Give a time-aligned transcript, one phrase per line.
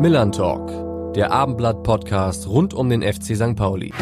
[0.00, 3.54] Millern Talk, der Abendblatt-Podcast rund um den FC St.
[3.54, 3.92] Pauli.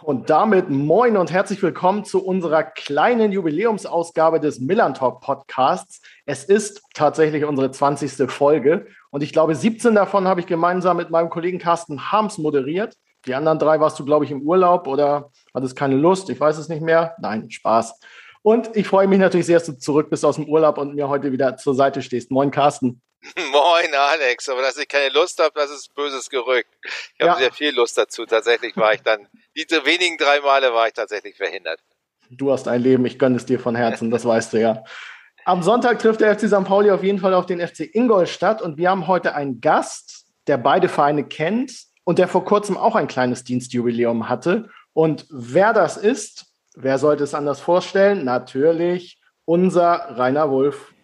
[0.00, 6.00] Und damit moin und herzlich willkommen zu unserer kleinen Jubiläumsausgabe des Millern Talk Podcasts.
[6.24, 8.30] Es ist tatsächlich unsere 20.
[8.30, 12.96] Folge und ich glaube, 17 davon habe ich gemeinsam mit meinem Kollegen Carsten Harms moderiert.
[13.26, 16.30] Die anderen drei warst du, glaube ich, im Urlaub oder hattest keine Lust.
[16.30, 17.14] Ich weiß es nicht mehr.
[17.20, 18.00] Nein, Spaß.
[18.42, 21.08] Und ich freue mich natürlich sehr, dass du zurück bist aus dem Urlaub und mir
[21.08, 22.30] heute wieder zur Seite stehst.
[22.30, 23.02] Moin, Carsten.
[23.52, 24.48] Moin, Alex.
[24.48, 26.68] Aber dass ich keine Lust habe, das ist böses Gerücht.
[26.82, 27.36] Ich habe ja.
[27.36, 28.24] sehr viel Lust dazu.
[28.24, 31.80] Tatsächlich war ich dann, diese wenigen drei Male war ich tatsächlich verhindert.
[32.30, 34.84] Du hast ein Leben, ich gönne es dir von Herzen, das weißt du ja.
[35.44, 36.64] Am Sonntag trifft der FC St.
[36.64, 40.56] Pauli auf jeden Fall auf den FC Ingolstadt und wir haben heute einen Gast, der
[40.56, 41.72] beide Vereine kennt
[42.04, 44.68] und der vor kurzem auch ein kleines Dienstjubiläum hatte.
[44.92, 48.24] Und wer das ist, Wer sollte es anders vorstellen?
[48.24, 50.94] Natürlich unser Rainer Wolf.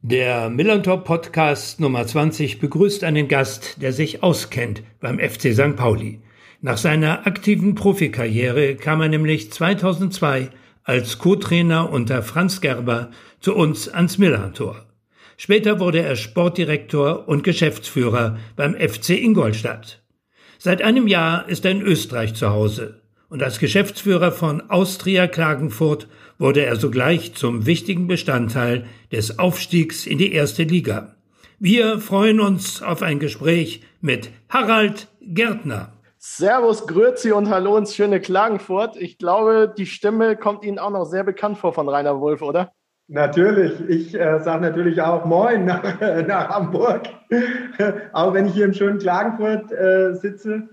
[0.00, 5.74] Der Millantop Podcast Nummer 20 begrüßt einen Gast, der sich auskennt beim FC St.
[5.74, 6.22] Pauli.
[6.60, 10.50] Nach seiner aktiven Profikarriere kam er nämlich 2002
[10.84, 13.10] als Co-Trainer unter Franz Gerber
[13.40, 14.86] zu uns ans Millantor.
[15.36, 20.00] Später wurde er Sportdirektor und Geschäftsführer beim FC Ingolstadt.
[20.58, 26.08] Seit einem Jahr ist er in Österreich zu Hause und als Geschäftsführer von Austria Klagenfurt
[26.38, 31.14] wurde er sogleich zum wichtigen Bestandteil des Aufstiegs in die erste Liga.
[31.58, 35.92] Wir freuen uns auf ein Gespräch mit Harald Gärtner.
[36.18, 38.96] Servus, Grüezi und Hallo ins schöne Klagenfurt.
[38.96, 42.72] Ich glaube, die Stimme kommt Ihnen auch noch sehr bekannt vor von Rainer Wolf, oder?
[43.08, 43.72] Natürlich.
[43.88, 45.82] Ich äh, sage natürlich auch Moin nach,
[46.26, 47.02] nach Hamburg.
[48.12, 50.68] auch wenn ich hier im schönen Klagenfurt äh, sitze.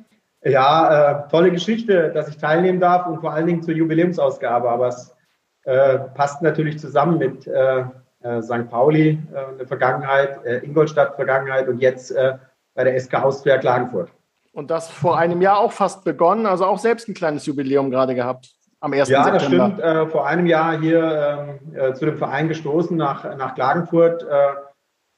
[0.46, 4.70] Ja, äh, tolle Geschichte, dass ich teilnehmen darf und vor allen Dingen zur Jubiläumsausgabe.
[4.70, 5.16] Aber es
[5.64, 7.84] äh, passt natürlich zusammen mit äh,
[8.22, 8.70] äh St.
[8.70, 12.14] Pauli, äh, eine Vergangenheit, äh, Ingolstadt Vergangenheit und jetzt
[12.76, 14.10] bei der SK Austria Klagenfurt.
[14.54, 18.14] Und das vor einem Jahr auch fast begonnen, also auch selbst ein kleines Jubiläum gerade
[18.14, 19.10] gehabt am 1.
[19.10, 19.70] Ja, September.
[19.70, 20.12] das stimmt.
[20.12, 24.26] Vor einem Jahr hier ähm, zu dem Verein gestoßen nach, nach Klagenfurt.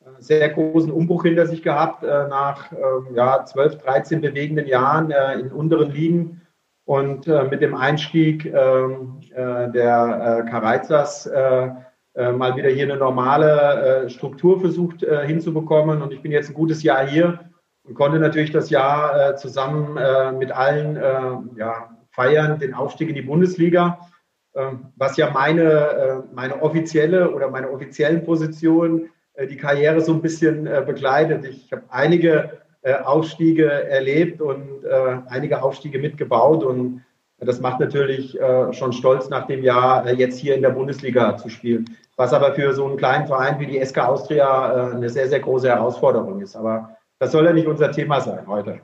[0.07, 5.12] Äh, sehr großen Umbruch hinter sich gehabt, äh, nach ähm, ja, 12, 13 bewegenden Jahren
[5.12, 6.41] äh, in unteren Ligen.
[6.85, 15.01] Und äh, mit dem Einstieg ähm, der Kareizers mal wieder hier eine normale Struktur versucht
[15.01, 16.01] hinzubekommen.
[16.01, 17.41] Und ich bin jetzt ein gutes Jahr hier
[17.84, 20.00] und konnte natürlich das Jahr zusammen
[20.40, 20.96] mit allen
[21.57, 24.00] ja, feiern, den Aufstieg in die Bundesliga,
[24.56, 29.09] ähm, was ja meine, meine offizielle oder meine offiziellen Positionen äh,
[29.46, 31.46] die Karriere so ein bisschen äh, begleitet.
[31.46, 34.86] Ich habe einige äh, Aufstiege erlebt und
[35.28, 37.03] einige Aufstiege mitgebaut und
[37.40, 38.40] das macht natürlich
[38.72, 41.86] schon stolz, nach dem Jahr jetzt hier in der Bundesliga zu spielen.
[42.16, 45.68] Was aber für so einen kleinen Verein wie die SK Austria eine sehr, sehr große
[45.68, 46.56] Herausforderung ist.
[46.56, 48.80] Aber das soll ja nicht unser Thema sein heute.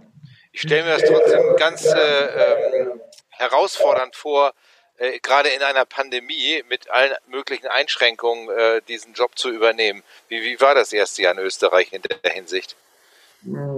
[0.52, 4.52] Ich stelle mir das trotzdem ganz äh, ähm, herausfordernd vor,
[4.98, 10.04] äh, gerade in einer Pandemie mit allen möglichen Einschränkungen äh, diesen Job zu übernehmen.
[10.28, 12.76] Wie, wie war das erste Jahr in Österreich in der Hinsicht?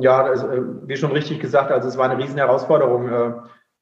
[0.01, 3.09] Ja, das, äh, wie schon richtig gesagt, also es war eine riesen Herausforderung.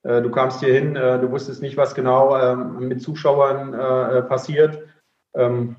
[0.04, 4.84] Äh, du kamst hier hin, du wusstest nicht, was genau ähm, mit Zuschauern passiert.
[5.34, 5.78] Ähm,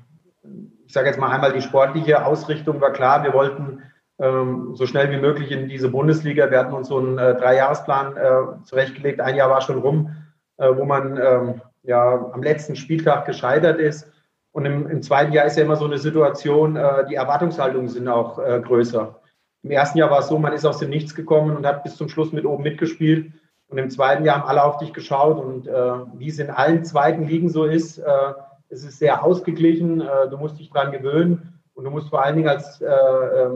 [0.87, 3.23] ich sage jetzt mal einmal, die sportliche Ausrichtung war klar.
[3.23, 3.83] Wir wollten
[4.17, 6.49] ähm, so schnell wie möglich in diese Bundesliga.
[6.49, 9.21] Wir hatten uns so einen Dreijahresplan zurechtgelegt.
[9.21, 10.15] Ein Jahr war schon rum
[10.57, 14.11] wo man ähm, ja am letzten Spieltag gescheitert ist.
[14.51, 18.07] Und im, im, zweiten Jahr ist ja immer so eine Situation, äh, die Erwartungshaltungen sind
[18.07, 19.19] auch äh, größer.
[19.63, 21.97] Im ersten Jahr war es so, man ist aus dem Nichts gekommen und hat bis
[21.97, 23.33] zum Schluss mit oben mitgespielt.
[23.67, 25.43] Und im zweiten Jahr haben alle auf dich geschaut.
[25.43, 25.71] Und äh,
[26.13, 28.33] wie es in allen zweiten Ligen so ist, äh,
[28.69, 30.01] es ist sehr ausgeglichen.
[30.01, 31.59] Äh, du musst dich dran gewöhnen.
[31.73, 32.81] Und du musst vor allen Dingen als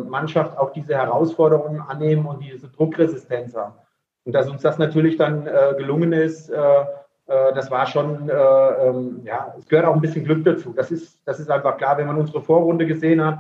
[0.10, 3.76] Mannschaft auch diese Herausforderungen annehmen und diese Druckresistenz haben.
[4.30, 8.34] Und dass uns das natürlich dann äh, gelungen ist, äh, äh das war schon, äh,
[8.34, 10.72] ähm, ja, es gehört auch ein bisschen Glück dazu.
[10.72, 13.40] Das ist, das ist einfach klar, wenn man unsere Vorrunde gesehen hat,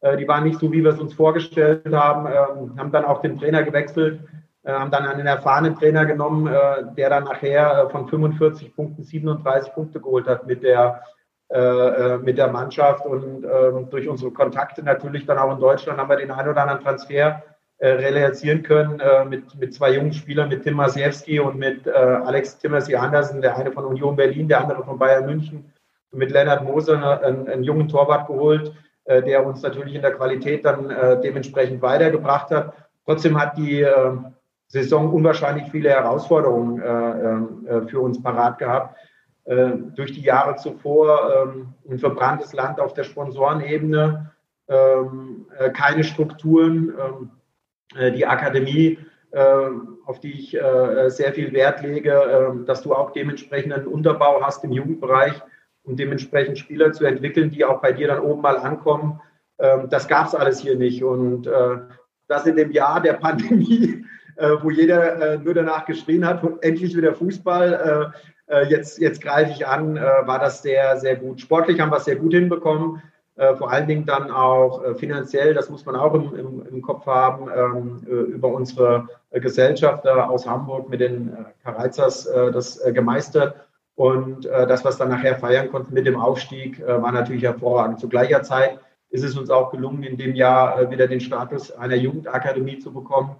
[0.00, 3.20] äh, die war nicht so, wie wir es uns vorgestellt haben, ähm, haben dann auch
[3.20, 4.20] den Trainer gewechselt,
[4.64, 6.48] haben dann einen erfahrenen Trainer genommen,
[6.96, 11.00] der dann nachher von 45 Punkten 37 Punkte geholt hat mit der,
[12.20, 16.16] mit der Mannschaft und ähm, durch unsere Kontakte natürlich dann auch in Deutschland haben wir
[16.16, 17.42] den einen oder anderen Transfer
[17.78, 21.90] äh, realisieren können äh, mit, mit zwei jungen Spielern, mit Tim Masiewski und mit äh,
[21.90, 25.72] Alex Timmersi Andersen, der eine von Union Berlin, der andere von Bayern München,
[26.10, 28.72] und mit Lennart Moser einen, einen jungen Torwart geholt,
[29.04, 32.72] äh, der uns natürlich in der Qualität dann äh, dementsprechend weitergebracht hat.
[33.04, 34.10] Trotzdem hat die äh,
[34.66, 38.96] Saison unwahrscheinlich viele Herausforderungen äh, äh, für uns parat gehabt.
[39.48, 44.30] äh, durch die Jahre zuvor ähm, ein verbranntes Land auf der Sponsorenebene,
[44.68, 47.30] ähm, äh, keine Strukturen, ähm,
[47.94, 48.98] die Akademie,
[49.30, 49.68] äh,
[50.06, 54.64] auf die ich äh, sehr viel Wert lege, dass du auch dementsprechend einen Unterbau hast
[54.64, 55.34] im Jugendbereich,
[55.84, 59.20] um dementsprechend Spieler zu entwickeln, die auch bei dir dann oben mal ankommen.
[59.58, 61.02] Ähm, das gab es alles hier nicht.
[61.02, 61.78] Und äh,
[62.28, 64.04] das in dem Jahr der Pandemie,
[64.62, 68.12] wo jeder nur danach geschrien hat, endlich wieder Fußball
[68.48, 71.40] äh, jetzt, jetzt greife ich an, äh, war das sehr, sehr gut.
[71.40, 73.02] Sportlich haben wir es sehr gut hinbekommen.
[73.38, 77.06] Äh, vor allen Dingen dann auch finanziell, das muss man auch im, im, im Kopf
[77.06, 83.56] haben, ähm, über unsere Gesellschafter aus Hamburg mit den Kareizers das gemeistert.
[83.94, 88.00] Und das, was dann nachher feiern konnten mit dem Aufstieg, war natürlich hervorragend.
[88.00, 88.78] Zu gleicher Zeit
[89.10, 93.36] ist es uns auch gelungen, in dem Jahr wieder den Status einer Jugendakademie zu bekommen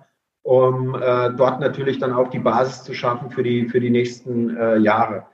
[0.48, 4.56] um äh, dort natürlich dann auch die Basis zu schaffen für die, für die nächsten
[4.56, 5.26] äh, Jahre.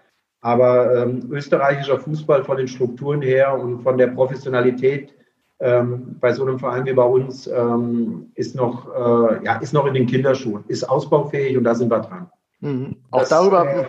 [0.45, 5.15] Aber ähm, österreichischer Fußball von den Strukturen her und von der Professionalität
[5.59, 9.87] ähm, bei so einem Verein wie bei uns ähm, ist, noch, äh, ja, ist noch
[9.87, 12.31] in den Kinderschuhen, ist ausbaufähig und da sind wir dran.
[12.61, 12.97] Mhm.
[13.11, 13.67] Auch das, darüber.
[13.67, 13.87] Äh,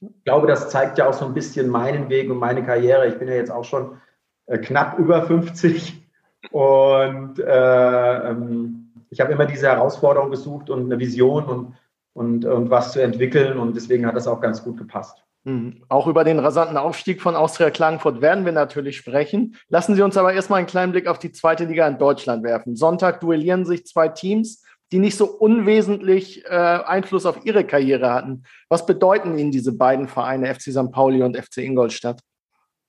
[0.00, 3.06] ich glaube, das zeigt ja auch so ein bisschen meinen Weg und meine Karriere.
[3.06, 3.98] Ich bin ja jetzt auch schon
[4.46, 6.04] äh, knapp über 50
[6.50, 11.74] und äh, ähm, ich habe immer diese Herausforderung gesucht und eine Vision und,
[12.12, 15.24] und, und was zu entwickeln und deswegen hat das auch ganz gut gepasst.
[15.44, 15.82] Mhm.
[15.88, 19.56] Auch über den rasanten Aufstieg von Austria Klagenfurt werden wir natürlich sprechen.
[19.68, 22.76] Lassen Sie uns aber erstmal einen kleinen Blick auf die zweite Liga in Deutschland werfen.
[22.76, 28.44] Sonntag duellieren sich zwei Teams, die nicht so unwesentlich äh, Einfluss auf ihre Karriere hatten.
[28.68, 30.92] Was bedeuten Ihnen diese beiden Vereine, FC St.
[30.92, 32.20] Pauli und FC Ingolstadt?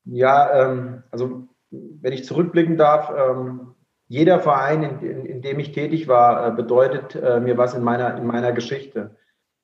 [0.05, 3.75] Ja, ähm, also wenn ich zurückblicken darf, ähm,
[4.07, 7.83] jeder Verein, in, in, in, dem ich tätig war, äh, bedeutet äh, mir was in
[7.83, 9.15] meiner, in meiner Geschichte.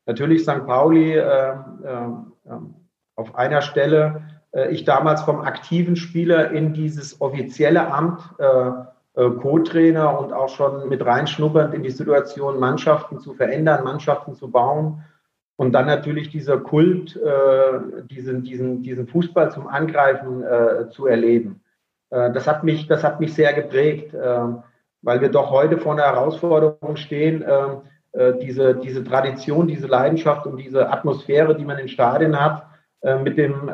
[0.07, 0.65] Natürlich St.
[0.65, 2.07] Pauli äh, äh,
[3.15, 8.71] auf einer Stelle, äh, ich damals vom aktiven Spieler in dieses offizielle Amt äh,
[9.13, 15.03] Co-Trainer und auch schon mit reinschnuppernd in die Situation, Mannschaften zu verändern, Mannschaften zu bauen.
[15.57, 17.19] Und dann natürlich dieser Kult,
[18.09, 20.43] diesen, diesen, diesen Fußball zum Angreifen
[20.91, 21.61] zu erleben.
[22.09, 26.05] Äh, das hat mich, das hat mich sehr geprägt, weil wir doch heute vor einer
[26.05, 27.43] Herausforderung stehen,
[28.13, 32.65] äh, diese, diese Tradition, diese Leidenschaft und diese Atmosphäre, die man in Stadien hat,
[33.01, 33.67] äh, mit dem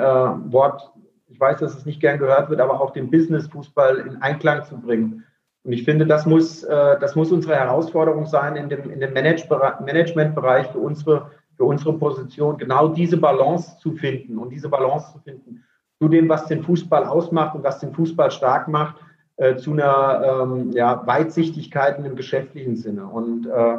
[0.52, 0.92] Wort,
[1.28, 4.78] ich weiß, dass es nicht gern gehört wird, aber auch den Business-Fußball in Einklang zu
[4.80, 5.24] bringen.
[5.64, 10.68] Und ich finde, das muss, das muss unsere Herausforderung sein in dem, in dem Managementbereich
[10.68, 15.66] für unsere, für unsere Position, genau diese Balance zu finden und diese Balance zu finden
[16.00, 18.98] zu dem, was den Fußball ausmacht und was den Fußball stark macht,
[19.38, 23.06] äh, zu einer ähm, ja, Weitsichtigkeit im geschäftlichen Sinne.
[23.08, 23.78] Und äh,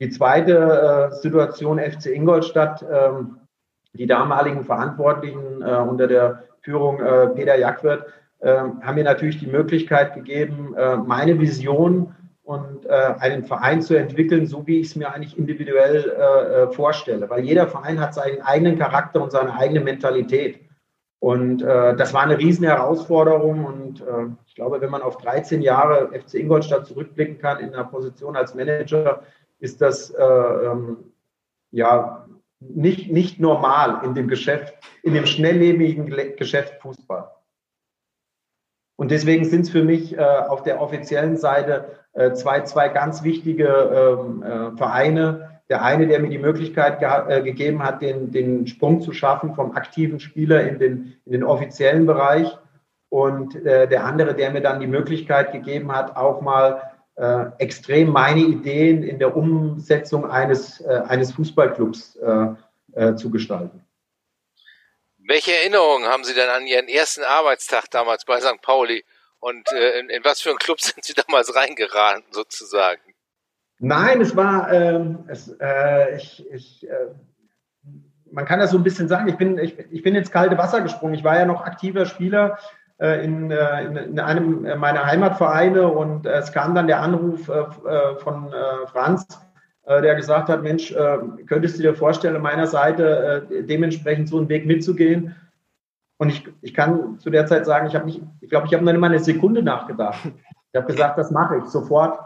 [0.00, 3.36] die zweite äh, Situation FC Ingolstadt, ähm,
[3.94, 8.06] die damaligen Verantwortlichen äh, unter der Führung äh, Peter Jackwert
[8.42, 14.46] ähm, haben mir natürlich die Möglichkeit gegeben, äh, meine Vision und einen Verein zu entwickeln,
[14.46, 17.30] so wie ich es mir eigentlich individuell vorstelle.
[17.30, 20.60] Weil jeder Verein hat seinen eigenen Charakter und seine eigene Mentalität.
[21.24, 23.64] Und äh, das war eine riesen Herausforderung.
[23.64, 27.84] Und äh, ich glaube, wenn man auf 13 Jahre FC Ingolstadt zurückblicken kann in einer
[27.84, 29.22] Position als Manager,
[29.58, 30.98] ist das äh, ähm,
[31.70, 32.23] ja
[32.68, 36.06] nicht, nicht normal in dem Geschäft, in dem schnelllebigen
[36.36, 37.30] Geschäft Fußball.
[38.96, 43.24] Und deswegen sind es für mich äh, auf der offiziellen Seite äh, zwei, zwei ganz
[43.24, 48.30] wichtige ähm, äh, Vereine, der eine, der mir die Möglichkeit ge äh, gegeben hat, den,
[48.30, 52.56] den Sprung zu schaffen vom aktiven Spieler in den, in den offiziellen Bereich.
[53.08, 58.10] Und äh, der andere, der mir dann die Möglichkeit gegeben hat, auch mal äh, extrem
[58.10, 62.46] meine Ideen in der Umsetzung eines, äh, eines Fußballclubs äh,
[62.92, 63.84] äh, zu gestalten.
[65.18, 68.60] Welche Erinnerungen haben Sie denn an Ihren ersten Arbeitstag damals bei St.
[68.60, 69.04] Pauli?
[69.40, 73.00] Und in, in was für einen Club sind Sie damals reingeraten, sozusagen?
[73.78, 77.08] Nein, es war, ähm, es, äh, ich, ich, äh,
[78.30, 80.80] man kann das so ein bisschen sagen, ich bin, ich, ich bin ins kalte Wasser
[80.80, 81.14] gesprungen.
[81.14, 86.26] Ich war ja noch aktiver Spieler äh, in, äh, in, in, einem meiner Heimatvereine und
[86.26, 88.52] es kam dann der Anruf äh, äh, von
[88.86, 89.26] Franz,
[89.86, 90.94] der gesagt hat, Mensch,
[91.46, 95.36] könntest du dir vorstellen, meiner Seite dementsprechend so einen Weg mitzugehen?
[96.16, 98.92] Und ich, ich kann zu der Zeit sagen, ich habe ich glaube, ich habe noch
[98.92, 100.20] nicht mal eine Sekunde nachgedacht.
[100.72, 102.18] Ich habe gesagt, das mache ich sofort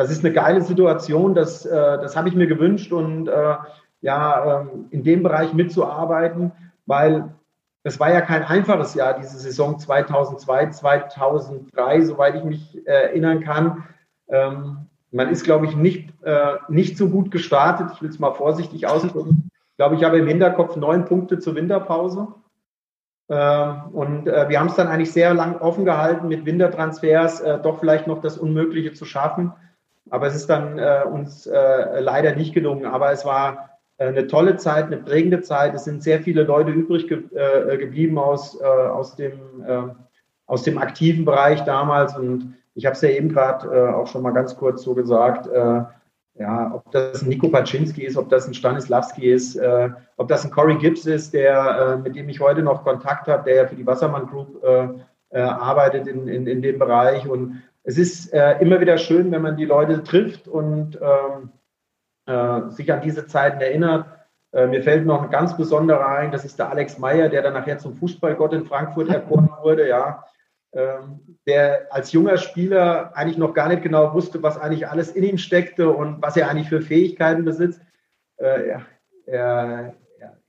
[0.00, 3.54] das ist eine geile Situation, das, äh, das habe ich mir gewünscht und äh,
[4.00, 6.52] ja, ähm, in dem Bereich mitzuarbeiten,
[6.86, 7.34] weil
[7.82, 13.40] es war ja kein einfaches Jahr, diese Saison 2002, 2003, soweit ich mich äh, erinnern
[13.40, 13.84] kann.
[14.28, 16.14] Ähm, man ist, glaube ich, nicht,
[16.68, 20.76] nicht so gut gestartet, ich will es mal vorsichtig ausdrücken, glaube, ich habe im Hinterkopf
[20.76, 22.28] neun Punkte zur Winterpause.
[23.30, 27.58] Ähm, und äh, wir haben es dann eigentlich sehr lang offen gehalten, mit Wintertransfers äh,
[27.62, 29.54] doch vielleicht noch das Unmögliche zu schaffen.
[30.10, 32.84] Aber es ist dann äh, uns leider nicht gelungen.
[32.84, 35.74] Aber es war eine tolle Zeit, eine prägende Zeit.
[35.74, 37.22] Es sind sehr viele Leute übrig ge
[37.76, 39.38] geblieben aus, aus, dem,
[40.46, 42.16] aus dem aktiven Bereich damals.
[42.16, 45.48] Und ich habe es ja eben gerade auch schon mal ganz kurz so gesagt
[46.40, 50.44] ja, ob das ein Nico Paczynski ist, ob das ein Stanislavski ist, äh, ob das
[50.44, 53.66] ein Corey Gibbs ist, der, äh, mit dem ich heute noch Kontakt habe, der ja
[53.66, 54.88] für die Wassermann Group äh,
[55.30, 57.28] äh, arbeitet in, in, in dem Bereich.
[57.28, 61.50] Und es ist äh, immer wieder schön, wenn man die Leute trifft und ähm,
[62.30, 64.06] äh, sich an diese Zeiten erinnert.
[64.52, 67.78] mir fällt noch ein ganz besonderer ein, das ist der Alex Meyer, der dann nachher
[67.78, 70.24] zum Fußballgott in Frankfurt erkoren wurde, ja
[70.72, 75.24] ähm, der als junger Spieler eigentlich noch gar nicht genau wusste, was eigentlich alles in
[75.24, 77.80] ihm steckte und was er eigentlich für Fähigkeiten besitzt.
[78.36, 78.86] Äh, er,
[79.26, 79.94] er,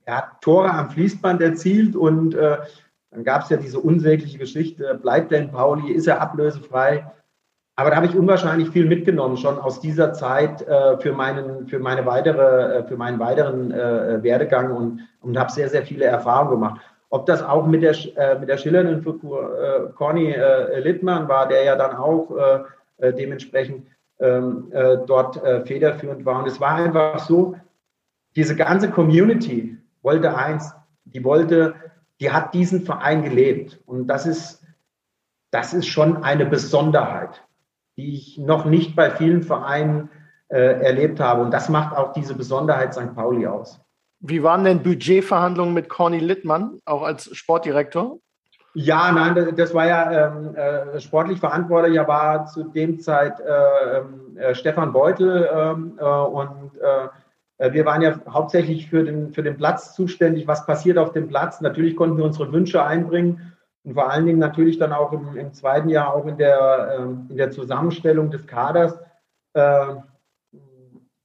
[0.04, 2.58] er, hat Tore am Fließband erzielt und äh,
[3.10, 7.10] dann gab es ja diese unsägliche Geschichte, bleibt in Pauli, ist er ablösefrei?
[7.82, 11.80] Aber da habe ich unwahrscheinlich viel mitgenommen, schon aus dieser Zeit äh, für, meinen, für,
[11.80, 16.52] meine weitere, äh, für meinen weiteren äh, Werdegang und, und habe sehr, sehr viele Erfahrungen
[16.52, 16.80] gemacht.
[17.10, 21.48] Ob das auch mit der, äh, mit der schillernden Figur äh, Conny äh, Littmann war,
[21.48, 22.30] der ja dann auch
[23.00, 23.88] dementsprechend
[24.20, 26.38] ähm, äh, dort federführend war.
[26.38, 27.56] Und es war einfach so,
[28.36, 30.72] diese ganze Community wollte eins,
[31.04, 31.74] die wollte,
[32.20, 33.80] die hat diesen Verein gelebt.
[33.86, 34.62] Und das ist,
[35.50, 37.42] das ist schon eine Besonderheit,
[37.96, 40.08] die ich noch nicht bei vielen Vereinen
[40.48, 41.40] erlebt habe.
[41.40, 43.14] Und das macht auch diese Besonderheit St.
[43.14, 43.80] Pauli aus.
[44.20, 48.18] Wie waren denn Budgetverhandlungen mit Corny Littmann, auch als Sportdirektor?
[48.74, 53.98] Ja, nein, das war ja ähm, äh, sportlich verantwortlich, ja war zu dem Zeit äh,
[53.98, 59.42] ähm, äh, Stefan Beutel ähm, äh, und äh, wir waren ja hauptsächlich für den, für
[59.42, 60.46] den Platz zuständig.
[60.48, 61.60] Was passiert auf dem Platz?
[61.60, 63.51] Natürlich konnten wir unsere Wünsche einbringen
[63.84, 67.26] und vor allen Dingen natürlich dann auch im, im zweiten Jahr auch in der, ähm,
[67.30, 68.98] in der Zusammenstellung des Kaders.
[69.54, 69.96] Äh,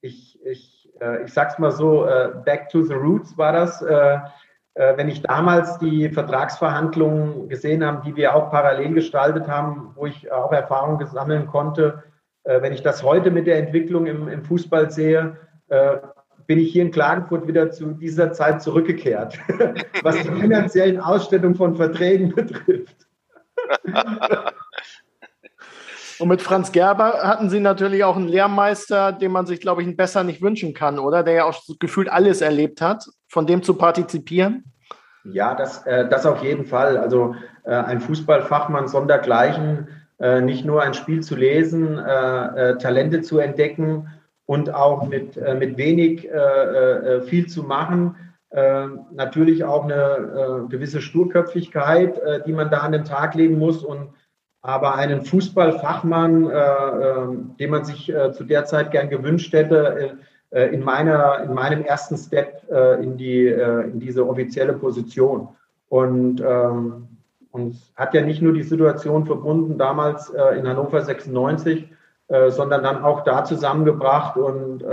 [0.02, 3.82] ich, ich äh, ich sag's mal so, äh, back to the roots war das.
[3.82, 4.20] Äh,
[4.96, 10.32] wenn ich damals die Vertragsverhandlungen gesehen habe, die wir auch parallel gestaltet haben, wo ich
[10.32, 12.04] auch Erfahrung sammeln konnte,
[12.44, 15.36] wenn ich das heute mit der Entwicklung im, im Fußball sehe,
[16.48, 19.38] bin ich hier in Klagenfurt wieder zu dieser Zeit zurückgekehrt,
[20.04, 22.96] was die finanziellen Ausstellungen von Verträgen betrifft.
[26.20, 29.98] Und mit Franz Gerber hatten Sie natürlich auch einen Lehrmeister, den man sich, glaube ich,
[29.98, 31.22] besser nicht wünschen kann, oder?
[31.22, 34.64] Der ja auch gefühlt alles erlebt hat, von dem zu partizipieren.
[35.26, 36.98] Ja, das, äh, das auf jeden Fall.
[36.98, 37.36] Also
[37.66, 39.90] äh, ein Fußballfachmann sondergleichen,
[40.20, 44.08] äh, nicht nur ein Spiel zu lesen, äh, äh, Talente zu entdecken
[44.48, 46.28] und auch mit, äh, mit wenig
[47.26, 48.16] viel zu machen.
[49.12, 54.14] natürlich auch eine gewisse Sturköpfigkeit, die man da an den Tag legen muss und
[54.62, 57.28] aber einen Fußballfachmann, äh, äh,
[57.60, 60.18] den man sich äh, zu der Zeit gern gewünscht hätte,
[60.50, 65.50] äh, in, meiner, in meinem ersten Step äh, in, die, äh, in diese offizielle Position.
[65.90, 67.08] Und ähm,
[67.52, 71.90] uns hat ja nicht nur die Situation verbunden damals in Hannover 96,
[72.28, 74.84] sondern dann auch da zusammengebracht und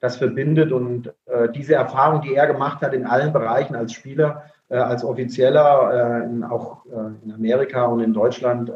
[0.00, 0.72] das verbindet.
[0.72, 1.12] Und
[1.54, 6.24] diese Erfahrung, die er gemacht hat in allen Bereichen als Spieler, äh, als Offizieller, äh,
[6.24, 8.70] in, auch äh, in Amerika und in Deutschland,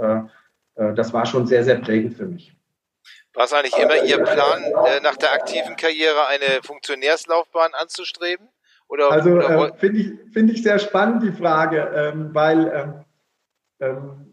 [0.76, 2.57] das war schon sehr, sehr prägend für mich.
[3.35, 4.62] War es eigentlich immer Ihr Plan,
[5.02, 8.49] nach der aktiven Karriere eine Funktionärslaufbahn anzustreben?
[8.88, 13.04] Oder, also äh, finde ich, find ich sehr spannend die Frage, ähm, weil
[13.80, 14.29] ähm, ähm,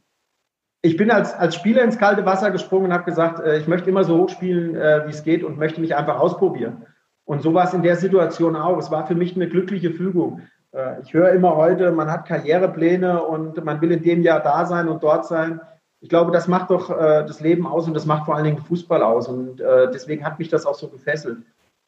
[0.87, 3.89] ich bin als, als Spieler ins kalte Wasser gesprungen und habe gesagt, äh, ich möchte
[3.89, 6.85] immer so hoch spielen, äh, wie es geht und möchte mich einfach ausprobieren.
[7.25, 8.77] Und so war es in der Situation auch.
[8.77, 10.41] Es war für mich eine glückliche Fügung.
[10.71, 14.65] Äh, ich höre immer heute, man hat Karrierepläne und man will in dem Jahr da
[14.65, 15.59] sein und dort sein.
[15.99, 18.59] Ich glaube, das macht doch äh, das Leben aus und das macht vor allen Dingen
[18.59, 19.27] Fußball aus.
[19.27, 21.39] Und äh, deswegen hat mich das auch so gefesselt.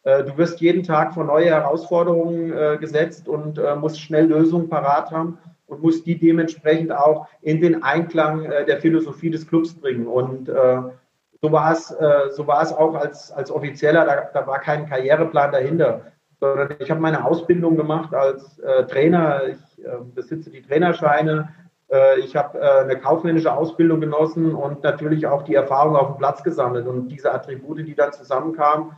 [0.03, 5.37] du wirst jeden Tag vor neue Herausforderungen gesetzt und musst schnell Lösungen parat haben
[5.69, 10.07] und musst die dementsprechend auch in den Einklang der Philosophie des Clubs bringen.
[10.07, 11.95] Und so war es,
[12.35, 16.89] so war es auch als, als Offizieller, da, da war kein Karriereplan dahinter sondern ich
[16.89, 19.43] habe meine Ausbildung gemacht als äh, Trainer.
[19.47, 21.49] Ich äh, besitze die Trainerscheine.
[21.91, 26.17] Äh, ich habe äh, eine kaufmännische Ausbildung genossen und natürlich auch die Erfahrung auf dem
[26.17, 26.87] Platz gesammelt.
[26.87, 28.93] Und diese Attribute, die dann zusammenkamen,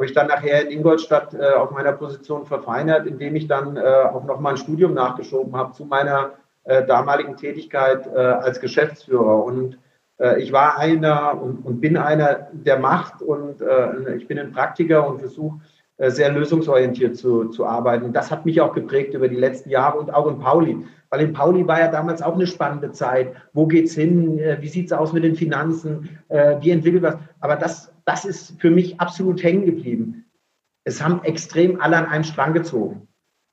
[0.00, 3.80] habe ich dann nachher in Ingolstadt äh, auf meiner Position verfeinert, indem ich dann äh,
[3.80, 6.32] auch nochmal ein Studium nachgeschoben habe zu meiner
[6.86, 9.42] damaligen Tätigkeit als Geschäftsführer.
[9.44, 9.78] Und
[10.36, 13.62] ich war einer und, und, bin einer, der macht und
[14.18, 15.58] ich bin ein Praktiker und versuche
[16.00, 18.14] äh, sehr lösungsorientiert zu, zu arbeiten.
[18.14, 20.78] Das hat mich auch geprägt über die letzten Jahre und auch in Pauli.
[21.10, 23.34] Weil in Pauli war ja damals auch eine spannende Zeit.
[23.52, 24.38] Wo geht's hin?
[24.38, 26.08] Äh, wie sieht's aus mit den Finanzen?
[26.28, 27.16] Äh, wie entwickelt was?
[27.40, 30.24] Aber das, das ist für mich absolut hängen geblieben.
[30.84, 33.06] Es haben extrem alle an einem Strang gezogen.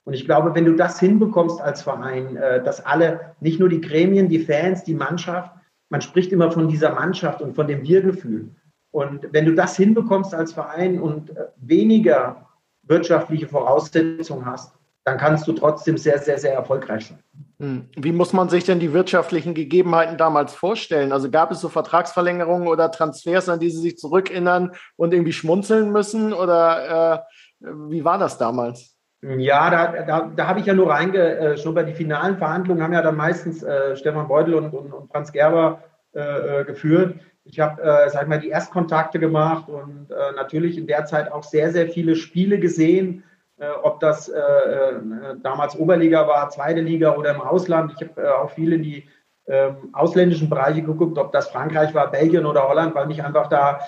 [0.04, 4.30] Und ich glaube, wenn du das hinbekommst als Verein, dass alle, nicht nur die Gremien,
[4.30, 5.52] die Fans, die Mannschaft,
[5.90, 8.56] man spricht immer von dieser Mannschaft und von dem Wir-Gefühl.
[8.92, 12.48] Und wenn du das hinbekommst als Verein und äh, weniger
[12.84, 14.77] wirtschaftliche Voraussetzungen hast,
[15.08, 17.20] dann kannst du trotzdem sehr, sehr, sehr erfolgreich sein.
[17.62, 17.86] Hm.
[17.96, 21.14] Wie muss man sich denn die wirtschaftlichen Gegebenheiten damals vorstellen?
[21.14, 25.94] Also gab es so Vertragsverlängerungen oder Transfers, an die Sie sich zurückerinnern und irgendwie schmunzeln
[25.94, 26.34] müssen?
[26.34, 27.24] Oder
[27.62, 28.98] äh, wie war das damals?
[29.22, 31.88] Ja, da, da, da habe ich ja nur reingeschnuppert.
[31.88, 35.84] Die finalen Verhandlungen haben ja dann meistens äh, Stefan Beutel und, und, und Franz Gerber
[36.14, 37.16] äh, äh geführt.
[37.46, 41.32] Ich habe, äh, sag ich mal, die Erstkontakte gemacht und äh, natürlich in der Zeit
[41.32, 43.37] auch sehr, sehr viele Spiele gesehen, äh,
[43.84, 47.94] ob das äh, äh damals Oberliga war, zweite Liga oder im Ausland.
[47.96, 49.06] Ich habe äh, auch viel in die
[49.48, 53.80] ähm, ausländischen Bereiche geguckt, ob das Frankreich war, Belgien oder Holland, weil mich einfach da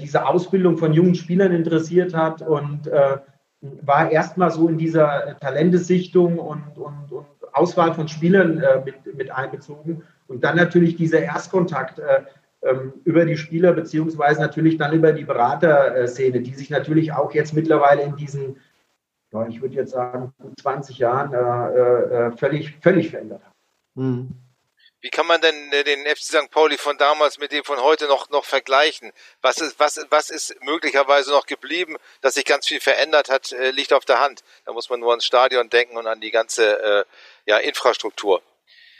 [0.00, 2.88] diese Ausbildung von jungen Spielern interessiert hat und
[3.60, 10.04] war erstmal so in dieser Talentesichtung und, und, und Auswahl von Spielern mit, mit einbezogen.
[10.28, 12.00] Und dann natürlich dieser Erstkontakt
[12.60, 17.54] ähm, über die Spieler beziehungsweise natürlich dann über die Beraterszene, die sich natürlich auch jetzt
[17.54, 18.56] mittlerweile in diesen,
[19.48, 23.52] ich würde jetzt sagen, 20 Jahren äh, äh, völlig, völlig verändert hat.
[23.94, 24.30] Mhm.
[25.00, 26.50] Wie kann man denn äh, den FC St.
[26.50, 29.12] Pauli von damals mit dem von heute noch, noch vergleichen?
[29.42, 33.70] Was ist, was, was ist möglicherweise noch geblieben, dass sich ganz viel verändert hat, äh,
[33.70, 34.42] liegt auf der Hand.
[34.66, 37.04] Da muss man nur ans Stadion denken und an die ganze äh,
[37.46, 38.42] ja, Infrastruktur.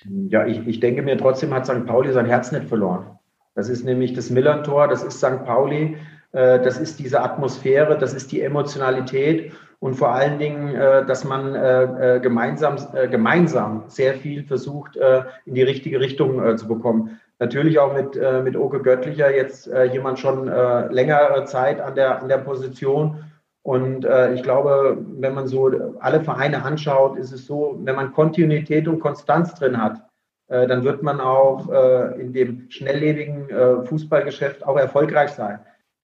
[0.04, 1.84] Ja, ich, ich denke mir, trotzdem hat St.
[1.86, 3.18] Pauli sein Herz nicht verloren.
[3.56, 5.44] Das ist nämlich das Millern-Tor, das ist St.
[5.44, 5.98] Pauli,
[6.30, 11.24] äh, das ist diese Atmosphäre, das ist die Emotionalität und vor allen Dingen, äh, dass
[11.24, 12.76] man äh, gemeinsam,
[13.10, 14.96] gemeinsam sehr viel versucht,
[15.44, 17.20] in die richtige Richtung zu bekommen.
[17.38, 22.38] Natürlich auch mit, mit Oke Göttlicher jetzt jemand schon längere Zeit an der, an der
[22.38, 23.24] Position.
[23.62, 28.88] Und ich glaube, wenn man so alle Vereine anschaut, ist es so, wenn man Kontinuität
[28.88, 30.02] und Konstanz drin hat,
[30.48, 35.60] äh, dann wird man auch äh, in dem schnelllebigen äh, Fußballgeschäft auch erfolgreich sein.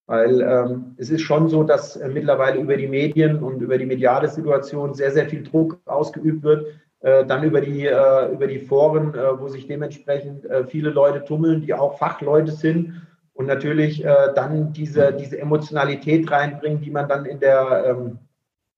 [0.06, 3.86] Weil ähm, es ist schon so, dass äh, mittlerweile über die Medien und über die
[3.86, 6.66] mediale Situation sehr, sehr viel Druck ausgeübt wird.
[7.00, 11.74] Äh, dann über die, äh, über die Foren, wo sich dementsprechend viele Leute tummeln, die
[11.74, 14.04] auch Fachleute sind und natürlich
[14.36, 18.18] dann diese, diese Emotionalität reinbringen, die man dann in der, ähm,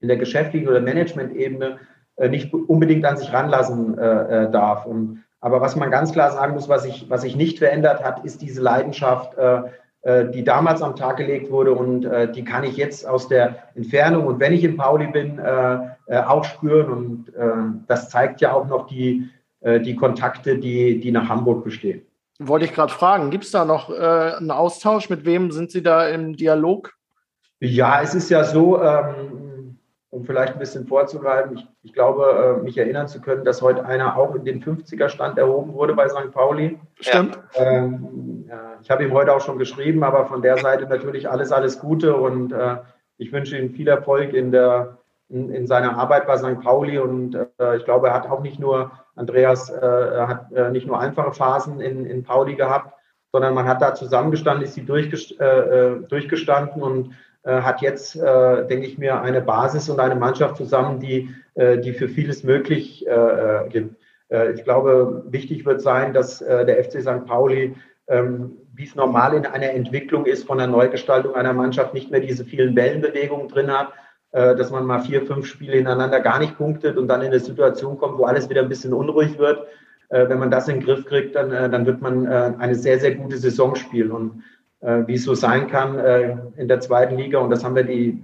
[0.00, 1.78] in der geschäftlichen oder Management-Ebene
[2.30, 4.86] nicht unbedingt an sich ranlassen darf.
[4.86, 8.24] Und aber was man ganz klar sagen muss, was sich, was sich nicht verändert hat,
[8.24, 9.62] ist diese Leidenschaft, äh, äh,
[10.06, 14.26] die damals am Tag gelegt wurde und äh, die kann ich jetzt aus der Entfernung
[14.26, 18.52] und wenn ich in Pauli bin, äh, äh, auch spüren und äh, das zeigt ja
[18.52, 19.28] auch noch die,
[19.62, 22.02] die Kontakte, die, die nach Hamburg bestehen.
[22.38, 25.10] Wollte ich gerade fragen, gibt es da noch einen Austausch?
[25.10, 26.92] Mit wem sind Sie da im Dialog?
[27.58, 29.45] Ja, es ist ja so, ähm,
[30.16, 33.84] um vielleicht ein bisschen vorzugreifen, ich, ich, glaube, äh, mich erinnern zu können, dass heute
[33.84, 36.32] einer auch in den 50er-Stand erhoben wurde bei St.
[36.32, 36.80] Pauli.
[36.98, 37.38] Stimmt.
[37.54, 38.50] Ähm,
[38.80, 42.16] ich habe ihm heute auch schon geschrieben, aber von der Seite natürlich alles, alles Gute
[42.16, 42.76] und äh,
[43.18, 44.98] ich wünsche ihm viel Erfolg in, der,
[45.28, 46.60] in, in seiner Arbeit bei St.
[46.62, 50.86] Pauli und äh, ich glaube, er hat auch nicht nur, Andreas äh, hat äh, nicht
[50.86, 52.94] nur einfache Phasen in, in Pauli gehabt,
[53.32, 57.12] sondern man hat da zusammengestanden, ist sie durchgest äh, durchgestanden und äh,
[57.50, 61.92] hat jetzt, äh, denke ich mir, eine Basis und eine Mannschaft zusammen, die, äh, die
[61.92, 63.96] für vieles möglich äh, gibt.
[64.28, 67.24] Äh, ich glaube, wichtig wird sein, dass äh, der FC St.
[67.26, 67.74] Pauli,
[68.08, 72.20] ähm, wie es normal in einer Entwicklung ist von der Neugestaltung einer Mannschaft, nicht mehr
[72.20, 73.92] diese vielen Wellenbewegungen drin hat,
[74.32, 77.96] dass man mal vier, fünf Spiele hintereinander gar nicht punktet und dann in eine Situation
[77.96, 79.66] kommt, wo alles wieder ein bisschen unruhig wird.
[80.10, 83.38] wenn man das in den Griff kriegt, dann, dann wird man eine sehr, sehr gute
[83.38, 84.10] Saison spielen.
[84.10, 84.65] Und äh,
[85.06, 87.38] wie es so sein kann äh, in der zweiten Liga.
[87.38, 88.22] Und das haben wir die,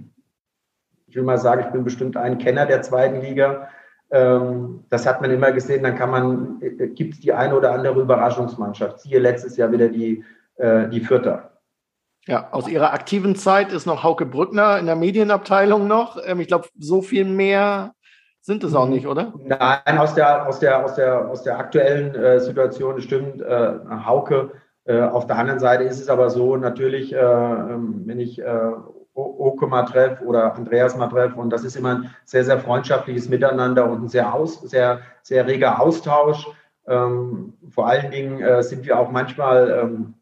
[1.07, 3.69] ich will mal sagen, ich bin bestimmt ein Kenner der zweiten Liga.
[4.11, 5.83] Ähm, das hat man immer gesehen.
[5.83, 8.99] Dann kann man, äh, gibt es die eine oder andere Überraschungsmannschaft.
[8.99, 10.23] Siehe letztes Jahr wieder die,
[10.91, 11.53] die Vierter.
[12.25, 16.17] Ja, aus ihrer aktiven Zeit ist noch Hauke Brückner in der Medienabteilung noch.
[16.25, 17.93] Ähm, ich glaube, so viel mehr
[18.39, 19.33] sind es auch nicht, oder?
[19.39, 23.41] Nein, aus der, aus der, aus der, aus der aktuellen äh, Situation stimmt.
[23.41, 23.73] Äh,
[24.05, 24.57] Hauke äh,
[24.91, 28.71] auf der anderen Seite ist es aber so, natürlich, äh, ähm, wenn ich äh,
[29.15, 33.29] Oke mal treffe oder Andreas mal treffe, und das ist immer ein sehr, sehr freundschaftliches
[33.29, 36.47] Miteinander und ein sehr, aus, sehr, sehr reger Austausch.
[36.87, 40.13] Ähm, vor allen Dingen äh, sind wir auch manchmal, ähm,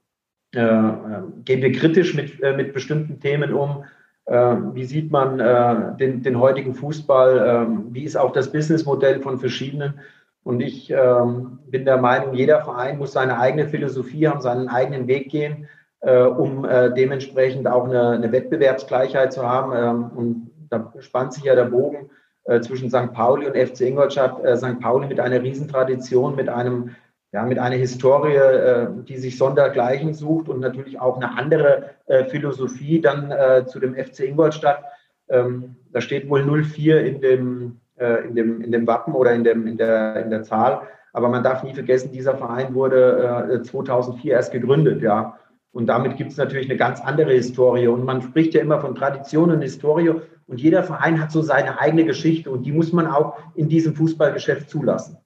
[0.54, 3.86] äh, gehen wir kritisch mit, äh, mit bestimmten Themen um.
[4.26, 7.68] Äh, wie sieht man äh, den, den heutigen Fußball?
[7.92, 10.02] Wie ist auch das Businessmodell von verschiedenen?
[10.44, 15.08] Und ich ähm, bin der Meinung, jeder Verein muss seine eigene Philosophie haben, seinen eigenen
[15.08, 15.68] Weg gehen,
[16.02, 19.74] äh, um äh, dementsprechend auch eine, eine, Wettbewerbsgleichheit zu haben.
[19.76, 22.10] Ähm, und da spannt sich ja der Bogen
[22.46, 23.14] äh, zwischen St.
[23.14, 24.44] Pauli und FC Ingolstadt.
[24.44, 24.80] Äh, St.
[24.80, 26.96] Pauli mit einer Riesentradition, mit einem
[27.34, 32.26] ja, mit einer Historie, äh, die sich sondergleichen sucht und natürlich auch eine andere äh,
[32.26, 34.84] Philosophie dann zu dem FC Ingolstadt.
[35.30, 39.44] Ähm, da steht wohl 04 in dem, äh, in dem, in dem Wappen oder in,
[39.44, 40.88] dem, in, der, in der Zahl.
[41.14, 45.38] Aber man darf nie vergessen, dieser Verein wurde 2004 äh, erst gegründet, ja.
[45.74, 47.88] Und damit gibt es natürlich eine ganz andere Historie.
[47.88, 50.10] Und man spricht ja immer von Tradition und Historie.
[50.48, 52.52] Und jeder Verein hat so seine eigene Geschichte.
[52.52, 55.18] Und die muss man auch in diesem Fußballgeschäft zulassen.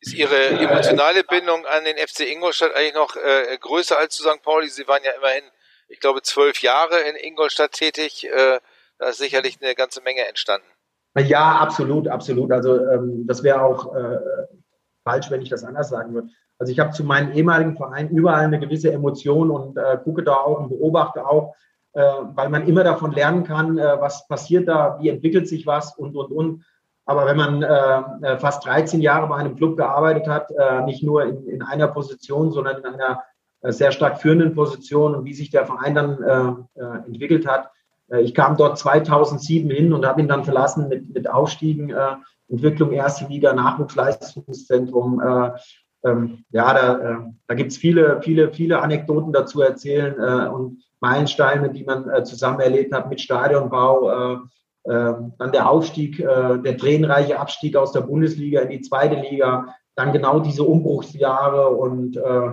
[0.00, 4.42] Ist Ihre emotionale Bindung an den FC Ingolstadt eigentlich noch äh, größer als zu St.
[4.42, 4.68] Pauli?
[4.68, 5.44] Sie waren ja immerhin,
[5.88, 8.26] ich glaube, zwölf Jahre in Ingolstadt tätig.
[8.26, 8.60] Äh,
[8.98, 10.66] da ist sicherlich eine ganze Menge entstanden.
[11.18, 12.52] Ja, absolut, absolut.
[12.52, 14.18] Also ähm, das wäre auch äh,
[15.04, 16.28] falsch, wenn ich das anders sagen würde.
[16.58, 20.34] Also ich habe zu meinen ehemaligen Vereinen überall eine gewisse Emotion und äh, gucke da
[20.34, 21.54] auch und beobachte auch,
[21.92, 22.02] äh,
[22.34, 26.16] weil man immer davon lernen kann, äh, was passiert da, wie entwickelt sich was und,
[26.16, 26.64] und, und.
[27.06, 30.50] Aber wenn man äh, äh fast 13 Jahre bei einem Club gearbeitet hat,
[30.84, 33.22] nicht nur in, in einer Position, sondern in einer
[33.62, 36.66] sehr stark führenden Position und wie sich der Verein dann
[37.06, 37.70] entwickelt hat.
[38.10, 42.16] Äh, ich kam dort 2007 hin und habe ihn dann verlassen mit, mit Aufstiegen, äh,
[42.48, 45.20] Entwicklung erste Liga, Nachwuchsleistungszentrum.
[45.20, 45.50] Äh,
[46.04, 50.82] ähm, ja, da, äh, da gibt es viele, viele, viele Anekdoten dazu erzählen äh, und
[51.00, 54.10] Meilensteine, die man äh, zusammen erlebt hat mit Stadionbau.
[54.34, 54.36] Äh,
[54.84, 59.74] äh, dann der Aufstieg, äh, der tränenreiche Abstieg aus der Bundesliga in die zweite Liga,
[59.96, 62.50] dann genau diese Umbruchsjahre und äh,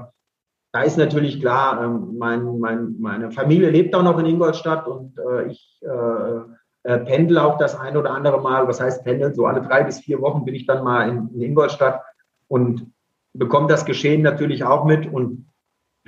[0.74, 5.16] da ist natürlich klar, ähm, mein, mein, meine Familie lebt auch noch in Ingolstadt und
[5.20, 8.68] äh, ich äh, äh, pendel auch das ein oder andere Mal.
[8.68, 9.36] Was heißt pendeln?
[9.36, 12.02] So alle drei bis vier Wochen bin ich dann mal in, in Ingolstadt
[12.48, 12.92] und
[13.34, 15.48] bekomme das Geschehen natürlich auch mit und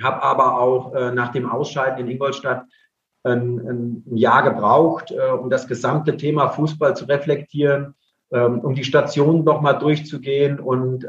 [0.02, 2.64] habe aber auch nach dem Ausscheiden in Ingolstadt
[3.24, 7.94] ein, ein Jahr gebraucht, um das gesamte Thema Fußball zu reflektieren,
[8.30, 11.06] ähm, um die Stationen noch mal durchzugehen und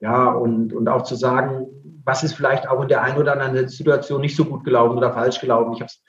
[0.00, 1.66] ja und, und auch zu sagen,
[2.04, 5.12] was ist vielleicht auch in der einen oder anderen Situation nicht so gut gelaufen oder
[5.12, 5.72] falsch gelaufen.
[5.72, 6.02] Ich habe es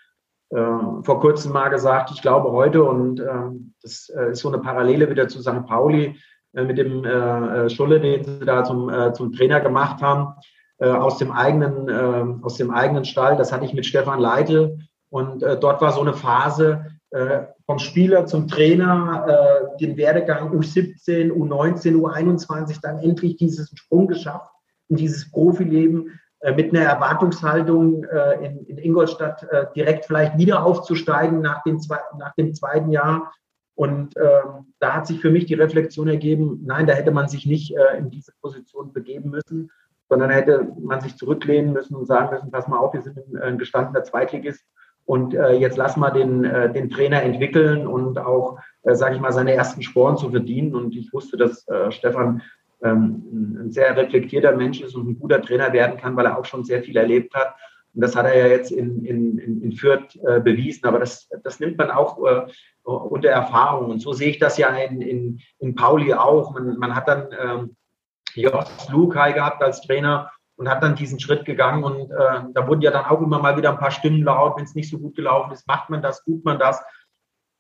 [0.52, 3.26] äh, vor kurzem mal gesagt, ich glaube heute und äh,
[3.82, 5.66] das äh, ist so eine Parallele wieder zu St.
[5.66, 6.16] Pauli
[6.54, 10.34] äh, mit dem äh, Schulle, den sie da zum, zum Trainer gemacht haben
[10.80, 13.36] aus dem eigenen aus dem eigenen Stall.
[13.36, 14.78] Das hatte ich mit Stefan Leitl
[15.10, 19.26] und äh, dort war so eine Phase äh, vom Spieler zum Trainer,
[19.76, 24.50] äh, den Werdegang U17, U19, U21, dann endlich diesen Sprung geschafft
[24.88, 30.66] in dieses Profileben äh, mit einer Erwartungshaltung äh, in, in, Ingolstadt äh, direkt vielleicht wieder
[30.66, 33.34] aufzusteigen nach dem, zwei, nach dem zweiten Jahr.
[33.76, 37.46] Und ähm, da hat sich für mich die Reflexion ergeben, nein, da hätte man sich
[37.46, 39.70] nicht äh, in diese Position begeben müssen,
[40.10, 43.38] sondern hätte man sich zurücklehnen müssen und sagen müssen, pass mal auf, wir sind ein,
[43.42, 44.64] ein gestandener Zweitligist
[45.08, 49.22] und äh, jetzt lass mal den, äh, den Trainer entwickeln und auch, äh, sage ich
[49.22, 50.76] mal, seine ersten Sporen zu verdienen.
[50.76, 52.42] Und ich wusste, dass äh, Stefan
[52.84, 56.44] ähm, ein sehr reflektierter Mensch ist und ein guter Trainer werden kann, weil er auch
[56.44, 57.56] schon sehr viel erlebt hat.
[57.96, 60.86] Und das hat er ja jetzt in, in, in Fürth äh, bewiesen.
[60.86, 62.42] Aber das, das nimmt man auch äh,
[62.84, 63.90] unter Erfahrung.
[63.92, 66.54] Und so sehe ich das ja in, in, in Pauli auch.
[66.54, 67.76] Man, man hat dann ähm,
[68.34, 71.84] Jos Lukai gehabt als Trainer und hat dann diesen Schritt gegangen.
[71.84, 74.66] Und äh, da wurden ja dann auch immer mal wieder ein paar Stimmen laut, wenn
[74.66, 76.84] es nicht so gut gelaufen ist, macht man das, tut man das.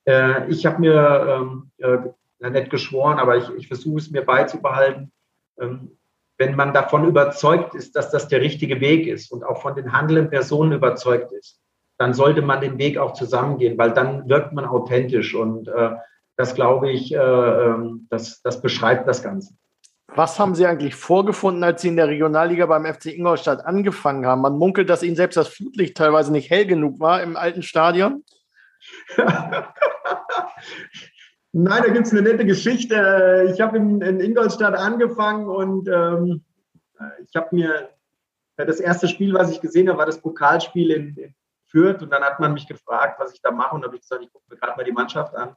[0.06, 5.12] Äh, ich habe mir ähm, äh, nicht geschworen, aber ich, ich versuche es mir beizubehalten.
[5.60, 5.98] Ähm,
[6.38, 9.92] wenn man davon überzeugt ist, dass das der richtige Weg ist und auch von den
[9.92, 11.60] handelnden Personen überzeugt ist,
[11.98, 15.34] dann sollte man den Weg auch zusammengehen, weil dann wirkt man authentisch.
[15.34, 15.96] Und äh,
[16.36, 19.56] das glaube ich, äh, ähm, das, das beschreibt das Ganze.
[20.16, 24.42] Was haben Sie eigentlich vorgefunden, als Sie in der Regionalliga beim FC Ingolstadt angefangen haben?
[24.42, 28.24] Man munkelt, dass Ihnen selbst das Flutlicht teilweise nicht hell genug war im alten Stadion.
[31.52, 33.52] Nein, da gibt es eine nette Geschichte.
[33.54, 36.44] Ich habe in, in, Ingolstadt angefangen und ähm,
[37.28, 37.90] ich habe mir
[38.56, 42.24] das erste Spiel, was ich gesehen habe, war das Pokalspiel in, in Fürth und dann
[42.24, 44.58] hat man mich gefragt, was ich da mache und habe ich gesagt, ich gucke mir
[44.58, 45.56] gerade mal die Mannschaft an.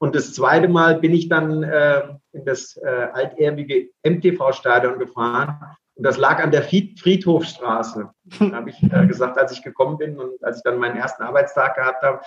[0.00, 5.60] Und das zweite Mal bin ich dann äh, in das äh, altehrwige MTV-Stadion gefahren.
[5.94, 8.08] Und das lag an der Friedhofstraße.
[8.38, 11.22] Da habe ich äh, gesagt, als ich gekommen bin und als ich dann meinen ersten
[11.22, 12.20] Arbeitstag gehabt habe.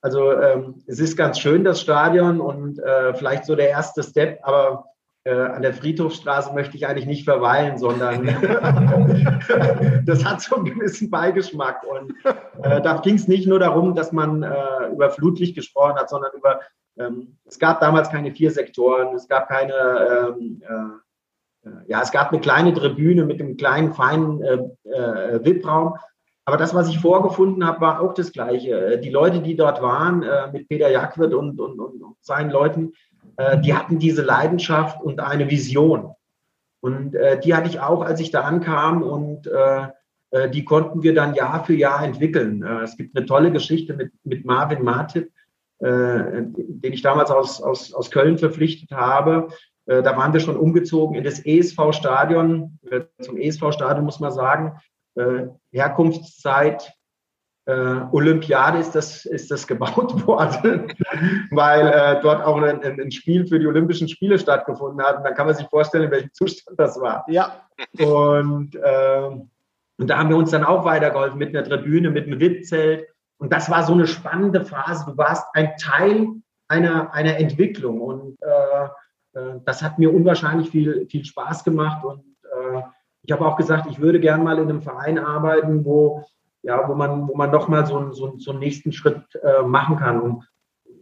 [0.00, 4.38] Also ähm, es ist ganz schön, das Stadion und äh, vielleicht so der erste Step,
[4.42, 4.84] aber
[5.24, 8.26] äh, an der Friedhofstraße möchte ich eigentlich nicht verweilen, sondern
[10.06, 11.82] das hat so einen gewissen Beigeschmack.
[11.82, 12.14] Und
[12.62, 16.30] äh, da ging es nicht nur darum, dass man äh, über Flutlicht gesprochen hat, sondern
[16.36, 16.60] über,
[17.44, 20.62] es gab damals keine vier Sektoren, es gab keine, ähm,
[21.64, 24.54] äh, ja, es gab eine kleine Tribüne mit einem kleinen, feinen äh,
[24.88, 25.94] äh, VIP-Raum.
[26.44, 28.98] Aber das, was ich vorgefunden habe, war auch das Gleiche.
[28.98, 32.94] Die Leute, die dort waren, mit Peter Jagwirth und, und, und seinen Leuten,
[33.38, 36.14] äh, die hatten diese Leidenschaft und eine Vision.
[36.80, 39.88] Und äh, die hatte ich auch, als ich da ankam und äh,
[40.30, 42.62] äh die konnten wir dann Jahr für Jahr entwickeln.
[42.62, 45.32] Äh, es gibt eine tolle Geschichte mit, mit Marvin Martip,
[45.80, 49.48] äh, den ich damals aus, aus, aus Köln verpflichtet habe.
[49.86, 52.78] da waren wir schon umgezogen in das ESV-Stadion.
[53.20, 54.78] zum ESV-Stadion muss man sagen,
[55.72, 56.98] Herkunftszeit
[57.68, 60.90] äh, Olympiade ist das, ist das gebaut worden,
[61.50, 65.18] weil äh, dort auch ein, ein, Spiel für die Olympischen Spiele stattgefunden hat.
[65.18, 67.26] Und dann kann man sich vorstellen, in welchem Zustand das war.
[67.28, 67.68] Ja.
[67.98, 69.28] Und, äh,
[69.98, 73.06] und da haben wir uns dann auch weitergeholfen mit einer Tribüne, mit einem VIP-Zelt.
[73.38, 75.06] Und das war so eine spannende Phase.
[75.06, 76.28] Du warst ein Teil
[76.68, 78.00] einer, einer Entwicklung.
[78.00, 82.04] Und äh, äh das hat mir unwahrscheinlich viel, viel Spaß gemacht.
[82.04, 82.82] Und äh,
[83.22, 86.24] ich habe auch gesagt, ich würde gern mal in einem Verein arbeiten, wo
[86.62, 90.20] ja, wo man, wo man nochmal so, so, so einen nächsten Schritt äh, machen kann.
[90.20, 90.48] Und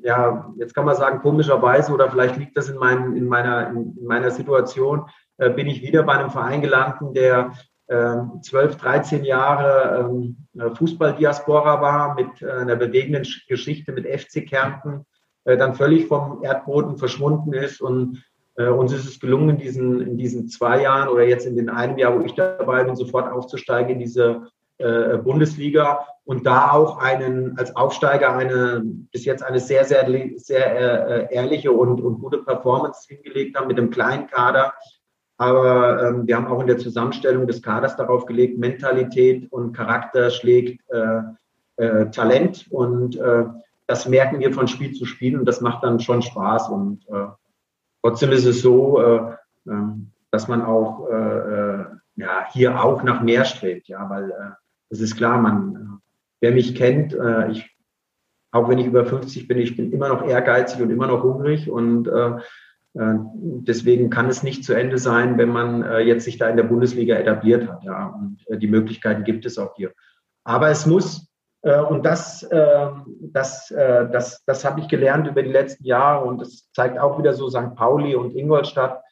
[0.02, 3.96] ja, jetzt kann man sagen, komischerweise, oder vielleicht liegt das in, mein, in, meiner, in,
[4.04, 5.06] meiner Situation,
[5.38, 7.52] äh, bin ich wieder bei einem Verein gelandet, der
[7.88, 15.06] 12, 13 Jahre ähm, äh, Fußballdiaspora war, mit äh, einer bewegenden Geschichte mit FC Kärnten,
[15.44, 18.24] äh, dann völlig vom Erdboden verschwunden ist und
[18.56, 21.68] äh, uns ist es gelungen, in diesen, in diesen zwei Jahren oder jetzt in den
[21.68, 24.48] einem Jahr, wo ich dabei bin, sofort aufzusteigen in diese
[25.24, 31.72] Bundesliga und da auch einen als Aufsteiger eine bis jetzt eine sehr, sehr, sehr ehrliche
[31.72, 34.74] und, und gute Performance hingelegt haben mit einem kleinen Kader.
[35.38, 40.30] Aber ähm, wir haben auch in der Zusammenstellung des Kaders darauf gelegt, Mentalität und Charakter
[40.30, 41.20] schlägt äh,
[41.76, 42.66] äh, Talent.
[42.70, 43.44] Und äh,
[43.86, 46.70] das merken wir von Spiel zu Spiel und das macht dann schon Spaß.
[46.70, 47.26] Und äh,
[48.02, 49.36] trotzdem ist es so, äh,
[49.68, 51.84] ähm, dass man auch äh,
[52.16, 54.32] ja, hier auch nach mehr strebt, ja, weil
[54.88, 56.00] das ist klar, man,
[56.40, 57.76] wer mich kennt, äh, ich,
[58.52, 61.70] auch wenn ich über 50 bin, ich bin immer noch ehrgeizig und immer noch hungrig.
[61.70, 62.40] Und äh, äh,
[62.98, 66.64] deswegen kann es nicht zu Ende sein, wenn man äh, jetzt sich da in der
[66.64, 67.84] Bundesliga etabliert hat.
[67.84, 69.92] Ja, und äh, die Möglichkeiten gibt es auch hier.
[70.44, 71.28] Aber es muss,
[71.62, 76.40] äh, und das, ähm, das, das, das habe ich gelernt über die letzten Jahre und
[76.40, 77.74] das zeigt auch wieder so St.
[77.74, 79.02] Pauli und Ingolstadt,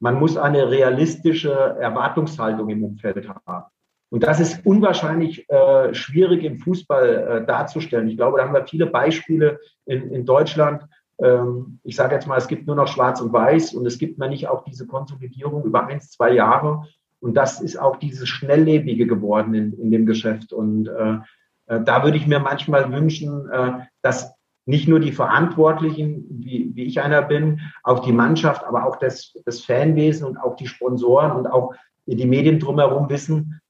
[0.00, 3.66] man muss eine realistische Erwartungshaltung im Umfeld haben.
[4.08, 8.08] Und das ist unwahrscheinlich äh, schwierig im Fußball äh, darzustellen.
[8.08, 10.84] Ich glaube, da haben wir viele Beispiele in, in Deutschland.
[11.18, 14.18] Ähm, ich sage jetzt mal, es gibt nur noch Schwarz und Weiß und es gibt
[14.18, 16.84] mal nicht auch diese Konsolidierung über eins, zwei Jahre.
[17.20, 20.52] Und das ist auch dieses Schnelllebige geworden in, in dem Geschäft.
[20.52, 21.18] Und äh,
[21.66, 24.34] äh da würde ich mir manchmal wünschen, äh, dass
[24.66, 29.32] nicht nur die Verantwortlichen, wie, wie ich einer bin, auch die Mannschaft, aber auch das,
[29.44, 31.72] das Fanwesen und auch die Sponsoren und auch
[32.04, 33.60] die Medien drumherum wissen,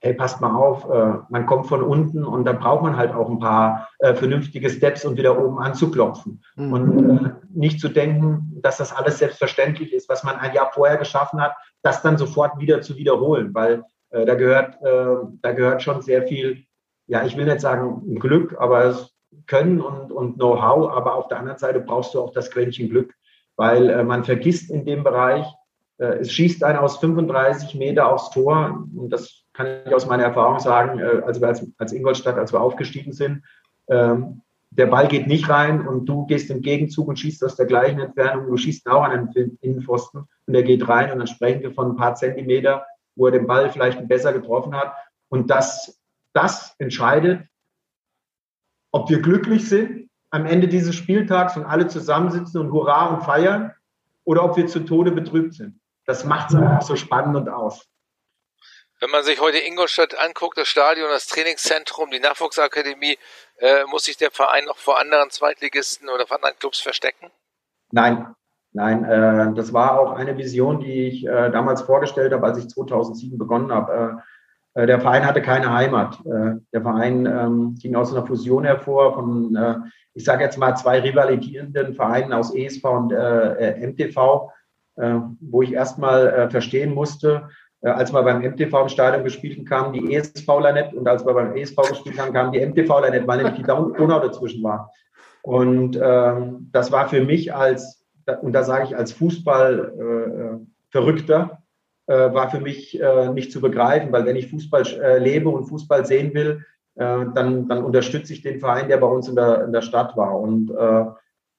[0.00, 3.28] hey, passt mal auf, äh, man kommt von unten und da braucht man halt auch
[3.28, 6.42] ein paar äh, vernünftige Steps, um wieder oben anzuklopfen.
[6.56, 6.72] Mhm.
[6.72, 10.96] Und äh, nicht zu denken, dass das alles selbstverständlich ist, was man ein Jahr vorher
[10.96, 15.82] geschaffen hat, das dann sofort wieder zu wiederholen, weil äh, da gehört, äh, da gehört
[15.82, 16.64] schon sehr viel,
[17.06, 19.10] ja, ich will nicht sagen Glück, aber es
[19.46, 23.14] Können und, und Know-how, aber auf der anderen Seite brauchst du auch das Quäntchen Glück,
[23.56, 25.46] weil äh, man vergisst in dem Bereich,
[25.98, 30.58] es schießt einer aus 35 Meter aufs Tor und das kann ich aus meiner Erfahrung
[30.58, 33.44] sagen, äh, als wir als, als Ingolstadt, als wir aufgestiegen sind,
[33.88, 37.66] ähm, der Ball geht nicht rein und du gehst im Gegenzug und schießt aus der
[37.66, 38.46] gleichen Entfernung.
[38.46, 41.90] Du schießt auch an den Innenpfosten und er geht rein und dann sprechen wir von
[41.90, 44.94] ein paar Zentimeter, wo er den Ball vielleicht besser getroffen hat.
[45.28, 46.00] Und das,
[46.32, 47.46] das entscheidet,
[48.92, 53.72] ob wir glücklich sind am Ende dieses Spieltags und alle zusammensitzen und Hurra und feiern
[54.24, 55.78] oder ob wir zu Tode betrübt sind.
[56.06, 57.86] Das macht es einfach so spannend und aus.
[59.02, 63.18] Wenn man sich heute Ingolstadt anguckt, das Stadion, das Trainingszentrum, die Nachwuchsakademie,
[63.58, 67.32] äh, muss sich der Verein noch vor anderen Zweitligisten oder vor anderen Clubs verstecken?
[67.90, 68.32] Nein,
[68.72, 69.04] nein.
[69.04, 73.36] Äh, das war auch eine Vision, die ich äh, damals vorgestellt habe, als ich 2007
[73.38, 74.22] begonnen habe.
[74.76, 76.20] Äh, äh, der Verein hatte keine Heimat.
[76.24, 81.00] Äh, der Verein ähm, ging aus einer Fusion hervor von, ich sage jetzt mal, zwei
[81.00, 84.52] rivalisierenden Vereinen aus ESV und MTV,
[85.40, 87.48] wo ich erstmal verstehen musste,
[87.82, 91.56] als wir beim MTV im Stadion gespielt haben, die ESVler nicht und als wir beim
[91.56, 94.92] ESV gespielt haben, kamen die MTVler nicht, weil nämlich die Donau dazwischen war.
[95.42, 98.02] Und ähm, das war für mich als
[98.40, 101.58] und da sage ich als Fußball-Verrückter,
[102.06, 105.48] äh, äh, war für mich äh, nicht zu begreifen, weil wenn ich Fußball äh, lebe
[105.48, 106.64] und Fußball sehen will,
[106.94, 110.16] äh, dann, dann unterstütze ich den Verein, der bei uns in der, in der Stadt
[110.16, 110.38] war.
[110.38, 111.04] Und äh,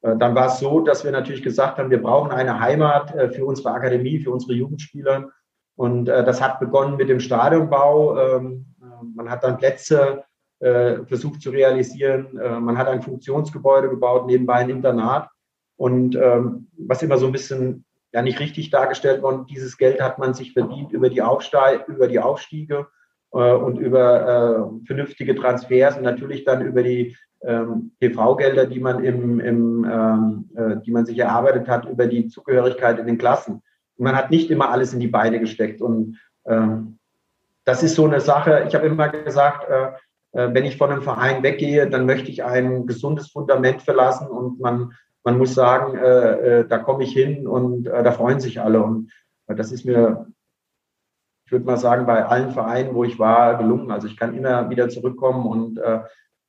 [0.02, 3.72] dann war es so, dass wir natürlich gesagt haben, wir brauchen eine Heimat für unsere
[3.72, 5.30] Akademie, für unsere Jugendspieler.
[5.76, 8.18] Und das hat begonnen mit dem Stadionbau.
[8.18, 8.66] Ähm,
[9.16, 10.24] man hat dann Plätze
[10.60, 12.30] versucht zu realisieren.
[12.34, 15.28] man hat ein Funktionsgebäude gebaut, nebenbei ein Internat.
[15.76, 17.84] Und ähm, was immer so ein bisschen
[18.14, 22.08] ja nicht richtig dargestellt worden, dieses Geld hat man sich verdient über die, Aufsteig, über
[22.08, 22.88] die Aufstiege
[23.34, 29.04] äh, und über äh, vernünftige Transfers und natürlich dann über die ähm, TV-Gelder, die man
[29.04, 33.62] im, im ähm, äh, die man sich erarbeitet hat, über die Zugehörigkeit in den Klassen.
[33.98, 35.82] Man hat nicht immer alles in die Beine gesteckt.
[35.82, 36.98] Und ähm,
[37.66, 38.66] das ist so eine Sache.
[38.68, 39.92] Ich habe immer gesagt, äh,
[40.32, 44.60] äh, wenn ich von einem Verein weggehe, dann möchte ich ein gesundes Fundament verlassen und
[44.60, 48.60] man man muss sagen, äh, äh, da komme ich hin und äh, da freuen sich
[48.60, 48.84] alle.
[48.84, 49.12] Und
[49.48, 50.28] äh, das ist mir,
[51.46, 53.92] ich würde mal sagen, bei allen Vereinen, wo ich war, gelungen.
[53.92, 55.80] Also ich kann immer wieder zurückkommen und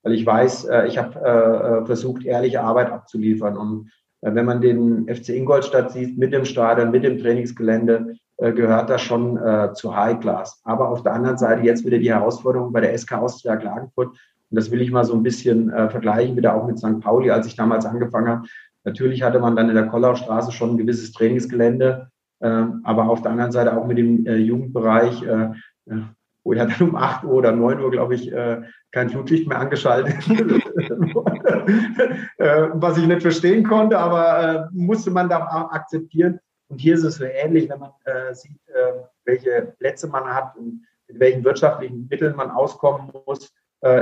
[0.03, 3.57] weil ich weiß, ich habe versucht, ehrliche Arbeit abzuliefern.
[3.57, 3.91] Und
[4.27, 9.39] wenn man den FC Ingolstadt sieht, mit dem Stadion, mit dem Trainingsgelände, gehört das schon
[9.75, 10.61] zu High Class.
[10.65, 14.17] Aber auf der anderen Seite jetzt wieder die Herausforderung bei der SK Austria Klagenfurt.
[14.55, 17.01] Und das will ich mal so ein bisschen äh, vergleichen, wieder auch mit St.
[17.01, 18.49] Pauli, als ich damals angefangen habe.
[18.85, 22.09] Natürlich hatte man dann in der Kollerstraße schon ein gewisses Trainingsgelände,
[22.39, 25.49] äh, aber auf der anderen Seite auch mit dem äh, Jugendbereich, äh,
[26.45, 28.63] wo ja dann um 8 Uhr oder 9 Uhr, glaube ich, äh,
[28.95, 30.15] kein Flutlicht mehr angeschaltet
[32.39, 36.39] äh, was ich nicht verstehen konnte, aber äh, musste man da akzeptieren.
[36.69, 37.91] Und hier ist es so ähnlich, wenn man
[38.33, 38.59] sieht,
[39.25, 43.53] welche Plätze man hat und mit welchen wirtschaftlichen Mitteln man auskommen muss,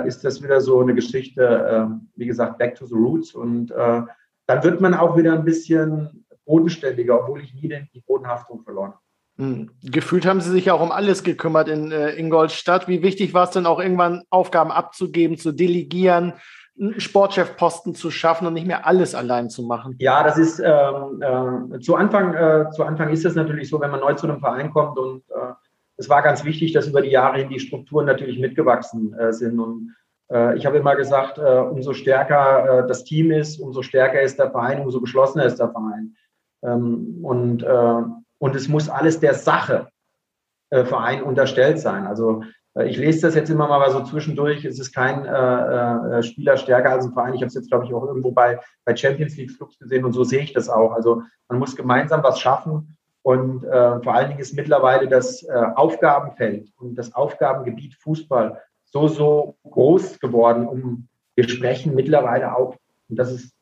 [0.07, 3.35] ist das wieder so eine Geschichte, wie gesagt, back to the roots.
[3.35, 8.93] Und dann wird man auch wieder ein bisschen bodenständiger, obwohl ich nie die Bodenhaftung verloren
[8.93, 9.02] habe.
[9.39, 9.71] Hm.
[9.83, 12.87] Gefühlt haben Sie sich ja auch um alles gekümmert in äh, Ingolstadt.
[12.89, 16.35] Wie wichtig war es denn auch irgendwann, Aufgaben abzugeben, zu delegieren,
[16.97, 19.97] Sportchefposten zu schaffen und nicht mehr alles allein zu machen?
[19.99, 21.23] Ja, das ist ähm,
[21.73, 22.35] äh, zu Anfang.
[22.35, 25.23] Äh, zu Anfang ist es natürlich so, wenn man neu zu einem Verein kommt und
[25.31, 25.53] äh,
[25.97, 29.61] es war ganz wichtig, dass über die Jahre hin die Strukturen natürlich mitgewachsen äh, sind
[29.61, 29.95] und
[30.31, 34.81] äh, ich habe immer gesagt, umso stärker das Team ist, umso stärker ist der Verein,
[34.81, 36.17] umso geschlossener ist der Verein.
[36.63, 37.65] Ähm, und,
[38.43, 39.89] und es muss alles der Sache
[40.71, 42.07] Verein unterstellt sein.
[42.07, 42.43] Also
[42.87, 44.65] ich lese das jetzt immer mal so zwischendurch.
[44.65, 47.35] Es ist kein äh, Spieler stärker als ein Verein.
[47.35, 50.13] Ich habe es jetzt, glaube ich, auch irgendwo bei, bei Champions League Clubs gesehen und
[50.13, 50.93] so sehe ich das auch.
[50.93, 52.97] Also man muss gemeinsam was schaffen.
[53.23, 59.07] Und äh, vor allen Dingen ist mittlerweile das äh, Aufgabenfeld und das Aufgabengebiet Fußball so,
[59.07, 60.67] so groß geworden.
[60.67, 62.77] Um, wir sprechen mittlerweile auch,
[63.09, 63.55] und das ist,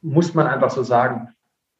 [0.00, 1.30] muss man einfach so sagen,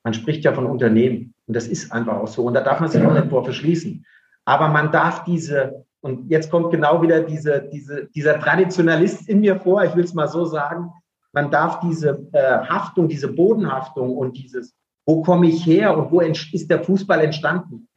[0.03, 1.35] man spricht ja von Unternehmen.
[1.49, 2.45] Und das ist einfach auch so.
[2.45, 4.05] Und da darf man sich auch nicht vor verschließen.
[4.45, 9.59] Aber man darf diese, und jetzt kommt genau wieder diese, diese, dieser Traditionalist in mir
[9.59, 10.93] vor, ich will es mal so sagen,
[11.33, 16.21] man darf diese äh, Haftung, diese Bodenhaftung und dieses, wo komme ich her und wo
[16.21, 17.89] ist der Fußball entstanden,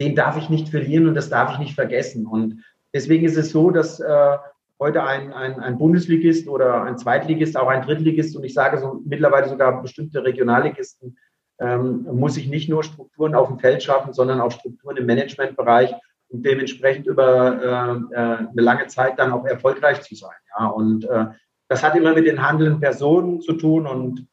[0.00, 2.26] den darf ich nicht verlieren und das darf ich nicht vergessen.
[2.26, 2.62] Und
[2.96, 4.36] Deswegen ist es so, dass äh,
[4.80, 9.02] heute ein, ein, ein Bundesligist oder ein Zweitligist, auch ein Drittligist und ich sage so
[9.04, 11.18] mittlerweile sogar bestimmte Regionalligisten,
[11.58, 15.94] ähm, muss sich nicht nur Strukturen auf dem Feld schaffen, sondern auch Strukturen im Managementbereich
[16.28, 20.36] und dementsprechend über äh, äh, eine lange Zeit dann auch erfolgreich zu sein.
[20.58, 20.66] Ja?
[20.66, 21.26] Und äh,
[21.68, 24.26] das hat immer mit den handelnden Personen zu tun und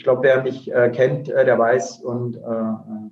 [0.00, 2.40] ich glaube, wer mich äh, kennt, äh, der weiß und äh,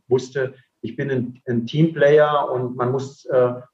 [0.08, 3.26] wusste, ich bin ein, ein Teamplayer und man muss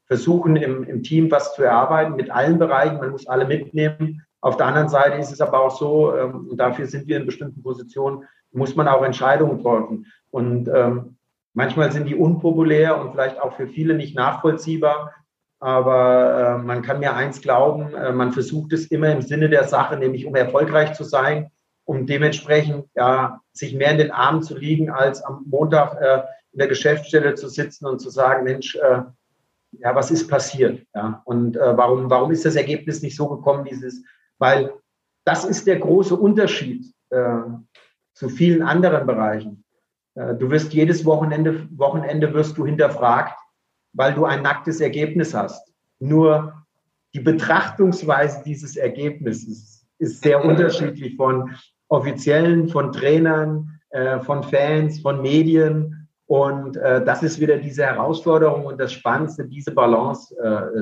[0.07, 2.97] versuchen, im, im Team was zu erarbeiten mit allen Bereichen.
[2.97, 4.23] Man muss alle mitnehmen.
[4.41, 7.27] Auf der anderen Seite ist es aber auch so, ähm, und dafür sind wir in
[7.27, 10.07] bestimmten Positionen, muss man auch Entscheidungen treffen.
[10.31, 11.17] Und ähm,
[11.53, 15.13] manchmal sind die unpopulär und vielleicht auch für viele nicht nachvollziehbar.
[15.61, 19.65] Aber äh, man kann mir eins glauben, äh, man versucht es immer im Sinne der
[19.65, 21.51] Sache, nämlich um erfolgreich zu sein,
[21.85, 26.59] um dementsprechend ja, sich mehr in den Armen zu liegen, als am Montag äh, in
[26.59, 29.03] der Geschäftsstelle zu sitzen und zu sagen, Mensch, äh,
[29.79, 30.87] ja, was ist passiert?
[30.95, 34.03] Ja, und äh, warum, warum ist das Ergebnis nicht so gekommen, dieses,
[34.39, 34.73] weil
[35.25, 37.41] das ist der große Unterschied äh,
[38.15, 39.65] zu vielen anderen Bereichen.
[40.15, 43.37] Äh, du wirst jedes Wochenende, Wochenende wirst du hinterfragt,
[43.93, 45.73] weil du ein nacktes Ergebnis hast.
[45.99, 46.65] Nur
[47.15, 51.55] die Betrachtungsweise dieses Ergebnisses ist sehr unterschiedlich von
[51.89, 58.65] Offiziellen, von Trainern, äh, von Fans, von Medien und äh, das ist wieder diese Herausforderung
[58.65, 60.35] und das Spannendste, diese Balance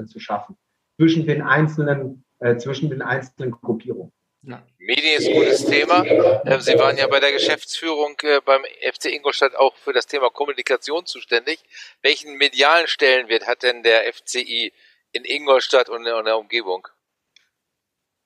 [0.06, 0.56] zu schaffen
[0.96, 2.24] zwischen den einzelnen,
[2.58, 4.12] zwischen den einzelnen Gruppierungen.
[4.44, 4.60] Ja.
[4.78, 6.04] Medien ist ein gutes Thema.
[6.04, 8.62] Ähm, Sie waren ja bei der Geschäftsführung äh, beim
[8.92, 11.62] FC Ingolstadt auch für das Thema Kommunikation zuständig.
[12.02, 14.72] Welchen medialen Stellenwert hat denn der FCI
[15.12, 16.88] in Ingolstadt und in der Umgebung?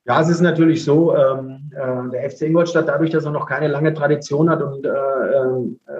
[0.07, 3.69] Ja, es ist natürlich so, ähm, äh, der FC Ingolstadt, dadurch, dass er noch keine
[3.69, 5.93] lange Tradition hat und äh, ähm, äh,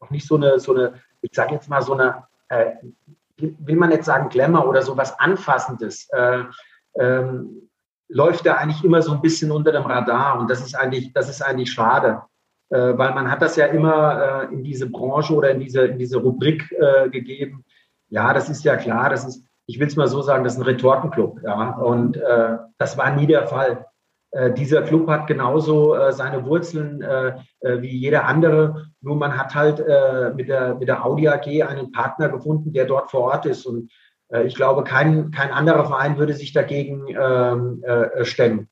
[0.00, 2.72] noch nicht so eine, so eine, ich sage jetzt mal so eine, äh,
[3.36, 6.44] will man jetzt sagen Glamour oder so was Anfassendes, äh,
[6.98, 7.65] ähm,
[8.08, 11.28] läuft er eigentlich immer so ein bisschen unter dem Radar und das ist eigentlich, das
[11.28, 12.22] ist eigentlich schade,
[12.70, 16.18] äh, weil man hat das ja immer in diese Branche oder in diese, in diese
[16.18, 16.68] Rubrik
[17.10, 17.64] gegeben.
[18.08, 20.60] Ja, das ist ja klar, das ist ich will es mal so sagen, das ist
[20.60, 21.42] ein Retortenclub.
[21.42, 21.70] Ja?
[21.76, 23.84] Und äh, das war nie der Fall.
[24.30, 28.86] Äh, dieser Club hat genauso äh, seine Wurzeln äh, äh, wie jeder andere.
[29.00, 32.86] Nur man hat halt äh, mit, der, mit der Audi AG einen Partner gefunden, der
[32.86, 33.66] dort vor Ort ist.
[33.66, 33.90] Und
[34.44, 37.84] ich glaube, kein, kein anderer Verein würde sich dagegen ähm,
[38.22, 38.68] stellen.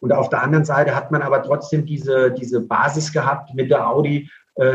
[0.00, 3.88] Und auf der anderen Seite hat man aber trotzdem diese, diese Basis gehabt, mit der
[3.88, 4.28] Audi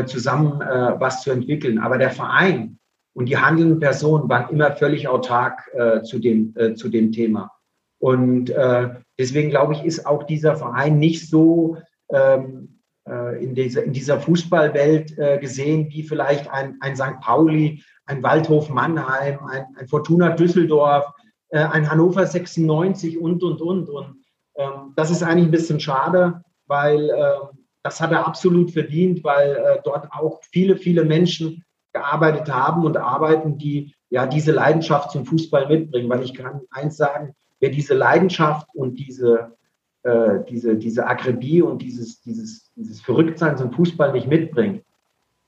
[0.06, 1.78] zusammen was zu entwickeln.
[1.78, 2.78] Aber der Verein,
[3.14, 7.50] und die handelnden Personen waren immer völlig autark äh, zu, dem, äh, zu dem Thema.
[7.98, 11.76] Und äh, deswegen glaube ich, ist auch dieser Verein nicht so
[12.10, 17.20] ähm, äh, in, dieser, in dieser Fußballwelt äh, gesehen wie vielleicht ein, ein St.
[17.20, 17.82] Pauli,
[18.12, 21.06] ein Waldhof Mannheim, ein, ein Fortuna Düsseldorf,
[21.48, 23.88] äh, ein Hannover 96 und, und, und.
[23.88, 24.16] Und
[24.56, 29.80] ähm, das ist eigentlich ein bisschen schade, weil ähm, das hat er absolut verdient, weil
[29.82, 35.66] dort auch viele, viele Menschen gearbeitet haben und arbeiten, die ja diese Leidenschaft zum Fußball
[35.68, 36.08] mitbringen.
[36.08, 39.56] Weil ich kann eins sagen, wer diese Leidenschaft und diese,
[40.02, 44.82] äh, diese, diese Akribie und dieses, dieses, dieses Verrücktsein zum Fußball nicht mitbringt, äh,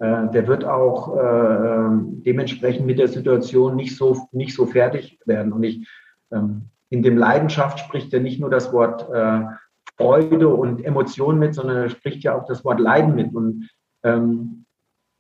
[0.01, 1.89] der wird auch äh,
[2.27, 5.53] dementsprechend mit der Situation nicht so, nicht so fertig werden.
[5.53, 5.89] Und ich,
[6.33, 9.41] ähm, in dem Leidenschaft spricht ja nicht nur das Wort äh,
[9.97, 13.33] Freude und Emotion mit, sondern er spricht ja auch das Wort Leiden mit.
[13.35, 13.69] Und
[14.03, 14.65] ähm,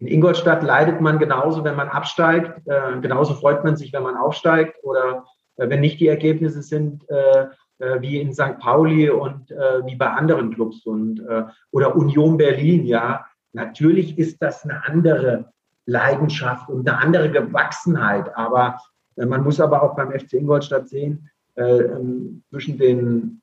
[0.00, 2.66] in Ingolstadt leidet man genauso, wenn man absteigt.
[2.66, 5.24] Äh, genauso freut man sich, wenn man aufsteigt oder
[5.56, 7.46] äh, wenn nicht die Ergebnisse sind äh,
[7.78, 8.58] äh wie in St.
[8.58, 12.84] Pauli und äh, wie bei anderen Clubs und äh, oder Union Berlin.
[12.84, 13.24] Ja,
[13.54, 15.52] natürlich ist das eine andere
[15.86, 18.36] Leidenschaft und eine andere Gewachsenheit.
[18.36, 18.78] Aber
[19.16, 23.40] man muss aber auch beim FC Ingolstadt sehen ähm, zwischen den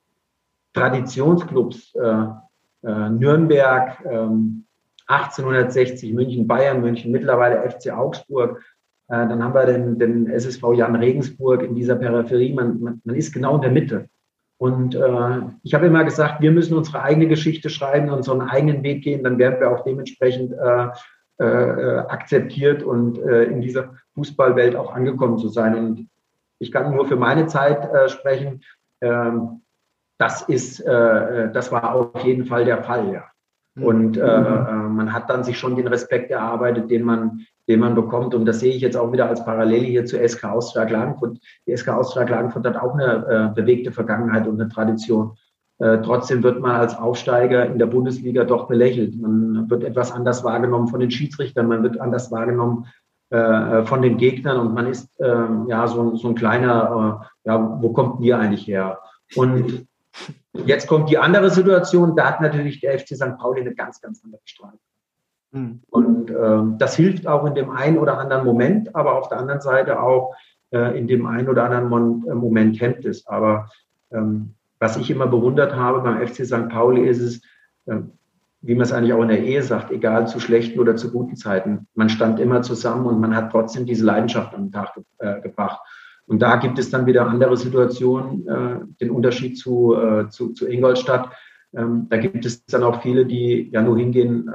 [0.74, 1.94] Traditionsclubs
[2.84, 4.06] Nürnberg.
[4.06, 4.66] Ähm,
[5.12, 8.64] 1860 München, Bayern München, mittlerweile FC Augsburg.
[9.08, 12.54] Äh, dann haben wir den, den SSV Jan Regensburg in dieser Peripherie.
[12.54, 14.10] Man, man, man ist genau in der Mitte.
[14.62, 19.04] Und äh, ich habe immer gesagt, wir müssen unsere eigene Geschichte schreiben, unseren eigenen Weg
[19.04, 20.88] gehen, dann werden wir auch dementsprechend äh,
[21.44, 25.74] äh, akzeptiert und äh, in dieser Fußballwelt auch angekommen zu sein.
[25.74, 26.10] Und
[26.60, 28.62] ich kann nur für meine Zeit äh, sprechen.
[29.02, 29.62] Ähm,
[30.20, 33.24] das ist, äh, das war auf jeden Fall der Fall, ja.
[33.74, 33.84] Mhm.
[33.84, 34.96] Und mhm.
[34.96, 38.36] man hat dann sich schon den Respekt erarbeitet, den man, den man bekommt.
[38.36, 41.40] Und das sehe ich jetzt auch wieder als Parallele hier zu SK Austria Klagenfurt.
[41.66, 45.38] Die SK Austria Klagenfurt hat auch eine äh, bewegte Vergangenheit und eine Tradition.
[45.80, 49.20] Äh, trotzdem wird man als Aufsteiger in der Bundesliga doch belächelt.
[49.20, 52.86] Man wird etwas anders wahrgenommen von den Schiedsrichtern, man wird anders wahrgenommen
[53.30, 57.78] äh, von den Gegnern und man ist äh, ja so, so ein kleiner, äh, ja,
[57.82, 59.00] wo kommt ihr eigentlich her?
[59.36, 59.88] Und
[60.66, 63.38] Jetzt kommt die andere Situation, da hat natürlich der FC St.
[63.38, 64.80] Pauli eine ganz, ganz andere Strahlung.
[65.52, 65.82] Mhm.
[65.90, 69.62] Und äh, das hilft auch in dem einen oder anderen Moment, aber auf der anderen
[69.62, 70.34] Seite auch
[70.72, 73.28] äh, in dem einen oder anderen Mon äh, Moment hemmt es.
[73.28, 73.70] Aber
[74.12, 76.70] ähm, was ich immer bewundert habe beim FC St.
[76.70, 77.42] Pauli ist es,
[77.86, 78.02] äh,
[78.62, 81.36] wie man es eigentlich auch in der Ehe sagt, egal zu schlechten oder zu guten
[81.36, 85.04] Zeiten, man stand immer zusammen und man hat trotzdem diese Leidenschaft an den Tag ge
[85.18, 85.82] äh, gebracht.
[86.28, 90.68] Und da gibt es dann wieder andere Situationen, äh, den Unterschied zu, äh, zu, zu
[90.68, 91.30] Ingolstadt.
[91.76, 94.52] Ähm, da gibt es dann auch viele, die ja nur hingehen, äh,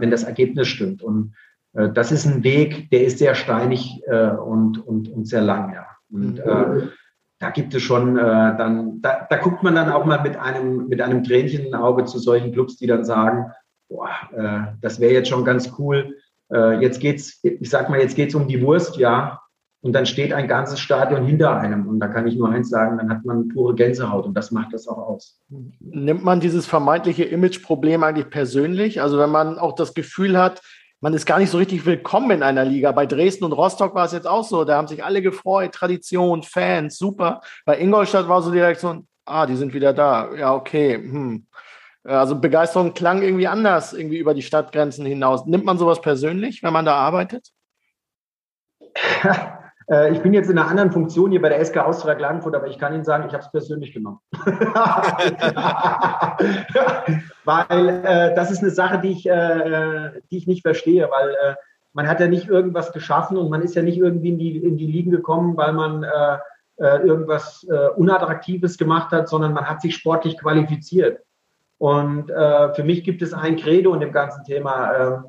[0.00, 1.02] wenn, das Ergebnis stimmt.
[1.02, 1.34] Und
[1.74, 5.72] äh, das ist ein Weg, der ist sehr steinig äh, und, und, und sehr lang,
[5.74, 5.86] ja.
[6.10, 6.88] Und äh,
[7.38, 10.88] da gibt es schon, äh, dann, da, da guckt man dann auch mal mit einem,
[10.88, 13.50] mit einem Tränchen im Auge zu solchen Clubs, die dann sagen,
[13.88, 16.16] boah, äh, das wäre jetzt schon ganz cool.
[16.48, 19.40] Jetzt geht's, ich sag mal, jetzt geht's um die Wurst, ja,
[19.82, 21.86] und dann steht ein ganzes Stadion hinter einem.
[21.86, 24.72] Und da kann ich nur eins sagen, dann hat man pure Gänsehaut und das macht
[24.72, 25.40] das auch aus.
[25.80, 29.00] Nimmt man dieses vermeintliche Imageproblem eigentlich persönlich?
[29.00, 30.60] Also wenn man auch das Gefühl hat,
[31.00, 32.90] man ist gar nicht so richtig willkommen in einer Liga.
[32.90, 34.64] Bei Dresden und Rostock war es jetzt auch so.
[34.64, 35.72] Da haben sich alle gefreut.
[35.72, 37.42] Tradition, Fans, super.
[37.64, 40.34] Bei Ingolstadt war so direkt so, ah, die sind wieder da.
[40.34, 40.96] Ja, okay.
[40.96, 41.46] Hm.
[42.02, 45.44] Also Begeisterung klang irgendwie anders, irgendwie über die Stadtgrenzen hinaus.
[45.44, 47.50] Nimmt man sowas persönlich, wenn man da arbeitet?
[49.90, 52.66] Äh, ich bin jetzt in einer anderen Funktion hier bei der SK Austria Klagenfurt, aber
[52.66, 54.20] ich kann Ihnen sagen, ich habe es persönlich genommen.
[57.44, 61.54] weil äh, das ist eine Sache, die ich, äh, die ich nicht verstehe, weil äh,
[61.92, 64.76] man hat ja nicht irgendwas geschaffen und man ist ja nicht irgendwie in die, in
[64.76, 66.38] die Ligen gekommen, weil man äh,
[66.78, 67.66] äh, irgendwas
[67.96, 71.22] Unattraktives gemacht hat, sondern man hat sich sportlich qualifiziert.
[71.78, 75.24] Und für mich gibt es ein Credo in dem ganzen Thema.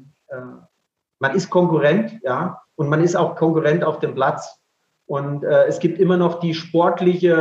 [1.20, 4.60] man ist Konkurrent, ja, und man ist auch Konkurrent auf dem Platz.
[5.08, 7.34] Und äh, es gibt immer noch die sportliche,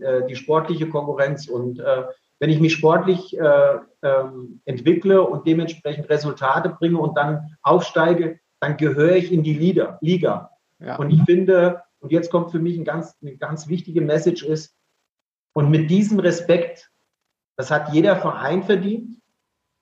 [0.00, 1.48] äh, äh, die sportliche Konkurrenz.
[1.48, 2.04] Und äh,
[2.40, 8.76] wenn ich mich sportlich äh, ähm, entwickle und dementsprechend Resultate bringe und dann aufsteige, dann
[8.76, 9.98] gehöre ich in die Liga.
[10.00, 10.50] Liga.
[10.80, 10.96] Ja.
[10.96, 14.74] Und ich finde, und jetzt kommt für mich ein ganz, eine ganz wichtige Message ist,
[15.54, 16.88] und mit diesem Respekt,
[17.56, 19.20] das hat jeder Verein verdient,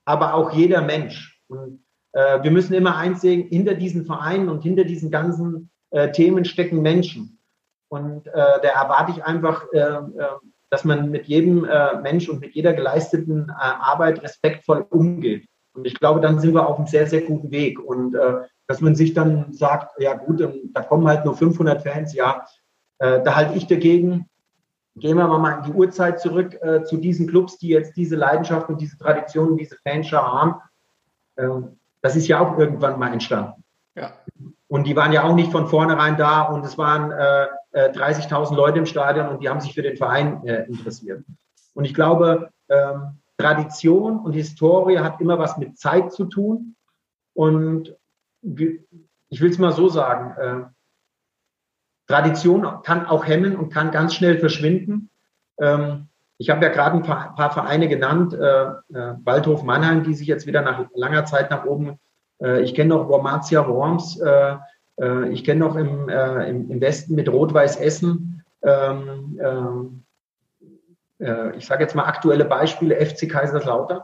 [0.06, 1.42] aber auch jeder Mensch.
[1.48, 1.84] Und
[2.16, 6.46] äh, wir müssen immer eins sehen, hinter diesen Vereinen und hinter diesen ganzen äh, Themen
[6.46, 7.38] stecken Menschen.
[7.88, 10.00] Und äh, da erwarte ich einfach, äh, äh,
[10.70, 15.46] dass man mit jedem äh, Mensch und mit jeder geleisteten Arbeit respektvoll umgeht.
[15.74, 17.78] Und ich glaube, dann sind wir auf einem sehr, sehr guten Weg.
[17.78, 18.16] Und
[18.66, 20.42] dass man sich dann sagt, ja gut,
[20.72, 22.46] da kommen halt nur 500 Fans, ja,
[22.98, 24.24] da halte ich dagegen.
[24.96, 28.80] Gehen wir mal in die Uhrzeit zurück zu diesen Clubs, die jetzt diese Leidenschaft und
[28.80, 30.54] diese Tradition, diese Fanschar haben.
[31.36, 33.64] Ähm, das ist ja auch irgendwann mal entstanden.
[33.96, 34.12] Ja.
[34.68, 37.48] Und die waren ja auch nicht von vornherein da und es waren äh,
[37.90, 41.24] 30.000 äh, Leute im Stadion und die haben sich für den Verein äh, interessiert.
[41.74, 46.76] Und ich glaube, ähm, Tradition und Historie hat immer was mit Zeit zu tun.
[47.34, 47.96] Und
[48.42, 50.64] ich will es mal so sagen, äh,
[52.06, 55.10] Tradition kann auch hemmen und kann ganz schnell verschwinden.
[55.58, 60.14] Ähm, ich habe ja gerade ein paar, paar, Vereine genannt, äh, äh, Waldhof Mannheim, die
[60.14, 61.98] sich jetzt wieder nach langer Zeit nach oben.
[62.42, 64.20] Äh, ich kenne noch Wormatia Worms.
[64.20, 64.56] Äh,
[65.00, 68.44] äh, ich kenne noch im, äh, im, im, Westen mit Rot-Weiß Essen.
[68.62, 70.02] Ähm, ähm
[71.56, 74.02] ich sage jetzt mal aktuelle Beispiele, FC Kaiserslautern,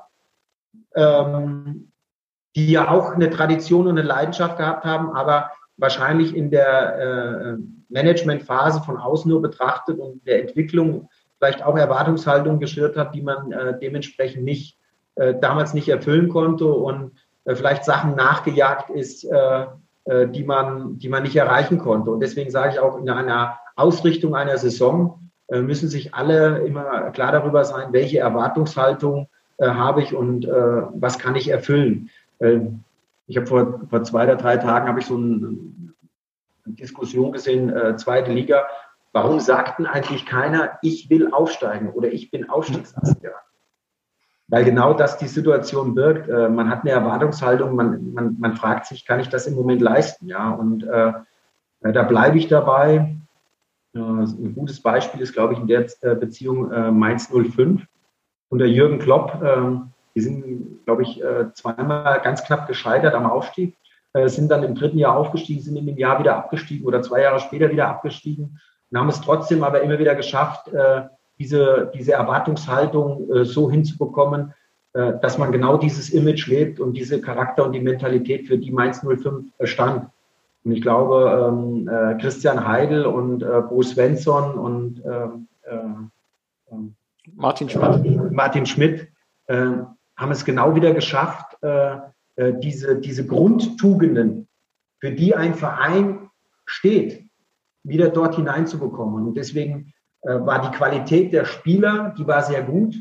[0.95, 1.93] ähm,
[2.57, 7.59] die ja auch eine Tradition und eine Leidenschaft gehabt haben, aber wahrscheinlich in der
[7.91, 11.11] Managementphase von außen nur betrachtet und der Entwicklung
[11.43, 14.79] vielleicht auch Erwartungshaltung geschürt hat, die man äh, dementsprechend nicht
[15.17, 19.67] äh, damals nicht erfüllen konnte und äh, vielleicht Sachen nachgejagt ist, äh,
[20.05, 22.13] äh, die man, die man nicht erreichen konnte.
[22.13, 27.11] Und deswegen sage ich auch in einer Ausrichtung einer Saison äh, müssen sich alle immer
[27.11, 29.29] klar darüber sein, welche Erwartungshaltung
[29.61, 32.11] habe ich und was kann ich erfüllen.
[33.29, 35.57] ich habe vor, vor zwei oder drei Tagen habe ich so eine
[36.65, 38.65] Diskussion gesehen, zweite Liga,
[39.13, 43.37] Warum sagten eigentlich keiner, ich will aufsteigen oder ich bin Aufstiegsaspirant?
[44.49, 46.29] Weil genau das die Situation birgt.
[46.29, 49.81] Äh, man hat eine Erwartungshaltung, man, man, man fragt sich, kann ich das im Moment
[49.81, 50.29] leisten?
[50.29, 51.13] Ja, und äh,
[51.81, 53.17] da bleibe ich dabei.
[53.95, 57.83] Äh, ein gutes Beispiel ist, glaube ich, in der äh, Beziehung äh, Mainz 05
[58.49, 59.43] unter Jürgen Klopp.
[59.43, 59.79] Äh,
[60.15, 61.23] die sind, glaube ich,
[61.55, 63.79] zweimal ganz knapp gescheitert am Aufstieg,
[64.27, 67.41] sind dann im dritten Jahr aufgestiegen, sind in dem Jahr wieder abgestiegen oder zwei Jahre
[67.41, 68.61] später wieder abgestiegen
[68.93, 71.03] und haben es trotzdem aber immer wieder geschafft, äh,
[71.39, 74.53] diese, diese Erwartungshaltung äh, so hinzubekommen,
[74.93, 78.71] äh, dass man genau dieses Image lebt und diese Charakter und die Mentalität, für die
[78.71, 80.11] Mainz 05 stand.
[80.65, 86.95] Und ich glaube, ähm, Christian Heidel und Bo Svensson und ähm, ähm,
[87.35, 89.09] Martin Schmidt, Martin Schmidt
[89.49, 91.59] haben es genau wieder geschafft,
[92.39, 94.47] diese, diese Grundtugenden,
[95.01, 96.31] für die ein Verein
[96.65, 97.25] steht,
[97.85, 99.27] wieder dort hineinzubekommen.
[99.27, 102.95] Und deswegen äh, war die Qualität der Spieler, die war sehr gut.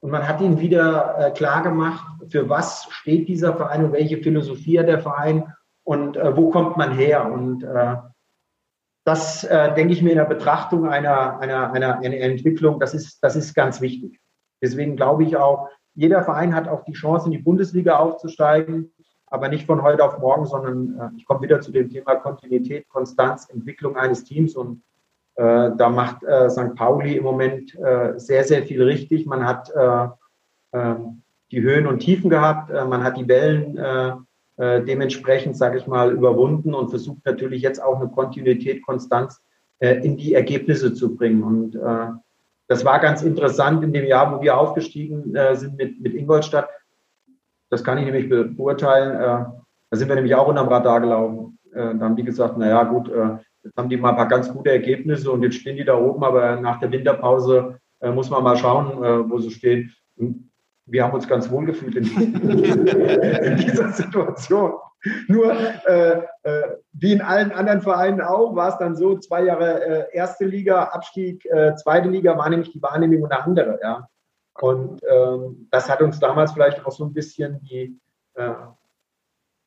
[0.00, 4.18] Und man hat ihnen wieder äh, klar gemacht, für was steht dieser Verein und welche
[4.18, 5.52] Philosophie hat der Verein
[5.84, 7.30] und äh, wo kommt man her.
[7.30, 7.96] Und äh,
[9.04, 13.20] das äh, denke ich mir in der Betrachtung einer, einer, einer, einer Entwicklung, das ist,
[13.22, 14.20] das ist ganz wichtig.
[14.62, 18.92] Deswegen glaube ich auch, jeder Verein hat auch die Chance, in die Bundesliga aufzusteigen
[19.28, 22.88] aber nicht von heute auf morgen, sondern äh, ich komme wieder zu dem Thema Kontinuität,
[22.88, 24.82] Konstanz, Entwicklung eines Teams und
[25.36, 26.74] äh, da macht äh, St.
[26.74, 29.26] Pauli im Moment äh, sehr, sehr viel richtig.
[29.26, 30.08] Man hat äh,
[30.72, 34.24] ähm, die Höhen und Tiefen gehabt, äh, man hat die Wellen
[34.58, 39.42] dementsprechend, sage ich mal, überwunden und versucht natürlich jetzt auch eine Kontinuität, Konstanz
[39.80, 41.42] in die Ergebnisse zu bringen.
[41.42, 41.78] Und
[42.66, 46.70] das war ganz interessant in dem Jahr, wo wir aufgestiegen sind mit, mit Ingolstadt
[47.76, 49.16] das kann ich nämlich beurteilen.
[49.16, 49.44] Äh,
[49.90, 51.58] da sind wir nämlich auch unterm Radar gelaufen.
[51.74, 54.50] Äh, da haben die gesagt, naja gut, äh, jetzt haben die mal ein paar ganz
[54.50, 57.78] gute Ergebnisse und jetzt stehen die da oben, aber nach der Winterpause
[58.14, 59.90] muss man mal schauen, wo sie stehen.
[60.84, 64.74] Wir haben uns ganz wohl gefühlt in, in dieser Situation.
[65.28, 65.52] Nur
[65.86, 70.04] äh, äh, wie in allen anderen Vereinen auch, war es dann so, zwei Jahre äh,
[70.14, 71.48] erste Liga, Abstieg,
[71.82, 73.80] zweite Liga war nämlich die Wahrnehmung eine andere.
[73.82, 74.08] Ja.
[74.60, 77.98] Und ähm, das hat uns damals vielleicht auch so ein bisschen die,
[78.34, 78.52] äh,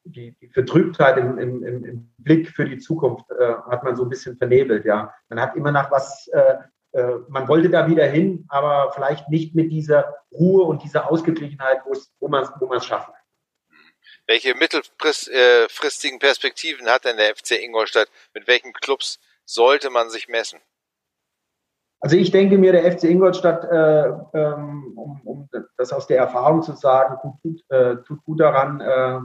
[0.04, 4.10] die, die Vertrübtheit im, im, im, Blick für die Zukunft äh, hat man so ein
[4.10, 4.86] bisschen vernebelt.
[4.86, 5.14] Ja.
[5.30, 6.30] Man hat immer nach was
[7.28, 11.82] man wollte da wieder hin, aber vielleicht nicht mit dieser Ruhe und dieser Ausgeglichenheit,
[12.20, 13.20] wo man es wo schaffen kann.
[14.30, 18.10] Welche mittelfristigen Perspektiven hat denn der FC Ingolstadt?
[18.36, 20.60] Mit welchen Clubs sollte man sich messen?
[22.02, 26.62] Also ich denke mir, der FC Ingolstadt, äh, ähm, um, um, das aus der Erfahrung
[26.62, 29.20] zu sagen, tut gut, äh, tut gut daran, äh,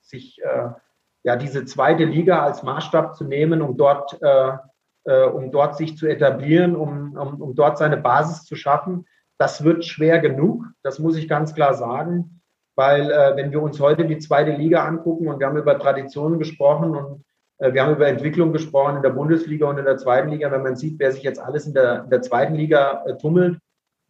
[0.00, 0.70] sich äh,
[1.22, 4.52] ja diese zweite Liga als Maßstab zu nehmen, um dort, äh,
[5.04, 9.06] äh, um dort sich zu etablieren, um, um, um dort seine Basis zu schaffen.
[9.36, 12.34] Das wird schwer genug, das muss ich ganz klar sagen
[12.74, 16.94] weil wenn wir uns heute die zweite Liga angucken und wir haben über Traditionen gesprochen
[16.94, 17.24] und
[17.58, 20.76] wir haben über Entwicklung gesprochen in der Bundesliga und in der zweiten Liga, wenn man
[20.76, 23.58] sieht, wer sich jetzt alles in der, in der zweiten Liga äh, tummelt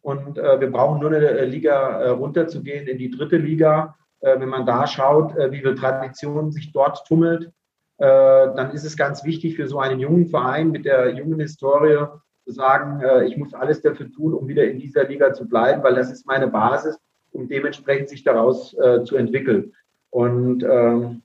[0.01, 4.49] und äh, wir brauchen nur eine äh, Liga äh, runterzugehen in die dritte Liga, wenn
[4.49, 7.53] man da schaut, wie viel Tradition sich dort tummelt,
[7.97, 12.05] dann ist es ganz wichtig für so einen jungen Verein mit der jungen Historie
[12.43, 15.95] zu sagen, ich muss alles dafür tun, um wieder in dieser Liga zu bleiben, weil
[15.95, 16.99] das ist meine Basis
[17.31, 19.73] um dementsprechend sich daraus äh, zu entwickeln.
[20.09, 21.21] Und ähm,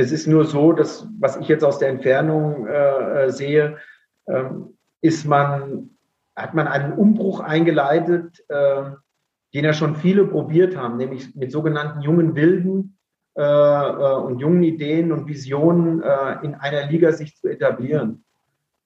[0.00, 3.76] es ist nur so, dass was ich jetzt aus der Entfernung äh, äh sehe,
[4.26, 5.90] ähm, ist man,
[6.34, 8.82] hat man einen Umbruch eingeleitet, äh,
[9.54, 12.96] den ja schon viele probiert haben, nämlich mit sogenannten jungen Wilden
[13.36, 18.24] äh, äh und jungen Ideen und Visionen äh, in einer Liga sich zu etablieren.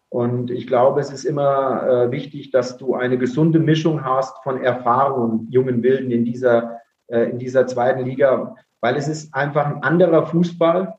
[0.08, 5.48] Und ich glaube, es ist immer wichtig, dass du eine gesunde Mischung hast von Erfahrungen,
[5.50, 10.94] jungen Wilden in dieser, in dieser zweiten Liga, weil es ist einfach ein anderer Fußball.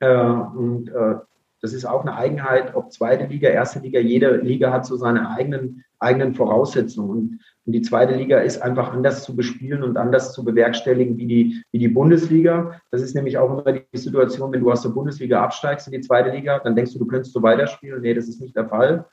[0.00, 1.16] Äh, und äh,
[1.62, 5.30] das ist auch eine Eigenheit, ob zweite Liga, erste Liga, jede Liga hat so seine
[5.30, 7.10] eigenen, eigenen Voraussetzungen.
[7.10, 11.26] Und, und die zweite Liga ist einfach anders zu bespielen und anders zu bewerkstelligen wie
[11.26, 12.80] die, wie die Bundesliga.
[12.90, 16.00] Das ist nämlich auch immer die Situation, wenn du aus der Bundesliga absteigst in die
[16.00, 18.00] zweite Liga, dann denkst du, du könntest so weiterspielen.
[18.00, 19.04] Nee, das ist nicht der Fall.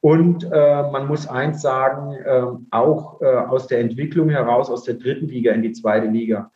[0.00, 4.94] Und äh, man muss eins sagen, äh, auch äh, aus der Entwicklung heraus, aus der
[4.94, 6.50] dritten Liga in die zweite Liga.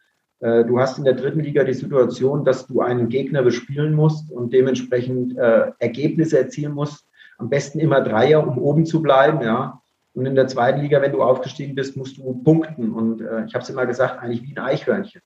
[0.47, 4.31] Äh, du hast in der dritten Liga die Situation, dass du einen Gegner bespielen musst
[4.31, 7.05] und dementsprechend äh, Ergebnisse erzielen musst.
[7.39, 9.83] Am besten immer Dreier, um oben zu bleiben, ja.
[10.15, 12.93] Und in der zweiten Liga, wenn du aufgestiegen bist, musst du punkten.
[12.93, 15.21] Und äh, ich habe es immer gesagt, eigentlich wie ein Eichhörnchen.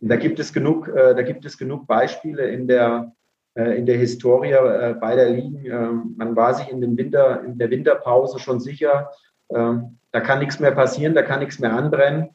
[0.00, 3.12] Und da gibt es genug, äh, da gibt es genug Beispiele in der
[3.54, 5.64] äh, in der Historie äh, beider Ligen.
[5.64, 9.10] Ähm, man war sich in, den Winter, in der Winterpause schon sicher,
[9.54, 12.30] ähm, da kann nichts mehr passieren, da kann nichts mehr anbrennen.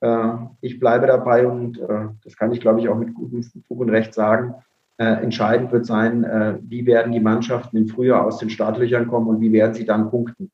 [0.00, 0.28] Äh,
[0.60, 3.90] ich bleibe dabei und äh, das kann ich, glaube ich, auch mit gutem Fug und
[3.90, 4.54] Recht sagen.
[4.96, 9.40] Äh, entscheidend wird sein, wie werden die Mannschaften im Frühjahr aus den Startlöchern kommen und
[9.40, 10.50] wie werden sie dann punkten.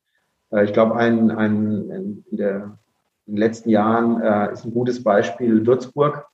[0.63, 2.77] ich glaube, ein, ein, in, der,
[3.25, 4.21] in den letzten Jahren
[4.53, 6.25] ist ein gutes Beispiel Würzburg.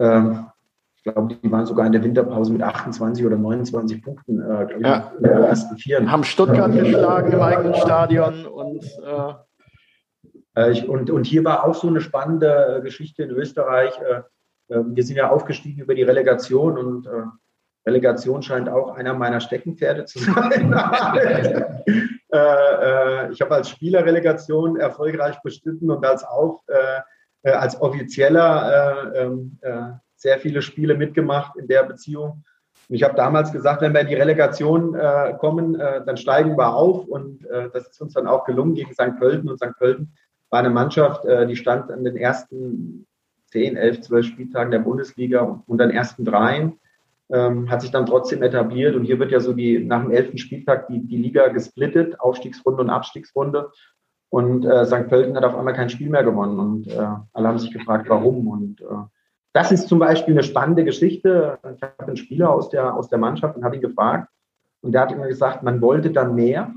[0.00, 0.46] Ähm,
[0.96, 5.12] ich glaube, die waren sogar in der Winterpause mit 28 oder 29 Punkten äh, ja.
[5.16, 6.10] in den ersten vier.
[6.10, 9.34] Haben Stuttgart geschlagen im eigenen Stadion und äh, äh,
[10.70, 13.98] ich, und, und hier war auch so eine spannende äh, Geschichte in Österreich.
[14.00, 14.22] Äh,
[14.68, 17.06] wir sind ja aufgestiegen über die Relegation und
[17.84, 20.72] Relegation scheint auch einer meiner Steckenpferde zu sein.
[23.32, 26.62] ich habe als Spieler Relegation erfolgreich bestritten und als auch
[27.42, 29.58] als offizieller ähm,
[30.16, 32.44] sehr viele Spiele mitgemacht in der Beziehung.
[32.88, 36.56] Und ich habe damals gesagt, wenn wir in die Relegation äh, kommen, äh, dann steigen
[36.56, 37.06] wir auf.
[37.06, 39.18] Und äh, das ist uns dann auch gelungen gegen St.
[39.18, 39.48] Pölten.
[39.48, 39.76] Und St.
[39.78, 40.14] Pölten
[40.52, 43.06] war eine Mannschaft, äh, die stand an den ersten
[43.46, 46.78] 10, 11, 12 Spieltagen der Bundesliga und den ersten dreien,
[47.30, 48.94] ähm, hat sich dann trotzdem etabliert.
[48.94, 52.82] Und hier wird ja so die, nach dem elften Spieltag die, die Liga gesplittet, Aufstiegsrunde
[52.82, 53.70] und Abstiegsrunde.
[54.28, 55.08] Und äh, St.
[55.08, 56.58] Pölten hat auf einmal kein Spiel mehr gewonnen.
[56.58, 56.98] Und äh,
[57.32, 58.48] alle haben sich gefragt, warum.
[58.48, 58.84] Und äh,
[59.54, 61.58] das ist zum Beispiel eine spannende Geschichte.
[61.74, 64.28] Ich habe einen Spieler aus der, aus der Mannschaft und habe ihn gefragt.
[64.82, 66.74] Und der hat immer gesagt, man wollte dann mehr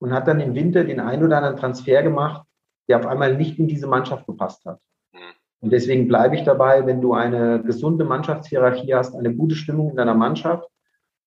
[0.00, 2.47] und hat dann im Winter den ein oder anderen Transfer gemacht,
[2.88, 4.80] der auf einmal nicht in diese Mannschaft gepasst hat.
[5.12, 5.18] Mhm.
[5.60, 9.96] Und deswegen bleibe ich dabei, wenn du eine gesunde Mannschaftshierarchie hast, eine gute Stimmung in
[9.96, 10.68] deiner Mannschaft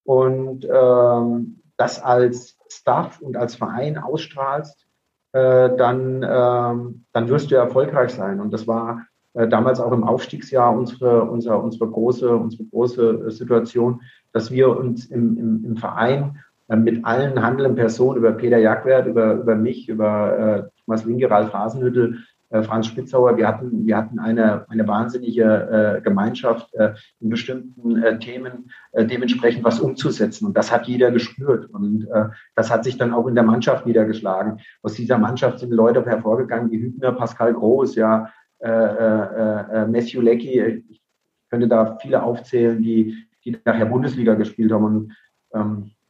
[0.03, 4.87] und ähm, das als Staff und als Verein ausstrahlst,
[5.33, 8.39] äh, dann, ähm, dann wirst du erfolgreich sein.
[8.39, 14.01] Und das war äh, damals auch im Aufstiegsjahr unsere, unsere, unsere, große, unsere große Situation,
[14.33, 16.39] dass wir uns im, im, im Verein
[16.75, 21.53] mit allen handelnden Personen, über Peter Jagwert, über, über mich, über äh, Thomas Linke, Ralf
[21.53, 22.19] Hasenhüttel,
[22.51, 28.03] äh, Franz Spitzauer, wir hatten, wir hatten eine, eine wahnsinnige äh, Gemeinschaft äh, in bestimmten
[28.03, 30.45] äh, Themen äh, dementsprechend was umzusetzen.
[30.45, 31.69] Und das hat jeder gespürt.
[31.69, 34.59] Und äh, das hat sich dann auch in der Mannschaft niedergeschlagen.
[34.81, 40.21] Aus dieser Mannschaft sind Leute hervorgegangen wie Hübner, Pascal Groß, ja, äh, äh, äh, Matthew
[40.21, 40.83] Leckie.
[40.89, 41.01] Ich
[41.49, 43.15] könnte da viele aufzählen, die,
[43.45, 44.85] die nachher Bundesliga gespielt haben.
[44.85, 45.13] Und
[45.53, 46.00] ähm, äh,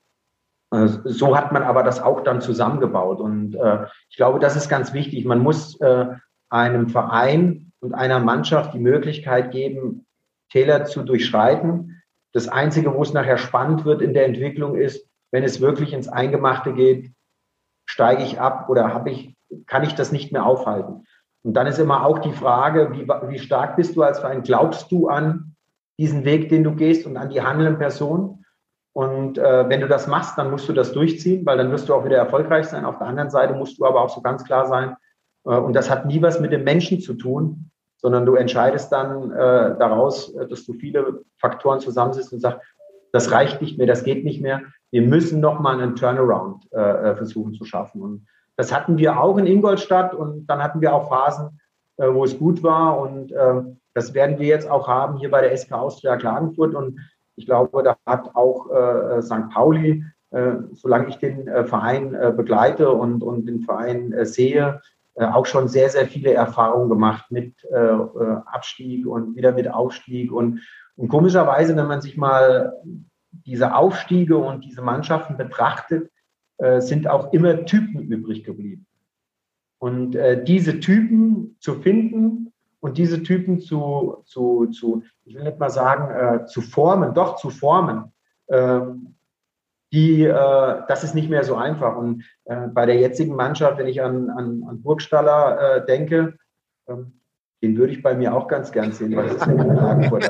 [0.71, 3.19] so hat man aber das auch dann zusammengebaut.
[3.19, 5.25] Und äh, ich glaube, das ist ganz wichtig.
[5.25, 6.05] Man muss äh,
[6.49, 10.05] einem Verein und einer Mannschaft die Möglichkeit geben,
[10.49, 12.01] Täler zu durchschreiten.
[12.33, 16.07] Das Einzige, wo es nachher spannend wird in der Entwicklung ist, wenn es wirklich ins
[16.07, 17.11] Eingemachte geht,
[17.85, 19.35] steige ich ab oder habe ich,
[19.67, 21.05] kann ich das nicht mehr aufhalten.
[21.43, 24.43] Und dann ist immer auch die Frage, wie, wie stark bist du als Verein?
[24.43, 25.55] Glaubst du an
[25.97, 28.40] diesen Weg, den du gehst und an die handelnden Personen?
[28.93, 31.93] Und äh, wenn du das machst, dann musst du das durchziehen, weil dann wirst du
[31.93, 32.85] auch wieder erfolgreich sein.
[32.85, 34.95] Auf der anderen Seite musst du aber auch so ganz klar sein,
[35.45, 39.31] äh, und das hat nie was mit dem Menschen zu tun, sondern du entscheidest dann
[39.31, 42.59] äh, daraus, äh, dass du viele Faktoren zusammensitzt und sagst,
[43.13, 44.61] das reicht nicht mehr, das geht nicht mehr.
[44.91, 48.01] Wir müssen nochmal einen Turnaround äh, äh, versuchen zu schaffen.
[48.01, 48.27] Und
[48.57, 51.59] das hatten wir auch in Ingolstadt und dann hatten wir auch Phasen,
[51.97, 52.99] äh, wo es gut war.
[52.99, 53.61] Und äh,
[53.93, 56.73] das werden wir jetzt auch haben hier bei der SK Austria Klagenfurt.
[56.73, 56.99] Und
[57.41, 59.49] ich glaube, da hat auch äh, St.
[59.51, 64.79] Pauli, äh, solange ich den äh, Verein äh, begleite und, und den Verein äh, sehe,
[65.15, 67.55] äh, auch schon sehr, sehr viele Erfahrungen gemacht mit
[68.45, 70.31] Abstieg und wieder mit Aufstieg.
[70.31, 70.61] Und,
[70.95, 72.73] und komischerweise, wenn man sich mal
[73.31, 76.11] diese Aufstiege und diese Mannschaften betrachtet,
[76.77, 78.85] sind auch immer Typen übrig geblieben.
[79.79, 80.15] Und
[80.45, 82.50] diese Typen zu finden,
[82.81, 87.37] und diese Typen zu, zu, zu ich will nicht mal sagen, äh, zu formen, doch
[87.37, 88.11] zu formen,
[88.49, 89.15] ähm,
[89.93, 91.95] die, äh, das ist nicht mehr so einfach.
[91.95, 96.37] Und äh, bei der jetzigen Mannschaft, wenn ich an, an, an Burgstaller äh, denke,
[96.87, 97.19] ähm,
[97.61, 100.23] den würde ich bei mir auch ganz gern sehen, weil das ist eine Klagenfurt.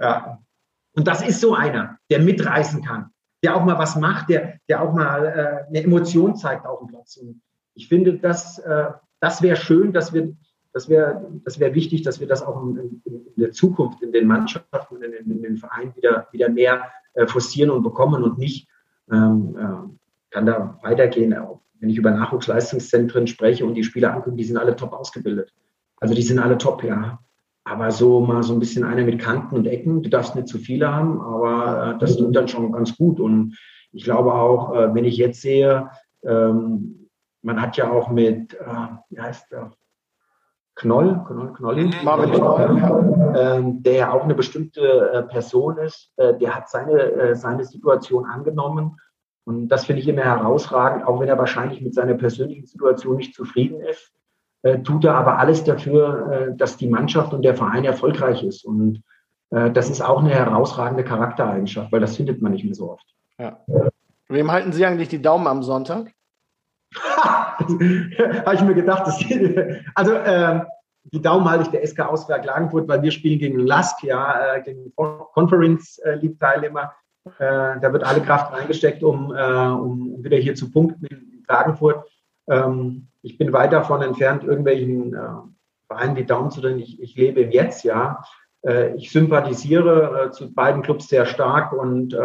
[0.00, 0.38] ja.
[0.94, 3.10] Und das ist so einer, der mitreißen kann,
[3.42, 6.88] der auch mal was macht, der, der auch mal äh, eine Emotion zeigt auf dem
[6.88, 7.16] Platz.
[7.16, 7.40] Und
[7.74, 10.34] ich finde, das, äh, das wäre schön, dass wir,
[10.72, 14.26] das wäre das wär wichtig, dass wir das auch in, in, der Zukunft in den
[14.26, 18.68] Mannschaften, in, in, in den Vereinen wieder, wieder mehr äh, forcieren und bekommen und nicht
[19.10, 21.34] ähm, äh, kann da weitergehen.
[21.78, 25.52] Wenn ich über Nachwuchsleistungszentren spreche und die Spieler angucke, die sind alle top ausgebildet.
[25.98, 27.20] Also die sind alle top, ja.
[27.64, 30.58] Aber so mal so ein bisschen einer mit Kanten und Ecken, du darfst nicht zu
[30.58, 33.20] viele haben, aber äh, das tut dann schon ganz gut.
[33.20, 33.56] Und
[33.92, 35.90] ich glaube auch, äh, wenn ich jetzt sehe,
[36.24, 37.01] ähm,
[37.42, 38.66] man hat ja auch mit, äh,
[39.10, 39.72] wie heißt der?
[40.74, 41.92] Knoll, Knoll, Knolli, mhm.
[42.02, 43.56] Marvin Knoll, ja.
[43.56, 47.64] ähm, der ja auch eine bestimmte äh, Person ist, äh, der hat seine, äh, seine
[47.64, 48.96] Situation angenommen.
[49.44, 53.34] Und das finde ich immer herausragend, auch wenn er wahrscheinlich mit seiner persönlichen Situation nicht
[53.34, 54.12] zufrieden ist,
[54.62, 58.64] äh, tut er aber alles dafür, äh, dass die Mannschaft und der Verein erfolgreich ist.
[58.64, 59.02] Und
[59.54, 63.04] das ist auch eine herausragende Charaktereigenschaft, weil das findet man nicht mehr so oft.
[63.38, 63.58] Ja.
[64.28, 66.14] Wem halten Sie eigentlich die Daumen am Sonntag?
[68.44, 69.24] habe ich mir gedacht, dass,
[69.94, 70.62] also ähm,
[71.04, 74.62] die Daumen halte ich der SK Austria Klagenfurt, weil wir spielen gegen Lask, ja, äh,
[74.62, 76.92] gegen Conference äh, League Teilnehmer.
[77.38, 82.08] Äh, da wird alle Kraft reingesteckt, um, äh, um wieder hier zu punkten in Klagenfurt.
[82.48, 85.18] Ähm, ich bin weit davon entfernt, irgendwelchen äh,
[85.86, 86.78] Vereinen die Daumen zu drehen.
[86.78, 88.22] Ich, ich lebe im Jetzt, ja.
[88.62, 92.16] Äh, ich sympathisiere zu beiden Clubs sehr stark und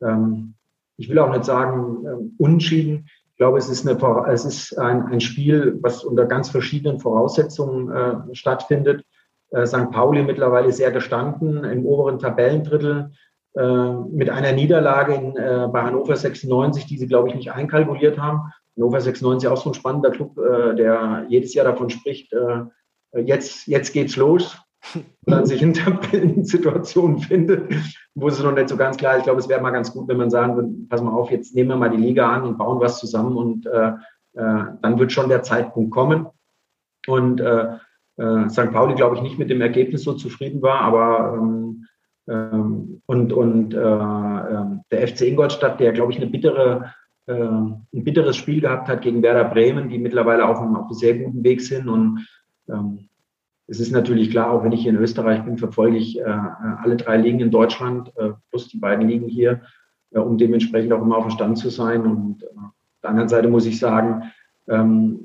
[0.00, 0.54] ähm,
[0.96, 5.78] ich will auch nicht sagen unschieden glaube, es ist, eine, es ist ein, ein Spiel,
[5.82, 9.04] was unter ganz verschiedenen Voraussetzungen äh, stattfindet.
[9.50, 9.90] Äh, St.
[9.90, 13.12] Pauli mittlerweile sehr gestanden im oberen Tabellendrittel
[13.54, 18.18] äh, mit einer Niederlage in, äh, bei Hannover 96, die sie, glaube ich, nicht einkalkuliert
[18.18, 18.52] haben.
[18.76, 23.66] Hannover 96 auch so ein spannender Club, äh, der jedes Jahr davon spricht, äh, jetzt,
[23.66, 24.56] jetzt geht's los
[25.26, 27.74] dann sich in Tabellensituationen findet,
[28.14, 29.20] wo es noch nicht so ganz klar ist.
[29.20, 31.54] Ich glaube, es wäre mal ganz gut, wenn man sagen würde, pass mal auf, jetzt
[31.54, 33.92] nehmen wir mal die Liga an und bauen was zusammen und äh,
[34.34, 36.26] äh, dann wird schon der Zeitpunkt kommen.
[37.06, 37.76] Und äh,
[38.16, 38.70] äh, St.
[38.72, 41.86] Pauli, glaube ich, nicht mit dem Ergebnis so zufrieden war, aber ähm,
[42.28, 46.92] ähm, und, und äh, ähm, der FC Ingolstadt, der, glaube ich, eine bittere,
[47.26, 50.94] äh, ein bitteres Spiel gehabt hat gegen Werder Bremen, die mittlerweile auf einem, auf einem
[50.94, 52.26] sehr guten Weg sind und
[52.68, 53.08] ähm,
[53.66, 56.96] es ist natürlich klar, auch wenn ich hier in Österreich bin, verfolge ich äh, alle
[56.96, 59.62] drei Ligen in Deutschland, äh, plus die beiden Ligen hier,
[60.10, 62.02] äh, um dementsprechend auch immer auf dem Stand zu sein.
[62.02, 64.32] Und äh, auf der anderen Seite muss ich sagen,
[64.68, 65.20] ähm,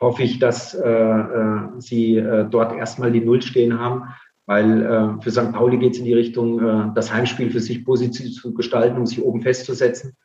[0.00, 4.04] hoffe ich, dass äh, äh, sie dort erstmal die Null stehen haben,
[4.46, 5.52] weil für St.
[5.52, 9.22] Pauli geht es in die Richtung, das Heimspiel für sich positiv zu gestalten, um sich
[9.22, 10.16] oben festzusetzen.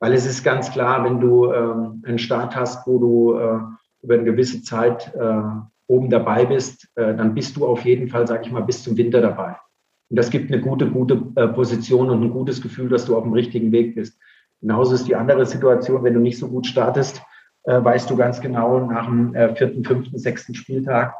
[0.00, 3.60] Weil es ist ganz klar, wenn du ähm, einen Start hast, wo du äh,
[4.02, 5.42] über eine gewisse Zeit äh,
[5.90, 8.96] oben dabei bist, äh, dann bist du auf jeden Fall, sage ich mal, bis zum
[8.96, 9.56] Winter dabei.
[10.08, 13.24] Und das gibt eine gute, gute äh, Position und ein gutes Gefühl, dass du auf
[13.24, 14.18] dem richtigen Weg bist.
[14.60, 17.20] Genauso ist die andere Situation, wenn du nicht so gut startest,
[17.64, 21.14] äh, weißt du ganz genau nach dem äh, vierten, fünften, sechsten Spieltag,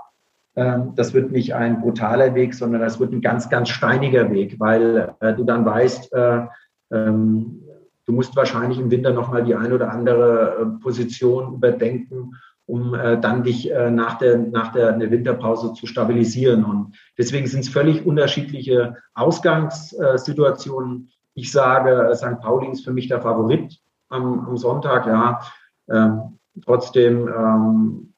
[0.57, 4.59] ähm, das wird nicht ein brutaler Weg, sondern das wird ein ganz, ganz steiniger Weg,
[4.59, 6.47] weil äh, du dann weißt, äh,
[6.93, 7.63] ähm,
[8.07, 12.33] du musst wahrscheinlich im Winter nochmal die ein oder andere Position überdenken,
[12.71, 16.65] um dann dich nach der, nach der, der Winterpause zu stabilisieren.
[16.65, 21.11] Und deswegen sind es völlig unterschiedliche Ausgangssituationen.
[21.35, 22.41] Ich sage, St.
[22.41, 25.41] Pauli ist für mich der Favorit am, am Sonntag, ja.
[25.89, 28.13] Ähm, trotzdem ähm,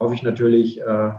[0.00, 1.12] hoffe ich natürlich, äh,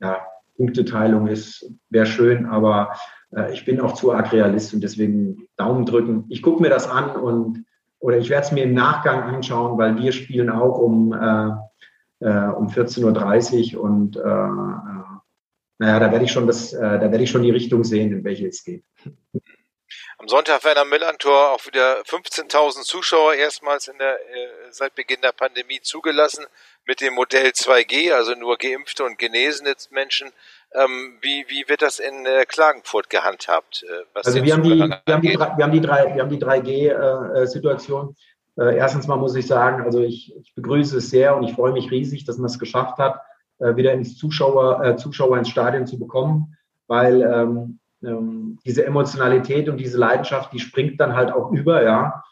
[0.00, 0.18] ja,
[0.56, 2.96] Punkteteilung ist, wäre schön, aber
[3.34, 6.24] äh, ich bin auch zu arg Realist und deswegen Daumen drücken.
[6.28, 7.64] Ich gucke mir das an und
[7.98, 11.50] oder ich werde es mir im Nachgang anschauen, weil wir spielen auch um, äh,
[12.20, 15.06] äh, um 14.30 Uhr und äh, äh,
[15.78, 18.24] naja, da werde ich schon das, äh, da werde ich schon die Richtung sehen, in
[18.24, 18.84] welche es geht.
[20.18, 25.20] Am Sonntag werden am Millantor auch wieder 15.000 Zuschauer erstmals in der, äh, seit Beginn
[25.20, 26.46] der Pandemie zugelassen
[26.86, 30.32] mit dem Modell 2G, also nur geimpfte und genesene Menschen.
[30.72, 33.84] Ähm, wie, wie wird das in äh, Klagenfurt gehandhabt?
[33.86, 36.42] Äh, also wir haben, die, wir, haben die, wir haben die drei, wir haben die
[36.42, 38.16] 3G-Situation.
[38.58, 41.72] Äh, erstens mal muss ich sagen, also ich, ich begrüße es sehr und ich freue
[41.72, 43.20] mich riesig, dass man es geschafft hat,
[43.58, 49.68] äh, wieder ins Zuschauer, äh, Zuschauer ins Stadion zu bekommen, weil ähm, ähm, diese Emotionalität
[49.68, 52.22] und diese Leidenschaft, die springt dann halt auch über, ja.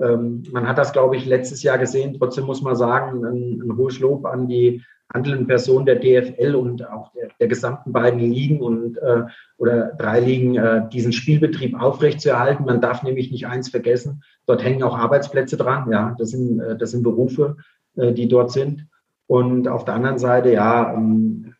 [0.00, 2.16] Ähm, man hat das, glaube ich, letztes Jahr gesehen.
[2.18, 4.82] Trotzdem muss man sagen, ein, ein hohes Lob an die
[5.14, 9.22] handelnden Personen der DFL und auch der, der gesamten beiden Ligen und äh,
[9.56, 12.66] oder drei Ligen, äh, diesen Spielbetrieb aufrechtzuerhalten.
[12.66, 15.90] Man darf nämlich nicht eins vergessen: Dort hängen auch Arbeitsplätze dran.
[15.90, 17.56] Ja, das sind äh, das sind Berufe,
[17.96, 18.88] äh, die dort sind.
[19.26, 21.54] Und auf der anderen Seite, ja, ähm,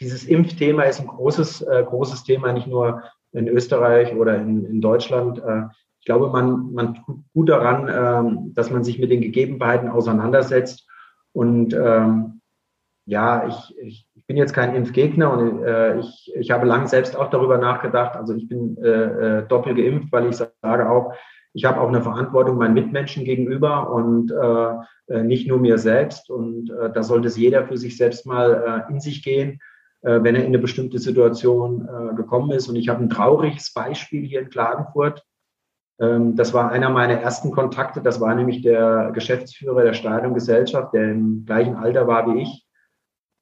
[0.00, 4.80] dieses Impfthema ist ein großes, äh, großes Thema, nicht nur in Österreich oder in, in
[4.80, 5.38] Deutschland.
[5.38, 5.62] Äh,
[6.00, 10.86] ich glaube, man, man tut gut daran, ähm, dass man sich mit den Gegebenheiten auseinandersetzt.
[11.32, 12.41] Und ähm,
[13.04, 17.16] ja, ich, ich, ich bin jetzt kein Impfgegner und äh, ich, ich habe lange selbst
[17.16, 18.16] auch darüber nachgedacht.
[18.16, 18.88] Also ich bin äh,
[19.38, 21.12] äh, doppelt geimpft, weil ich sage auch,
[21.54, 26.30] ich habe auch eine Verantwortung meinen Mitmenschen gegenüber und äh, äh nicht nur mir selbst.
[26.30, 29.60] Und äh, da sollte es jeder für sich selbst mal äh, in sich gehen
[30.02, 32.68] äh, wenn er in eine bestimmte Situation äh, gekommen ist.
[32.68, 35.24] Und ich habe ein trauriges Beispiel hier in Klagenfurt.
[36.00, 38.02] Ähm, das war einer meiner ersten Kontakte.
[38.02, 42.66] Das war nämlich der Geschäftsführer der Stadiongesellschaft, der im gleichen Alter war wie ich.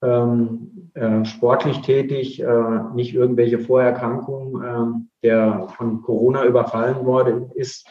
[0.02, 7.86] Ähm, äh, sportlich tätig, äh, nicht irgendwelche Vorerkrankungen, äh, der von Corona überfallen worden ist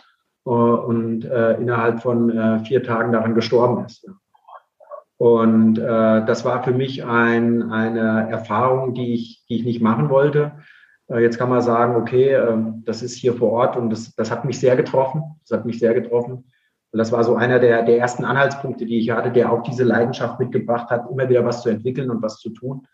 [0.45, 4.09] äh, und äh, innerhalb von äh, vier Tagen daran gestorben ist.
[5.17, 10.53] Und das war für mich ein, eine Erfahrung, die ich, die ich nicht machen wollte.
[11.09, 12.39] Jetzt kann man sagen, okay,
[12.85, 15.21] das ist hier vor Ort und das, das hat mich sehr getroffen.
[15.41, 16.45] Das hat mich sehr getroffen.
[16.91, 19.83] Und das war so einer der, der ersten Anhaltspunkte, die ich hatte, der auch diese
[19.83, 22.87] Leidenschaft mitgebracht hat, immer wieder was zu entwickeln und was zu tun.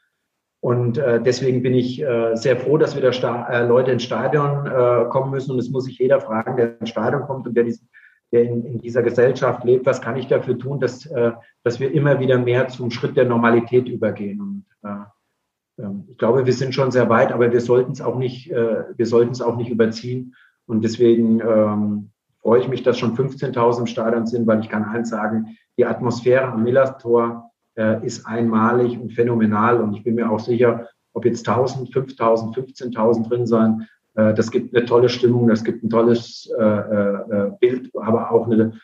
[0.59, 4.65] Und äh, deswegen bin ich äh, sehr froh, dass wieder Sta äh, Leute ins Stadion
[4.65, 5.51] äh, kommen müssen.
[5.51, 7.87] Und es muss sich jeder fragen, der ins Stadion kommt und der diesen
[8.31, 11.31] der in, in, dieser Gesellschaft lebt, was kann ich dafür tun, dass, äh,
[11.63, 14.41] dass wir immer wieder mehr zum Schritt der Normalität übergehen.
[14.41, 18.17] Und äh, ähm, ich glaube, wir sind schon sehr weit, aber wir sollten es auch
[18.17, 20.35] nicht, äh, wir sollten es auch nicht überziehen.
[20.65, 22.11] Und deswegen ähm,
[22.45, 25.85] freue ich mich, dass schon 15.000 im Stadion sind, weil ich kann eins sagen, die
[25.85, 29.81] Atmosphäre am Millertor äh, ist einmalig und phänomenal.
[29.81, 34.51] Und ich bin mir auch sicher, ob jetzt 1.000, 5.000, 15.000 drin sein, äh, das
[34.51, 38.79] gibt eine tolle Stimmung, das gibt ein tolles äh, äh, Bild, aber auch eine,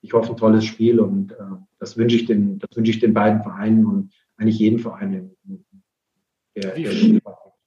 [0.00, 1.34] ich hoffe, ein tolles Spiel und
[1.80, 5.32] das wünsche ich den, das wünsche ich den beiden Vereinen und eigentlich jeden Verein.
[6.54, 7.20] Der, wie, viel,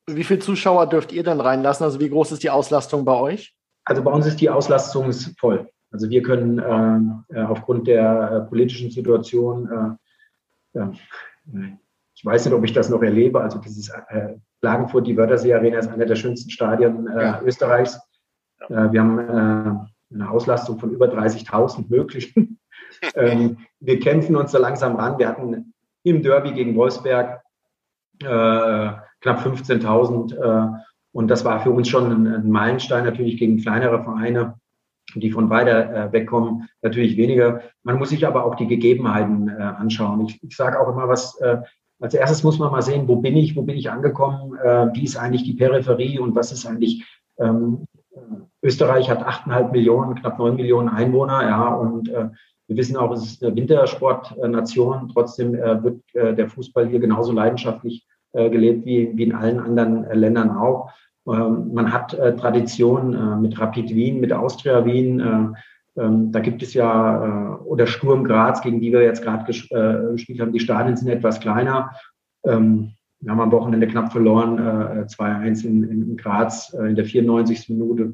[0.09, 1.83] wie viele Zuschauer dürft ihr denn reinlassen?
[1.83, 3.55] Also wie groß ist die Auslastung bei euch?
[3.89, 5.67] Also bei uns ist die Auslastung voll.
[5.91, 9.97] Also wir können äh, aufgrund der äh, politischen Situation,
[10.73, 10.85] äh,
[12.13, 13.91] ich weiß nicht, ob ich das noch erlebe, also dieses
[14.61, 17.41] Klagenfurt, die Wörthersee Arena ist einer der schönsten Stadien äh, ja.
[17.41, 17.99] Österreichs.
[18.67, 22.59] Äh, wir haben äh, eine Auslastung von über 30.000 möglichen.
[23.15, 25.17] ähm, wir kämpfen uns da langsam ran.
[25.17, 25.73] Wir hatten
[26.03, 27.41] im Derby gegen Wolfsberg
[28.21, 30.79] äh, knapp 15.000 äh,
[31.11, 34.55] und das war für uns schon ein, ein, Meilenstein natürlich gegen kleinere Vereine,
[35.15, 37.61] die von weiter äh, wegkommen, natürlich weniger.
[37.83, 40.25] Man muss sich aber auch die Gegebenheiten anschauen.
[40.25, 41.39] Ich, ich sage auch immer, was
[41.99, 45.03] als erstes muss man mal sehen, wo bin ich, wo bin ich angekommen, äh, wie
[45.03, 47.05] ist eigentlich die Peripherie und was ist eigentlich,
[47.39, 47.85] ähm,
[48.61, 52.29] Österreich hat 8,5 Millionen, knapp 9 Millionen Einwohner, ja, und äh,
[52.67, 55.09] wir wissen auch, es ist eine Wintersportnation.
[55.13, 59.59] Trotzdem äh, wird äh, der Fußball hier genauso leidenschaftlich äh, gelebt wie, wie in allen
[59.59, 60.91] anderen äh, Ländern auch.
[61.27, 65.19] Ähm, man hat äh, Tradition äh, mit Rapid Wien, mit Austria Wien.
[65.97, 70.53] Ähm, da gibt es ja, oder Sturm Graz, gegen die wir jetzt gerade gespielt haben.
[70.53, 71.91] Die Stadien sind etwas kleiner.
[72.45, 74.59] Ähm, wir haben am Wochenende knapp verloren,
[75.09, 77.67] 2-1 in, in Graz in der 94.
[77.67, 78.13] Minute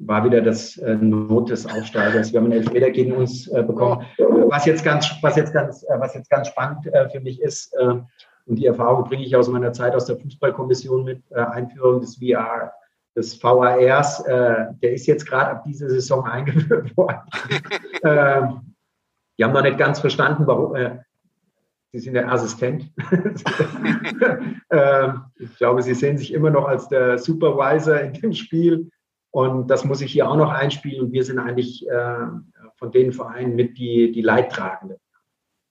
[0.00, 2.32] war wieder das äh, Not des Aufsteigers.
[2.32, 4.04] Wir haben einen Elfmeter gegen uns äh, bekommen.
[4.48, 7.74] Was jetzt ganz, was jetzt ganz, äh, was jetzt ganz spannend äh, für mich ist,
[7.74, 7.96] äh,
[8.50, 12.16] und die Erfahrung bringe ich aus meiner Zeit aus der Fußballkommission mit äh, Einführung des
[12.16, 12.72] VR,
[13.16, 17.20] des VARs, der ist jetzt gerade ab dieser Saison eingeführt worden.
[18.04, 18.74] Ähm,
[19.36, 20.76] die haben noch nicht ganz verstanden, warum.
[21.92, 22.90] Sie sind der Assistent.
[24.72, 28.88] Ähm, ich glaube, Sie sehen sich immer noch als der Supervisor in dem Spiel.
[29.32, 31.06] Und das muss ich hier auch noch einspielen.
[31.06, 32.26] Und wir sind eigentlich äh,
[32.76, 34.98] von den Vereinen mit die, die Leidtragenden.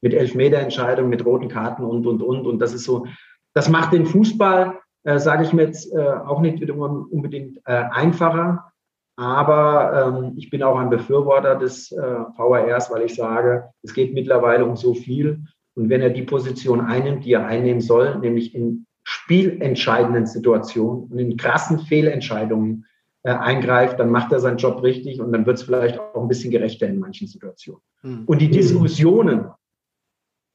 [0.02, 2.48] Mit Elfmeterentscheidungen, mit roten Karten und, und, und.
[2.48, 3.06] Und das ist so,
[3.54, 8.72] das macht den Fußball, äh, sage ich mir jetzt, äh, auch nicht unbedingt äh, einfacher.
[9.18, 14.14] Aber ähm, ich bin auch ein Befürworter des äh, VRs, weil ich sage, es geht
[14.14, 15.44] mittlerweile um so viel.
[15.76, 21.20] Und wenn er die Position einnimmt, die er einnehmen soll, nämlich in spielentscheidenden Situationen und
[21.20, 22.86] in krassen Fehlentscheidungen,
[23.24, 26.30] äh, eingreift, dann macht er seinen Job richtig und dann wird es vielleicht auch ein
[26.30, 27.82] bisschen gerechter in manchen Situationen.
[28.02, 28.24] Mhm.
[28.26, 29.50] Und die Diskussionen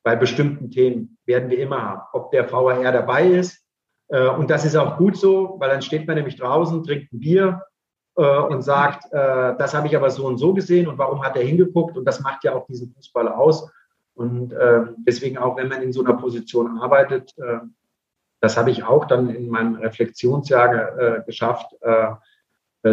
[0.04, 3.64] bei bestimmten Themen werden wir immer haben, ob der VAR dabei ist.
[4.08, 7.20] Äh, und das ist auch gut so, weil dann steht man nämlich draußen, trinkt ein
[7.20, 7.62] Bier
[8.16, 11.36] äh, und sagt, äh, das habe ich aber so und so gesehen und warum hat
[11.36, 11.96] er hingeguckt?
[11.96, 13.68] Und das macht ja auch diesen Fußball aus.
[14.16, 14.54] Und
[14.98, 17.34] deswegen auch, wenn man in so einer Position arbeitet,
[18.40, 21.74] das habe ich auch dann in meinem Reflexionsjahr geschafft,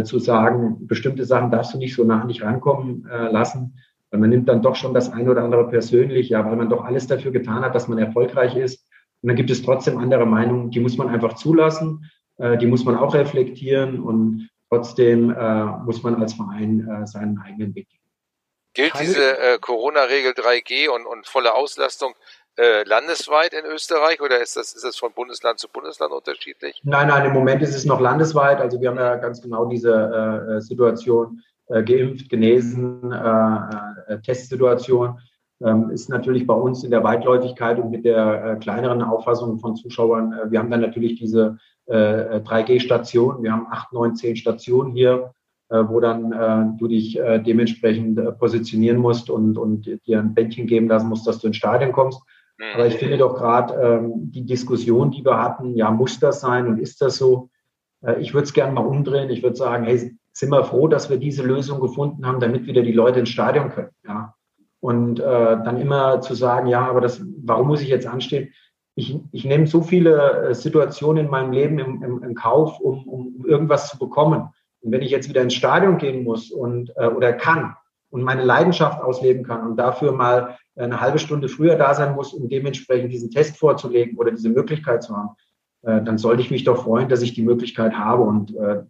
[0.04, 3.78] zu sagen, bestimmte Sachen darfst du nicht so nah nicht rankommen lassen.
[4.12, 6.84] Weil man nimmt dann doch schon das eine oder andere persönlich, ja, weil man doch
[6.84, 8.86] alles dafür getan hat, dass man erfolgreich ist.
[9.22, 12.84] Und dann gibt es trotzdem andere Meinungen, die muss man einfach zulassen, äh, die muss
[12.84, 18.00] man auch reflektieren und trotzdem äh, muss man als Verein äh, seinen eigenen Weg gehen.
[18.74, 22.14] Gilt diese äh, Corona-Regel 3G und, und volle Auslastung
[22.58, 26.82] äh, landesweit in Österreich oder ist das, ist das von Bundesland zu Bundesland unterschiedlich?
[26.84, 28.60] Nein, nein, im Moment ist es noch landesweit.
[28.60, 35.20] Also wir haben ja ganz genau diese äh, Situation äh, geimpft, genesen, äh, äh, Testsituation.
[35.64, 39.76] Ähm, ist natürlich bei uns in der Weitläufigkeit und mit der äh, kleineren Auffassung von
[39.76, 40.34] Zuschauern.
[40.50, 41.58] wir haben dann natürlich diese
[41.88, 43.44] 3G-Stationen.
[43.44, 45.34] Wir haben acht, neun, zehn Stationen hier
[45.70, 51.26] wo dann du dich dementsprechend positionieren musst und, und dir ein Bändchen geben lassen musst,
[51.26, 52.22] dass du ins Stadion kommst.
[52.74, 56.68] Aber ich finde doch gerade ähm, die Diskussion, die wir hatten, ja, muss das sein
[56.68, 57.50] und ist das so?
[58.02, 59.30] Äh, ich würde es gerne mal umdrehen.
[59.30, 62.82] Ich würde sagen, hey, sind wir froh, dass wir diese Lösung gefunden haben, damit wieder
[62.82, 63.92] die Leute ins Stadion können.
[64.08, 64.34] Ja?
[64.80, 68.54] Und äh, dann immer zu sagen, ja, aber das, warum muss ich jetzt anstehen?
[68.96, 73.08] Ich, ich nehme so viele äh, Situationen in meinem Leben im, im, im Kauf, um,
[73.08, 74.50] um irgendwas zu bekommen.
[74.82, 77.76] Und wenn ich jetzt wieder ins Stadion gehen muss und äh, oder kann
[78.10, 82.34] und meine Leidenschaft ausleben kann und dafür mal eine halbe Stunde früher da sein muss,
[82.34, 85.30] um dementsprechend diesen Test vorzulegen oder diese Möglichkeit zu haben,
[85.84, 88.24] äh, dann sollte ich mich doch freuen, dass ich die Möglichkeit habe.
[88.24, 88.84] Und äh,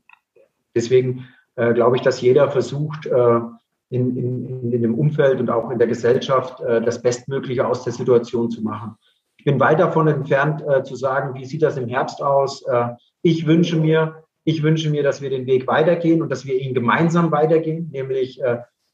[0.76, 5.78] deswegen äh, glaube ich, dass jeder versucht, in, in, in dem Umfeld und auch in
[5.78, 8.96] der Gesellschaft das Bestmögliche aus der Situation zu machen.
[9.36, 12.64] Ich bin weit davon entfernt zu sagen, wie sieht das im Herbst aus.
[13.22, 16.74] ich wünsche mir, ich wünsche mir, dass wir den Weg weitergehen und dass wir ihn
[16.74, 18.42] gemeinsam weitergehen, nämlich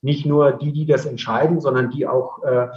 [0.02, 2.70] nicht nur die, die das entscheiden, sondern die auch äh, äh,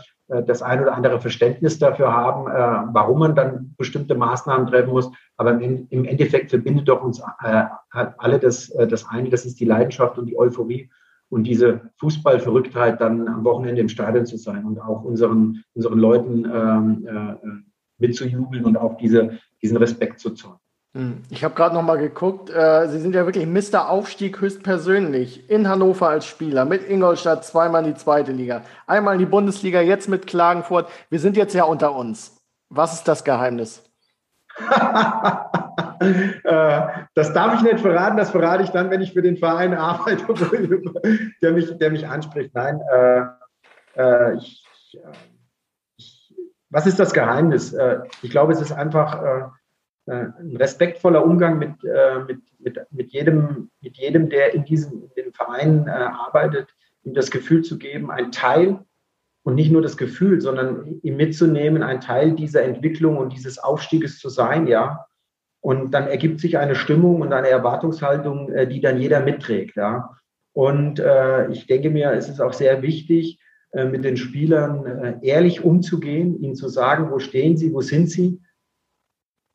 [0.47, 5.11] das ein oder andere Verständnis dafür haben, äh, warum man dann bestimmte Maßnahmen treffen muss.
[5.37, 9.65] Aber im, Endeffekt verbindet doch uns äh, alle das, äh, das eine, das ist die
[9.65, 10.91] Leidenschaft und die Euphorie
[11.31, 16.45] und diese Fußballverrücktheit dann am Wochenende im Stadion zu sein und auch unseren, unseren Leuten
[16.45, 17.35] ähm, äh,
[17.99, 20.59] mitzujubeln und auch diese, diesen Respekt zu zollen.
[20.95, 21.23] Hm.
[21.31, 22.51] Ich habe gerade noch mal geguckt.
[22.51, 23.89] Äh, Sie sind ja wirklich Mr.
[23.89, 25.49] Aufstieg höchstpersönlich.
[25.49, 29.81] In Hannover als Spieler, mit Ingolstadt zweimal in die zweite Liga, einmal in die Bundesliga,
[29.81, 30.89] jetzt mit Klagenfurt.
[31.09, 32.37] Wir sind jetzt ja unter uns.
[32.71, 33.85] Was ist das Geheimnis?
[36.03, 36.81] Äh,
[37.15, 38.17] das darf ich nicht verraten.
[38.17, 40.25] Das verrate ich dann, wenn ich für den Verein arbeite,
[41.43, 42.55] der mich, der mich anspricht.
[42.55, 43.25] Nein, äh,
[43.97, 44.65] äh, ich,
[45.99, 46.35] ich,
[46.71, 47.77] was ist das Geheimnis?
[48.23, 49.53] Ich glaube, es ist einfach
[50.07, 55.25] ein respektvoller Umgang mit, äh, mit, mit, mit, jedem, mit jedem, der in diesem in
[55.25, 58.81] den Vereinen äh, arbeitet, ihm das Gefühl zu geben, ein Teil
[59.43, 64.19] und nicht nur das Gefühl, sondern ihm mitzunehmen, ein Teil dieser Entwicklung und dieses Aufstieges
[64.19, 65.07] zu sein, ja.
[65.63, 69.77] Und dann ergibt sich eine Stimmung und eine Erwartungshaltung, äh, die dann jeder mitträgt.
[69.77, 70.11] Ja.
[70.53, 73.39] Und äh, ich denke mir, es ist auch sehr wichtig,
[73.73, 78.11] äh, mit den Spielern äh, ehrlich umzugehen, ihnen zu sagen, wo stehen sie, wo sind
[78.11, 78.41] sie.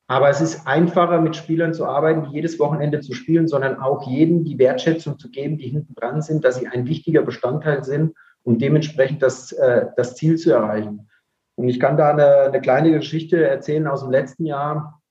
[0.07, 4.07] Aber es ist einfacher, mit Spielern zu arbeiten, die jedes Wochenende zu spielen, sondern auch
[4.07, 8.15] jedem die Wertschätzung zu geben, die hinten dran sind, dass sie ein wichtiger Bestandteil sind,
[8.43, 11.09] um dementsprechend das, äh, das Ziel zu erreichen.
[11.55, 15.01] Und ich kann da eine, eine kleine Geschichte erzählen aus dem letzten Jahr.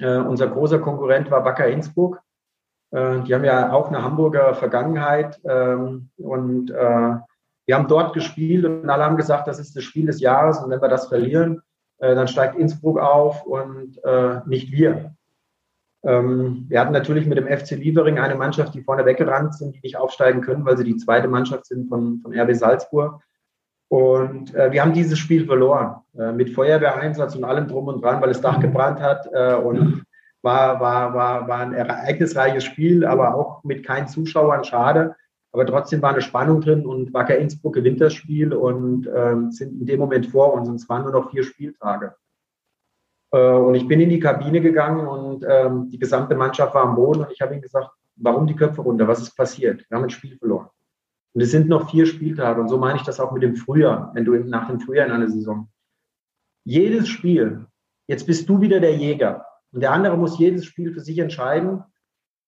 [0.00, 2.22] Äh, unser großer Konkurrent war Wacker Innsbruck.
[2.92, 5.38] Äh, die haben ja auch eine Hamburger Vergangenheit.
[5.44, 7.16] Ähm, und äh,
[7.66, 10.58] wir haben dort gespielt und alle haben gesagt, das ist das Spiel des Jahres.
[10.60, 11.60] Und wenn wir das verlieren,
[11.98, 15.14] äh, dann steigt Innsbruck auf und äh, nicht wir.
[16.04, 19.80] Ähm, wir hatten natürlich mit dem FC Liefering eine Mannschaft, die vorne weggerannt sind, die
[19.82, 23.20] nicht aufsteigen können, weil sie die zweite Mannschaft sind von, von RB Salzburg.
[23.88, 25.96] Und äh, wir haben dieses Spiel verloren.
[26.16, 29.26] Äh, mit Feuerwehreinsatz und allem drum und dran, weil das Dach gebrannt hat.
[29.32, 30.04] Äh, und
[30.42, 35.16] war, war, war, war ein ereignisreiches Spiel, aber auch mit keinen Zuschauern, schade.
[35.58, 39.80] Aber trotzdem war eine Spannung drin und Wacker Innsbruck gewinnt das Spiel und ähm, sind
[39.80, 40.68] in dem Moment vor uns.
[40.68, 42.14] Und es waren nur noch vier Spieltage.
[43.32, 46.94] Äh, und ich bin in die Kabine gegangen und ähm, die gesamte Mannschaft war am
[46.94, 49.08] Boden und ich habe ihnen gesagt, warum die Köpfe runter?
[49.08, 49.84] Was ist passiert?
[49.88, 50.68] Wir haben ein Spiel verloren.
[51.34, 52.60] Und es sind noch vier Spieltage.
[52.60, 55.12] Und so meine ich das auch mit dem Frühjahr, wenn du nach dem Frühjahr in
[55.12, 55.68] einer Saison.
[56.64, 57.66] Jedes Spiel,
[58.06, 59.44] jetzt bist du wieder der Jäger.
[59.72, 61.82] Und der andere muss jedes Spiel für sich entscheiden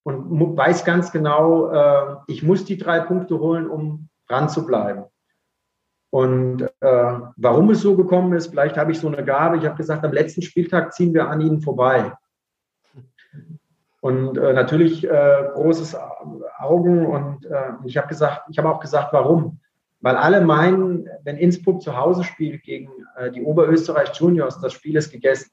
[0.02, 5.04] und weiß ganz genau, äh, ich muss die drei Punkte holen, um dran zu bleiben.
[6.10, 9.58] Und äh, warum es so gekommen ist, vielleicht habe ich so eine Gabe.
[9.58, 12.12] Ich habe gesagt, am letzten Spieltag ziehen wir an ihnen vorbei.
[14.00, 15.96] Und äh, natürlich äh, großes
[16.58, 19.60] Augen und äh, ich habe gesagt, ich habe auch gesagt, warum?
[20.00, 24.96] Weil alle meinen, wenn Innsbruck zu Hause spielt gegen äh, die Oberösterreich Juniors, das Spiel
[24.96, 25.50] ist gegessen.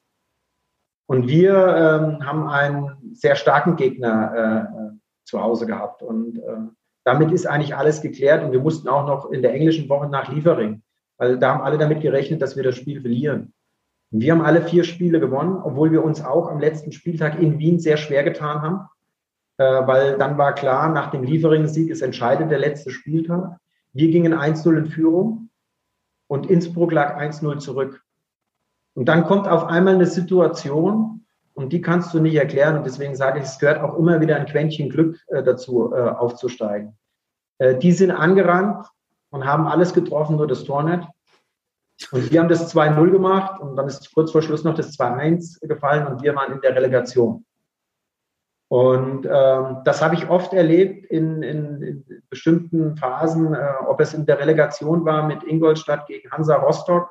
[1.07, 6.57] Und wir ähm, haben einen sehr starken Gegner äh, zu Hause gehabt und äh,
[7.05, 10.29] damit ist eigentlich alles geklärt und wir mussten auch noch in der englischen Woche nach
[10.29, 10.81] Liefering,
[11.17, 13.53] weil da haben alle damit gerechnet, dass wir das Spiel verlieren.
[14.11, 17.79] Wir haben alle vier Spiele gewonnen, obwohl wir uns auch am letzten Spieltag in Wien
[17.79, 18.89] sehr schwer getan haben,
[19.57, 23.57] äh, weil dann war klar, nach dem Liefering-Sieg ist entscheidend der letzte Spieltag.
[23.93, 25.49] Wir gingen 1-0 in Führung
[26.27, 28.03] und Innsbruck lag 1-0 zurück.
[28.97, 31.23] Und dann kommt auf einmal eine Situation,
[31.53, 32.77] und die kannst du nicht erklären.
[32.77, 35.99] Und deswegen sage ich, es gehört auch immer wieder ein Quäntchen Glück äh, dazu, äh,
[35.99, 36.97] aufzusteigen.
[37.59, 38.87] Äh, die sind angerannt
[39.29, 41.07] und haben alles getroffen, nur das Tor nicht.
[42.11, 45.67] Und wir haben das 2-0 gemacht und dann ist kurz vor Schluss noch das 2-1
[45.67, 47.45] gefallen und wir waren in der Relegation.
[48.67, 54.15] Und ähm, das habe ich oft erlebt in, in, in bestimmten Phasen, äh, ob es
[54.15, 57.09] in der Relegation war mit Ingolstadt gegen Hansa Rostock,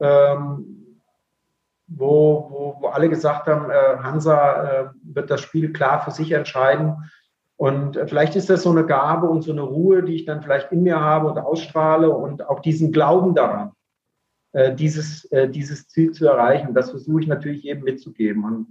[0.00, 0.85] ähm,
[1.88, 6.32] wo, wo, wo alle gesagt haben, äh, Hansa äh, wird das Spiel klar für sich
[6.32, 7.10] entscheiden.
[7.56, 10.42] Und äh, vielleicht ist das so eine Gabe und so eine Ruhe, die ich dann
[10.42, 13.72] vielleicht in mir habe und ausstrahle und auch diesen Glauben daran.
[14.56, 16.72] Äh, dieses, äh, dieses Ziel zu erreichen.
[16.72, 18.42] Das versuche ich natürlich jedem mitzugeben.
[18.42, 18.68] Und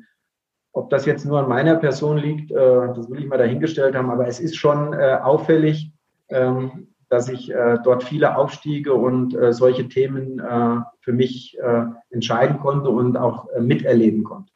[0.73, 4.09] ob das jetzt nur an meiner Person liegt, äh, das will ich mal dahingestellt haben,
[4.09, 5.91] aber es ist schon auffällig,
[6.29, 10.41] ähm, dass ich dort viele Aufstiege und solche Themen
[10.99, 11.57] für mich
[12.09, 14.51] entscheiden konnte und auch miterleben konnte.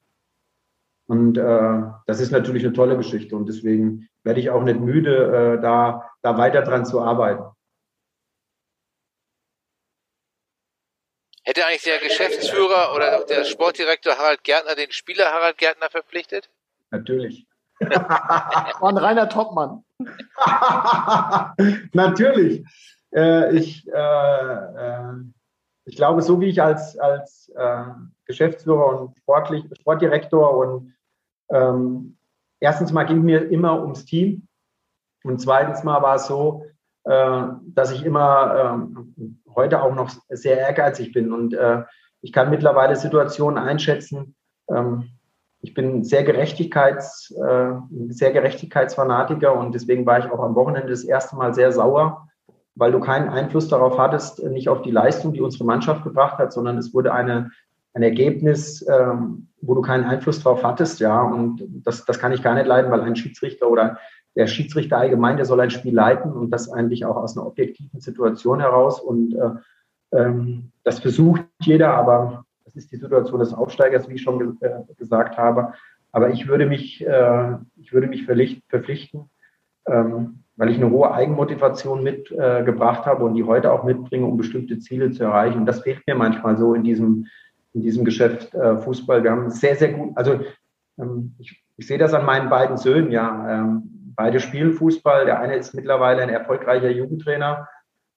[1.08, 6.12] Und das ist natürlich eine tolle Geschichte und deswegen werde ich auch nicht müde, da,
[6.22, 7.46] da weiter dran zu arbeiten.
[11.50, 16.48] Hätte eigentlich der Geschäftsführer oder der Sportdirektor Harald Gärtner den Spieler Harald Gärtner verpflichtet?
[16.92, 17.48] Natürlich.
[17.80, 19.84] War ein reiner Topmann.
[21.94, 22.66] Natürlich.
[23.14, 25.14] Äh, ich, äh, äh,
[25.86, 27.86] ich glaube, so wie ich als, als äh,
[28.26, 30.94] Geschäftsführer und Sportlich, Sportdirektor und
[31.52, 32.18] ähm,
[32.60, 34.48] erstens mal ging mir immer ums Team
[35.24, 36.66] und zweitens mal war es so,
[37.06, 41.84] äh, dass ich immer ähm, heute auch noch sehr ehrgeizig bin und äh,
[42.22, 44.36] ich kann mittlerweile Situationen einschätzen.
[44.70, 45.19] Ähm,
[45.62, 47.72] ich bin sehr Gerechtigkeits, äh,
[48.10, 52.28] sehr Gerechtigkeitsfanatiker und deswegen war ich auch am Wochenende das erste Mal sehr sauer,
[52.76, 56.54] weil du keinen Einfluss darauf hattest, nicht auf die Leistung, die unsere Mannschaft gebracht hat,
[56.54, 57.52] sondern es wurde eine,
[57.94, 61.22] ein Ergebnis, ähm, wo du keinen Einfluss darauf hattest, ja.
[61.22, 63.98] Und das, das kann ich gar nicht leiden, weil ein Schiedsrichter oder
[64.36, 68.00] der Schiedsrichter allgemein, der soll ein Spiel leiten und das eigentlich auch aus einer objektiven
[68.00, 69.02] Situation heraus.
[69.02, 74.22] Und äh, ähm, das versucht jeder, aber das ist die Situation des Aufsteigers, wie ich
[74.22, 75.74] schon äh, gesagt habe.
[76.12, 79.30] Aber ich würde mich, äh, ich würde mich verpflichten,
[79.88, 84.80] ähm, weil ich eine hohe Eigenmotivation mitgebracht habe und die heute auch mitbringe, um bestimmte
[84.80, 85.60] Ziele zu erreichen.
[85.60, 87.28] Und das fehlt mir manchmal so in diesem,
[87.74, 89.24] in diesem Geschäft äh, Fußball.
[89.24, 90.40] Wir haben sehr, sehr gut, also
[91.00, 93.62] ähm, ich, ich, sehe das an meinen beiden Söhnen, ja.
[93.62, 95.26] Ähm, beide spielen Fußball.
[95.26, 97.68] Der eine ist mittlerweile ein erfolgreicher Jugendtrainer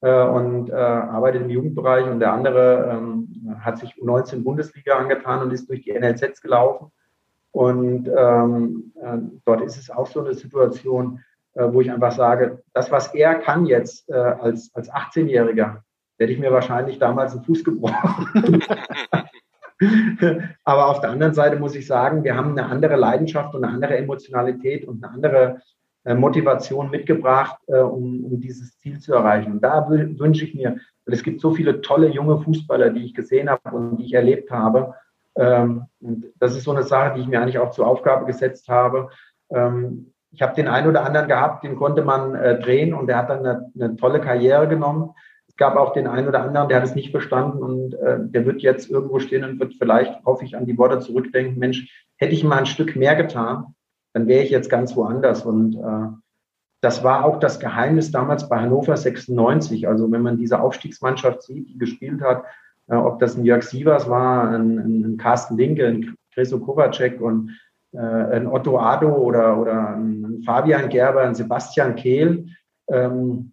[0.00, 3.21] äh, und äh, arbeitet im Jugendbereich und der andere ähm,
[3.60, 6.90] hat sich U19 Bundesliga angetan und ist durch die NLZs gelaufen.
[7.52, 11.20] Und ähm, äh, dort ist es auch so eine Situation,
[11.54, 15.82] äh, wo ich einfach sage, das, was er kann jetzt äh, als, als 18-Jähriger,
[16.18, 18.62] hätte ich mir wahrscheinlich damals einen Fuß gebrochen.
[20.64, 23.74] Aber auf der anderen Seite muss ich sagen, wir haben eine andere Leidenschaft und eine
[23.74, 25.62] andere Emotionalität und eine andere
[26.04, 29.52] äh, Motivation mitgebracht, äh, um, um dieses Ziel zu erreichen.
[29.52, 33.14] Und da wünsche ich mir, weil es gibt so viele tolle junge Fußballer, die ich
[33.14, 34.94] gesehen habe und die ich erlebt habe.
[35.36, 38.68] Ähm, und das ist so eine Sache, die ich mir eigentlich auch zur Aufgabe gesetzt
[38.68, 39.10] habe.
[39.50, 43.18] Ähm, ich habe den einen oder anderen gehabt, den konnte man äh, drehen und der
[43.18, 45.10] hat dann eine, eine tolle Karriere genommen.
[45.46, 48.46] Es gab auch den einen oder anderen, der hat es nicht verstanden und äh, der
[48.46, 52.32] wird jetzt irgendwo stehen und wird vielleicht, hoffe ich, an die Worte zurückdenken, Mensch, hätte
[52.32, 53.74] ich mal ein Stück mehr getan,
[54.14, 55.44] dann wäre ich jetzt ganz woanders.
[55.44, 56.21] Und äh,
[56.82, 59.86] das war auch das Geheimnis damals bei Hannover 96.
[59.86, 62.44] Also wenn man diese Aufstiegsmannschaft sieht, die gespielt hat,
[62.88, 67.56] äh, ob das ein Jörg Sievers war, ein, ein Carsten Linke, ein Chriso Kovacek und
[67.92, 72.46] äh, ein Otto Ado oder, oder ein Fabian Gerber, ein Sebastian Kehl.
[72.90, 73.52] Ähm,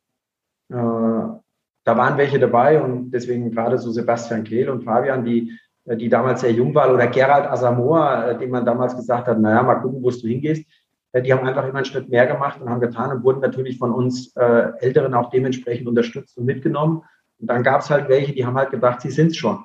[0.70, 6.10] äh, da waren welche dabei und deswegen gerade so Sebastian Kehl und Fabian, die, die
[6.10, 10.02] damals sehr jung waren, oder Gerald Asamoah, dem man damals gesagt hat, naja, mal gucken,
[10.02, 10.66] wo du hingehst.
[11.16, 13.92] Die haben einfach immer einen Schritt mehr gemacht und haben getan und wurden natürlich von
[13.92, 17.04] uns äh, Älteren auch dementsprechend unterstützt und mitgenommen.
[17.40, 19.64] Und dann gab es halt welche, die haben halt gedacht, sie sind es schon.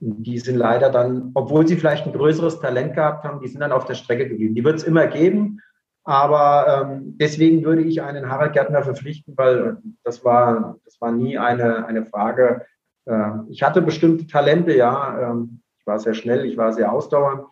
[0.00, 3.72] Die sind leider dann, obwohl sie vielleicht ein größeres Talent gehabt haben, die sind dann
[3.72, 4.54] auf der Strecke geblieben.
[4.54, 5.60] Die wird es immer geben,
[6.04, 11.38] aber ähm, deswegen würde ich einen Harald Gärtner verpflichten, weil das war, das war nie
[11.38, 12.66] eine, eine Frage.
[13.06, 15.30] Äh, ich hatte bestimmte Talente, ja.
[15.30, 17.44] Ähm, ich war sehr schnell, ich war sehr ausdauernd.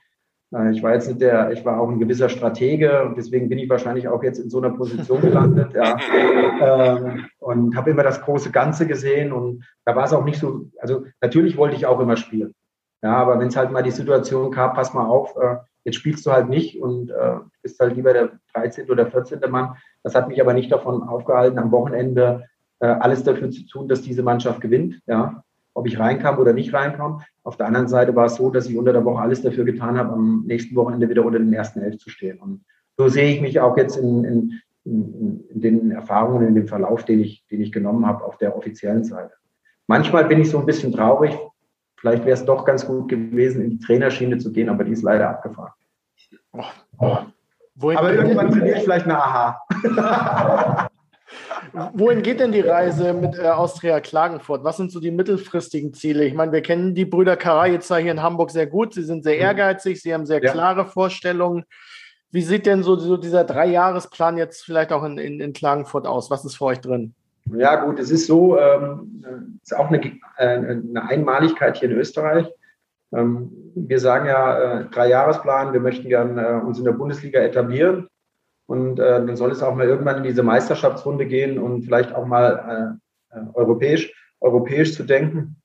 [0.55, 3.59] Äh, ich war jetzt nicht der, ich war auch ein gewisser Stratege und deswegen bin
[3.59, 5.75] ich wahrscheinlich auch jetzt in so einer Position gelandet.
[5.75, 5.97] ja.
[6.63, 10.67] Ähm, und habe immer das große Ganze gesehen und da war es auch nicht so,
[10.79, 12.55] also natürlich wollte ich auch immer spielen.
[13.03, 16.25] Ja, aber wenn es halt mal die Situation gab, pass mal auf, äh, jetzt spielst
[16.25, 18.89] du halt nicht und äh, bist halt lieber der 13.
[18.91, 19.41] oder 14.
[19.51, 19.77] Mann.
[20.05, 22.45] Das hat mich aber nicht davon aufgehalten, am Wochenende
[22.79, 25.01] äh, alles dafür zu tun, dass diese Mannschaft gewinnt.
[25.07, 25.43] Ja,
[25.75, 27.23] ob ich reinkam oder nicht reinkam.
[27.45, 29.99] Auf der anderen Seite war es so, dass ich unter der Woche alles dafür getan
[29.99, 32.39] habe, am nächsten Wochenende wieder unter den ersten Elf zu stehen.
[32.39, 32.65] Und
[32.97, 37.05] so sehe ich mich auch jetzt in, in, in, in den Erfahrungen, in dem Verlauf,
[37.05, 39.35] den ich, den ich genommen habe auf der offiziellen Seite.
[39.87, 41.37] Manchmal bin ich so ein bisschen traurig.
[41.97, 45.03] Vielleicht wäre es doch ganz gut gewesen, in die Trainerschiene zu gehen, aber die ist
[45.03, 45.73] leider abgefahren.
[46.53, 46.65] Oh,
[46.99, 47.19] oh.
[47.95, 50.89] Aber irgendwann verliere ich vielleicht eine Aha.
[51.95, 54.65] Wohin geht denn die Reise mit äh, Austria Klagenfurt?
[54.65, 56.25] Was sind so die mittelfristigen Ziele?
[56.25, 58.95] Ich meine, wir kennen die Brüder Karajica hier in Hamburg sehr gut.
[58.95, 59.43] Sie sind sehr mhm.
[59.43, 60.53] ehrgeizig, sie haben sehr ja.
[60.53, 61.65] klare Vorstellungen.
[62.31, 66.31] Wie sieht denn so, so dieser Dreijahresplan jetzt vielleicht auch in, in, in, Klagenfurt aus?
[66.31, 67.15] Was ist für euch drin?
[67.55, 69.23] Ja, gut, es ist so, ähm,
[69.63, 70.03] ist auch eine,
[70.39, 72.47] äh, eine Einmaligkeit hier in Österreich.
[73.15, 78.09] Ähm, wir sagen ja äh, Dreijahresplan, wir möchten gerne äh, uns in der Bundesliga etablieren.
[78.73, 82.25] Und äh, dann soll es auch mal irgendwann in diese Meisterschaftsrunde gehen und vielleicht auch
[82.25, 82.99] mal
[83.31, 85.57] äh, äh europäisch, europäisch zu denken.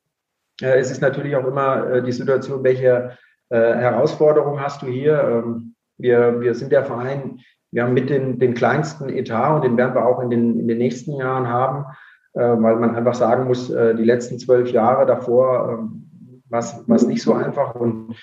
[0.62, 3.18] Äh, es ist natürlich auch immer äh, die Situation, welche
[3.48, 5.24] äh, Herausforderungen hast du hier?
[5.24, 7.40] Ähm, wir, wir sind der Verein,
[7.72, 10.68] wir haben mit den, den kleinsten Etat und den werden wir auch in den, in
[10.68, 11.86] den nächsten Jahren haben,
[12.34, 17.34] weil man einfach sagen muss, die letzten zwölf Jahre davor äh, war es nicht so
[17.34, 18.16] einfach und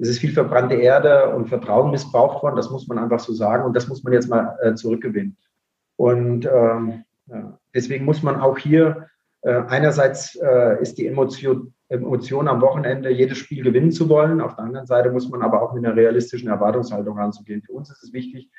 [0.00, 3.64] es ist viel verbrannte Erde und Vertrauen missbraucht worden, das muss man einfach so sagen
[3.64, 5.36] und das muss man jetzt mal äh, zurückgewinnen.
[5.96, 9.08] Und ähm, ja, deswegen muss man auch hier
[9.42, 14.40] äh, einerseits äh, ist die Emotion, Emotion am Wochenende, jedes Spiel gewinnen zu wollen.
[14.40, 17.62] Auf der anderen Seite muss man aber auch mit einer realistischen Erwartungshaltung ranzugehen.
[17.62, 18.50] Für uns ist es wichtig,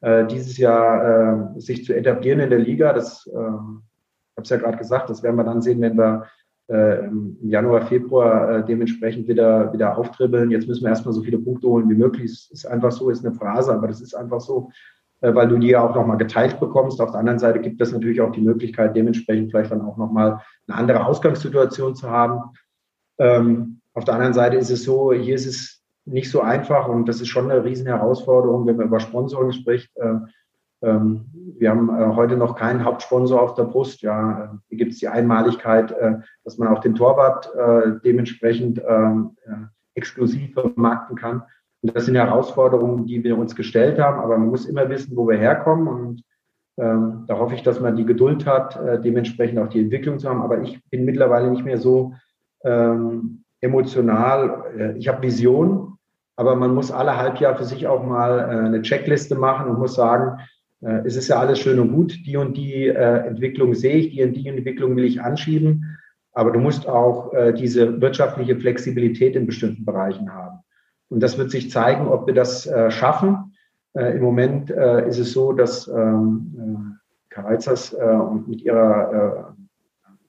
[0.00, 2.92] äh, dieses Jahr äh, sich zu etablieren in der Liga.
[2.92, 6.26] Das, äh, ich habe es ja gerade gesagt, das werden wir dann sehen, wenn wir
[6.68, 10.50] äh, im Januar, Februar äh, dementsprechend wieder, wieder auftribbeln.
[10.50, 12.30] Jetzt müssen wir erstmal so viele Punkte holen wie möglich.
[12.30, 14.70] Es ist einfach so, ist eine Phrase, aber das ist einfach so,
[15.20, 17.00] äh, weil du die ja auch nochmal geteilt bekommst.
[17.00, 20.40] Auf der anderen Seite gibt es natürlich auch die Möglichkeit, dementsprechend vielleicht dann auch nochmal
[20.66, 22.40] eine andere Ausgangssituation zu haben.
[23.18, 27.08] Ähm, auf der anderen Seite ist es so, hier ist es nicht so einfach und
[27.08, 29.96] das ist schon eine riesen Herausforderung, wenn man über Sponsoring spricht.
[29.96, 30.18] Äh,
[30.82, 31.26] ähm,
[31.58, 34.02] wir haben äh, heute noch keinen Hauptsponsor auf der Brust.
[34.02, 36.14] Ja, hier gibt es die Einmaligkeit, äh,
[36.44, 39.36] dass man auch den Torwart äh, dementsprechend ähm,
[39.94, 41.42] exklusiv vermarkten kann.
[41.82, 45.28] Und das sind Herausforderungen, die wir uns gestellt haben, aber man muss immer wissen, wo
[45.28, 45.88] wir herkommen.
[45.88, 46.22] Und
[46.78, 50.42] ähm, da hoffe ich, dass man die Geduld hat, dementsprechend auch die Entwicklung zu haben.
[50.42, 52.14] Aber ich bin mittlerweile nicht mehr so
[52.64, 54.94] ähm, emotional.
[54.98, 55.96] Ich habe Vision
[56.36, 59.94] aber man muss alle Halbjahr für sich auch mal äh, eine Checkliste machen und muss
[59.94, 60.38] sagen,
[60.82, 64.10] äh, es ist ja alles schön und gut, die und die äh, Entwicklung sehe ich,
[64.10, 65.98] die und die Entwicklung will ich anschieben,
[66.32, 70.58] aber du musst auch äh, diese wirtschaftliche Flexibilität in bestimmten Bereichen haben.
[71.08, 73.54] Und das wird sich zeigen, ob wir das äh, schaffen.
[73.94, 76.98] Äh, Im Moment äh, ist es so, dass ähm,
[77.30, 77.94] Kareizers
[78.46, 79.54] mit ihrer,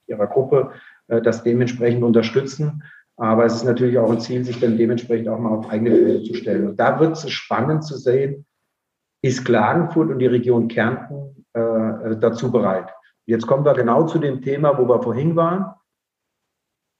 [0.06, 0.72] ihrer Gruppe
[1.06, 2.82] das dementsprechend unterstützen.
[3.16, 6.22] Aber es ist natürlich auch ein Ziel, sich dann dementsprechend auch mal auf eigene Füße
[6.24, 6.68] zu stellen.
[6.68, 8.44] Und da wird es spannend zu sehen,
[9.22, 12.88] ist Klagenfurt und die Region Kärnten äh, dazu bereit.
[13.26, 15.74] Jetzt kommen wir genau zu dem Thema, wo wir vorhin waren.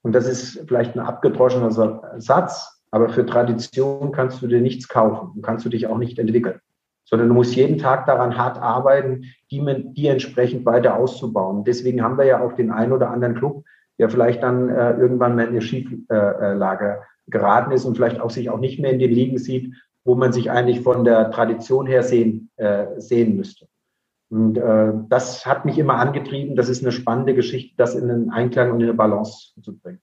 [0.03, 1.71] Und das ist vielleicht ein abgedroschener
[2.19, 6.19] Satz, aber für Tradition kannst du dir nichts kaufen und kannst du dich auch nicht
[6.19, 6.59] entwickeln,
[7.03, 9.61] sondern du musst jeden Tag daran hart arbeiten, die,
[9.95, 11.63] die entsprechend weiter auszubauen.
[11.65, 13.65] Deswegen haben wir ja auch den einen oder anderen Club,
[13.99, 18.49] der vielleicht dann äh, irgendwann mal in eine Schieflage geraten ist und vielleicht auch sich
[18.49, 19.73] auch nicht mehr in den Ligen sieht,
[20.03, 23.67] wo man sich eigentlich von der Tradition her sehen, äh, sehen müsste.
[24.29, 26.55] Und äh, das hat mich immer angetrieben.
[26.55, 30.01] Das ist eine spannende Geschichte, das in einen Einklang und in eine Balance zu bringen.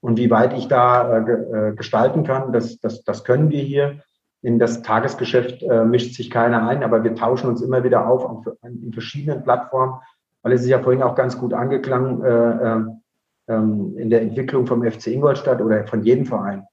[0.00, 4.02] Und wie weit ich da äh, äh, gestalten kann, das, das, das können wir hier.
[4.40, 8.24] In das Tagesgeschäft äh, mischt sich keiner ein, aber wir tauschen uns immer wieder auf,
[8.24, 9.98] auf in verschiedenen Plattformen,
[10.42, 14.88] weil es ist ja vorhin auch ganz gut angeklangen äh, äh, in der Entwicklung vom
[14.88, 16.64] FC Ingolstadt oder von jedem Verein.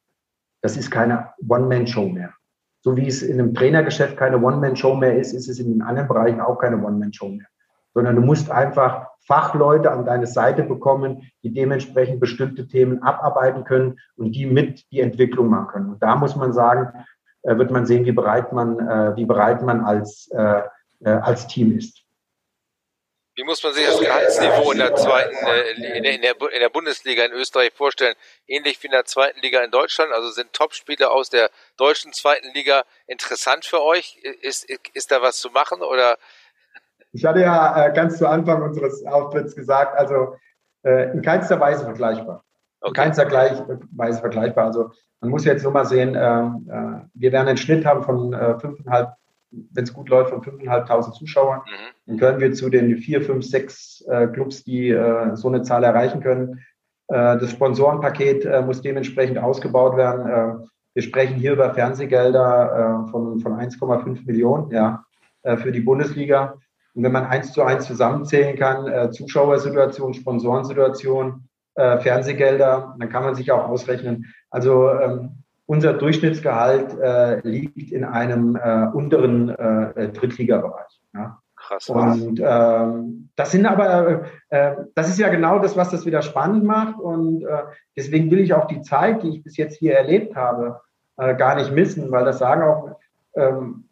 [0.62, 2.35] Das ist keine One-Man-Show mehr.
[2.86, 6.08] So wie es in einem Trainergeschäft keine One-Man-Show mehr ist, ist es in den anderen
[6.08, 7.48] Bereichen auch keine One-Man-Show mehr.
[7.96, 13.98] Sondern du musst einfach Fachleute an deine Seite bekommen, die dementsprechend bestimmte Themen abarbeiten können
[14.18, 15.90] und die mit die Entwicklung machen können.
[15.94, 17.04] Und da muss man sagen,
[17.42, 20.62] äh, wird man sehen, wie bereit man, äh, wie bereit man als, äh,
[21.04, 22.05] als Team ist.
[23.36, 25.36] Wie muss man sich das Gehaltsniveau in der zweiten,
[25.76, 28.16] in der, in der, in der Bundesliga in Österreich vorstellen?
[28.48, 30.14] Ähnlich wie in der zweiten Liga in Deutschland?
[30.14, 34.18] Also sind Topspieler aus der deutschen zweiten Liga interessant für euch?
[34.42, 36.18] Ist, ist da was zu machen oder
[37.16, 40.36] ich hatte ja äh, ganz zu Anfang unseres Auftritts gesagt, also
[40.84, 42.44] äh, in keinster Weise vergleichbar.
[42.82, 42.90] Okay.
[42.90, 44.66] In keinster Weise vergleichbar.
[44.66, 44.92] Also
[45.22, 48.60] man muss jetzt nur mal sehen, ähm, äh, wir werden einen Schnitt haben von äh,
[48.60, 49.14] fünfeinhalb,
[49.74, 51.62] wenn es gut läuft, von 5.500 Zuschauern.
[51.66, 51.94] Mhm.
[52.06, 55.84] Dann können wir zu den vier, fünf, sechs äh, Clubs, die äh, so eine Zahl
[55.84, 56.60] erreichen können.
[57.08, 60.28] Äh, das Sponsorenpaket äh, muss dementsprechend ausgebaut werden.
[60.28, 65.04] Äh, wir sprechen hier über Fernsehgelder äh, von, von 1,5 Millionen ja,
[65.44, 66.56] für die Bundesliga.
[66.94, 73.52] Und wenn man eins zu eins zusammenzählen kann, Zuschauersituation, Sponsorensituation, Fernsehgelder, dann kann man sich
[73.52, 74.34] auch ausrechnen.
[74.50, 81.02] Also ähm, unser Durchschnittsgehalt äh, liegt in einem äh, unteren äh, Drittligabereich.
[81.14, 81.40] Ja.
[81.56, 81.90] Krass.
[81.90, 86.64] Und ähm, das sind aber, äh, das ist ja genau das, was das wieder spannend
[86.64, 87.00] macht.
[87.00, 87.64] Und äh,
[87.96, 90.82] deswegen will ich auch die Zeit, die ich bis jetzt hier erlebt habe,
[91.18, 93.00] äh, gar nicht missen, weil das sagen auch
[93.36, 93.86] ähm,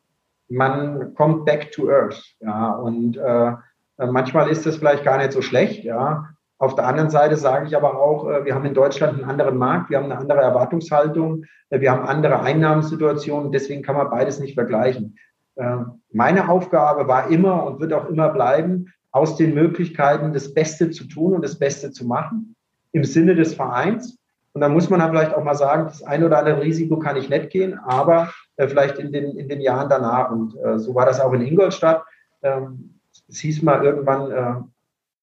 [0.49, 2.21] man kommt back to earth.
[2.39, 3.53] Ja, und äh,
[3.97, 5.83] manchmal ist das vielleicht gar nicht so schlecht.
[5.83, 6.29] Ja.
[6.63, 9.57] Auf der anderen Seite sage ich aber auch, äh, wir haben in Deutschland einen anderen
[9.57, 14.39] Markt, wir haben eine andere Erwartungshaltung, äh, wir haben andere Einnahmensituationen, deswegen kann man beides
[14.39, 15.17] nicht vergleichen.
[15.55, 15.79] Äh,
[16.13, 21.03] meine Aufgabe war immer und wird auch immer bleiben, aus den Möglichkeiten das Beste zu
[21.03, 22.55] tun und das Beste zu machen
[22.93, 24.17] im Sinne des Vereins.
[24.53, 27.17] Und dann muss man dann vielleicht auch mal sagen, das ein oder andere Risiko kann
[27.17, 30.31] ich nicht gehen, aber äh, vielleicht in den, in den Jahren danach.
[30.31, 32.05] Und so war das auch in Ingolstadt.
[32.41, 34.71] Ähm, es hieß mal irgendwann,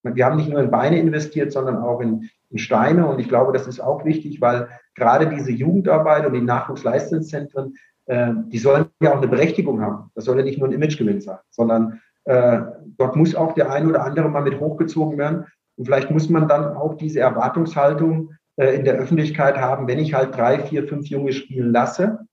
[0.03, 3.07] wir haben nicht nur in Beine investiert, sondern auch in, in Steine.
[3.07, 7.75] Und ich glaube, das ist auch wichtig, weil gerade diese Jugendarbeit und die Nachwuchsleistungszentren,
[8.07, 10.11] äh, die sollen ja auch eine Berechtigung haben.
[10.15, 12.61] Das soll ja nicht nur ein Imagegewinn sein, sondern äh,
[12.99, 15.47] dort muss auch der ein oder andere mal mit hochgezogen werden.
[15.77, 20.15] Und vielleicht muss man dann auch diese Erwartungshaltung äh, in der Öffentlichkeit haben, wenn ich
[20.15, 22.27] halt drei, vier, fünf Junge spielen lasse,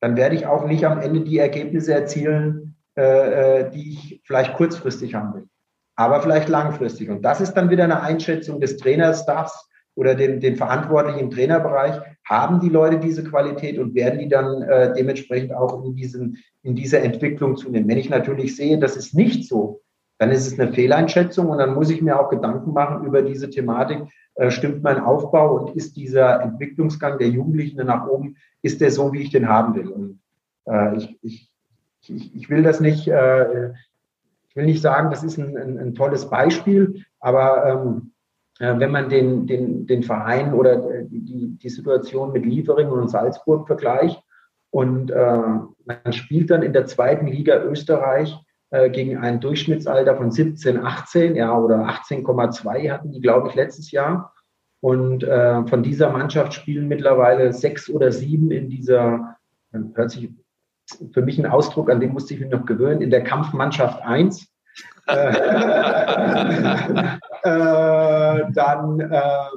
[0.00, 4.54] dann werde ich auch nicht am Ende die Ergebnisse erzielen, äh, äh, die ich vielleicht
[4.54, 5.48] kurzfristig haben will,
[5.96, 7.10] aber vielleicht langfristig.
[7.10, 12.00] Und das ist dann wieder eine Einschätzung des Trainerstaffs oder den, den Verantwortlichen im Trainerbereich.
[12.24, 16.74] Haben die Leute diese Qualität und werden die dann äh, dementsprechend auch in, diesen, in
[16.74, 17.88] dieser Entwicklung zunehmen?
[17.88, 19.82] Wenn ich natürlich sehe, das ist nicht so,
[20.18, 23.50] dann ist es eine Fehleinschätzung und dann muss ich mir auch Gedanken machen über diese
[23.50, 24.02] Thematik.
[24.36, 29.12] Äh, stimmt mein Aufbau und ist dieser Entwicklungsgang der Jugendlichen nach oben ist der so,
[29.12, 29.88] wie ich den haben will.
[29.88, 30.20] Und
[30.66, 33.72] äh, ich, ich, ich, will das nicht, äh,
[34.54, 38.12] ich will nicht sagen, das ist ein, ein, ein tolles Beispiel, aber ähm,
[38.60, 43.10] äh, wenn man den, den, den Verein oder äh, die, die Situation mit Liefering und
[43.10, 44.22] Salzburg vergleicht
[44.70, 45.38] und äh,
[45.84, 48.38] man spielt dann in der zweiten Liga Österreich
[48.70, 53.90] äh, gegen ein Durchschnittsalter von 17, 18, ja, oder 18,2 hatten die, glaube ich, letztes
[53.90, 54.32] Jahr.
[54.80, 59.36] Und äh, von dieser Mannschaft spielen mittlerweile sechs oder sieben in dieser,
[59.72, 60.30] hört sich
[61.12, 64.46] für mich ein Ausdruck, an den musste ich mich noch gewöhnen, in der Kampfmannschaft 1.
[65.06, 65.14] äh,
[67.42, 69.48] äh, dann, äh,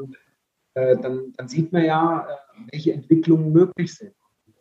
[0.76, 2.36] äh, dann, dann, sieht man ja, äh,
[2.72, 4.14] welche Entwicklungen möglich sind.
[4.46, 4.56] Und,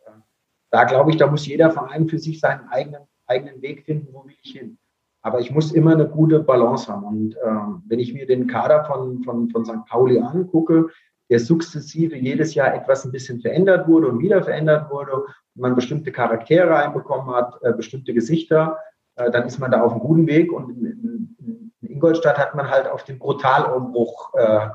[0.71, 4.25] da glaube ich, da muss jeder Verein für sich seinen eigenen, eigenen Weg finden, wo
[4.25, 4.77] will ich hin.
[5.21, 7.03] Aber ich muss immer eine gute Balance haben.
[7.03, 7.39] Und äh,
[7.87, 9.85] wenn ich mir den Kader von, von, von St.
[9.87, 10.87] Pauli angucke,
[11.29, 15.25] der sukzessive jedes Jahr etwas ein bisschen verändert wurde und wieder verändert wurde,
[15.57, 18.77] man bestimmte Charaktere einbekommen hat, äh, bestimmte Gesichter,
[19.15, 20.51] äh, dann ist man da auf einem guten Weg.
[20.51, 24.67] Und in, in, in Ingolstadt hat man halt auf den Brutalumbruch äh,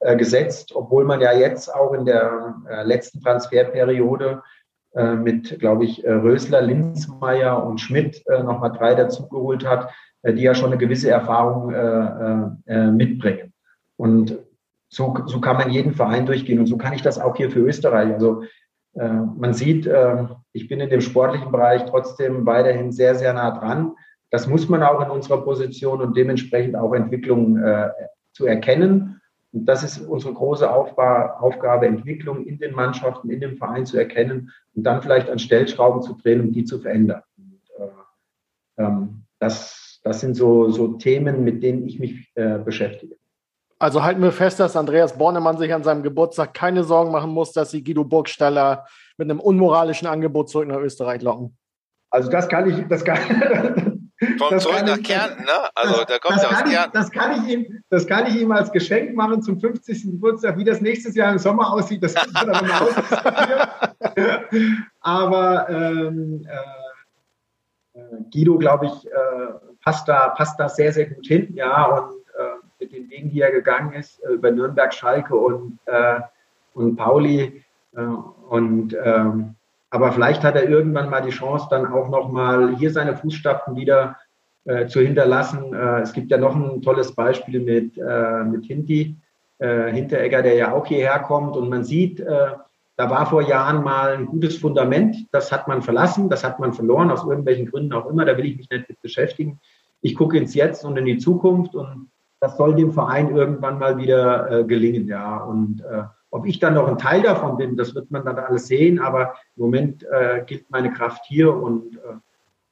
[0.00, 4.42] äh, gesetzt, obwohl man ja jetzt auch in der äh, letzten Transferperiode
[4.92, 9.88] mit, glaube ich, Rösler, Linzmeier und Schmidt nochmal drei dazugeholt hat,
[10.26, 11.68] die ja schon eine gewisse Erfahrung
[12.66, 13.52] mitbringen.
[13.96, 14.36] Und
[14.88, 17.60] so, so kann man jeden Verein durchgehen und so kann ich das auch hier für
[17.60, 18.12] Österreich.
[18.12, 18.42] Also
[18.94, 19.88] man sieht,
[20.52, 23.92] ich bin in dem sportlichen Bereich trotzdem weiterhin sehr, sehr nah dran.
[24.30, 27.62] Das muss man auch in unserer Position und dementsprechend auch Entwicklungen
[28.32, 29.20] zu erkennen
[29.52, 34.52] und das ist unsere große Aufgabe, Entwicklung in den Mannschaften, in dem Verein zu erkennen
[34.74, 37.22] und dann vielleicht an Stellschrauben zu drehen, um die zu verändern.
[37.36, 43.16] Und, äh, ähm, das, das sind so, so Themen, mit denen ich mich äh, beschäftige.
[43.80, 47.52] Also halten wir fest, dass Andreas Bornemann sich an seinem Geburtstag keine Sorgen machen muss,
[47.52, 48.86] dass sie Guido Burgstaller
[49.16, 51.56] mit einem unmoralischen Angebot zurück nach Österreich locken.
[52.10, 53.18] Also das kann ich, das kann,
[54.38, 55.70] Kommt zurück nach Kärnten, ne?
[55.74, 56.92] Also da kommt er aus ich, Kärnten.
[56.92, 60.02] Das kann, ich ihm, das kann ich ihm als Geschenk machen zum 50.
[60.02, 60.58] Geburtstag.
[60.58, 63.94] Wie das nächstes Jahr im Sommer aussieht, das können wir dann nochmal
[65.00, 66.46] Aber ähm,
[67.94, 71.54] äh, äh, Guido, glaube ich, äh, passt, da, passt da sehr, sehr gut hin.
[71.54, 72.19] Ja, und
[72.80, 76.20] mit den Wegen, die er gegangen ist, äh, über Nürnberg, Schalke und, äh,
[76.74, 77.64] und Pauli
[78.48, 79.56] und ähm,
[79.90, 84.16] aber vielleicht hat er irgendwann mal die Chance, dann auch nochmal hier seine Fußstapfen wieder
[84.64, 85.74] äh, zu hinterlassen.
[85.74, 89.16] Äh, es gibt ja noch ein tolles Beispiel mit, äh, mit Hinti,
[89.58, 91.56] äh, Hinteregger, der ja auch hierher kommt.
[91.56, 92.52] Und man sieht, äh,
[92.96, 95.16] da war vor Jahren mal ein gutes Fundament.
[95.32, 98.24] Das hat man verlassen, das hat man verloren, aus irgendwelchen Gründen auch immer.
[98.24, 99.58] Da will ich mich nicht mit beschäftigen.
[100.02, 102.09] Ich gucke ins Jetzt und in die Zukunft und
[102.40, 105.06] das soll dem Verein irgendwann mal wieder äh, gelingen.
[105.06, 105.82] Ja, und
[106.30, 109.34] ob ich dann noch ein Teil davon bin, das wird man dann alles sehen, aber
[109.56, 111.96] im Moment äh, gilt meine Kraft hier und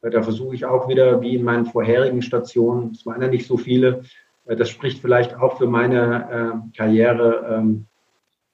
[0.02, 3.46] äh, da versuche ich auch wieder, wie in meinen vorherigen Stationen, es waren ja nicht
[3.46, 4.02] so viele,
[4.46, 7.86] äh, das spricht vielleicht auch für meine äh, Karriere, ähm,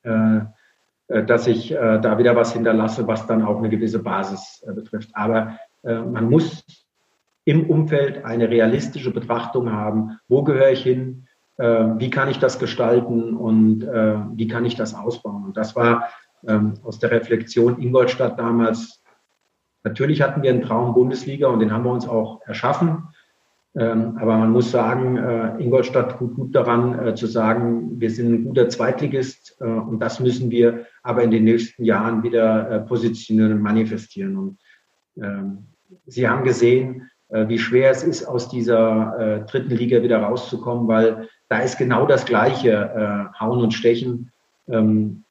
[0.04, 0.38] äh,
[1.08, 5.10] äh, dass ich da wieder was hinterlasse, was dann auch eine gewisse Basis betrifft.
[5.12, 6.64] Aber man muss
[7.44, 11.26] im Umfeld eine realistische Betrachtung haben, wo gehöre ich hin,
[11.56, 15.44] äh, wie kann ich das gestalten und äh, wie kann ich das ausbauen.
[15.44, 16.08] Und das war
[16.46, 19.02] ähm, aus der Reflexion Ingolstadt damals.
[19.82, 23.08] Natürlich hatten wir einen Traum Bundesliga und den haben wir uns auch erschaffen.
[23.76, 28.32] Ähm, aber man muss sagen, äh, Ingolstadt tut gut daran äh, zu sagen, wir sind
[28.32, 32.80] ein guter Zweitligist äh, und das müssen wir aber in den nächsten Jahren wieder äh,
[32.80, 34.36] positionieren und manifestieren.
[34.36, 34.58] Und
[35.20, 35.66] ähm,
[36.06, 37.10] Sie haben gesehen,
[37.48, 42.06] wie schwer es ist, aus dieser äh, dritten Liga wieder rauszukommen, weil da ist genau
[42.06, 44.30] das Gleiche, äh, Hauen und Stechen.
[44.68, 45.24] Ähm,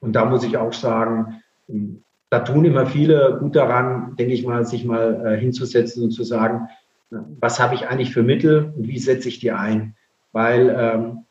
[0.00, 4.46] und da muss ich auch sagen, ähm, da tun immer viele gut daran, denke ich
[4.46, 6.68] mal, sich mal äh, hinzusetzen und zu sagen,
[7.10, 9.94] äh, was habe ich eigentlich für Mittel und wie setze ich die ein?
[10.32, 11.24] Weil ähm,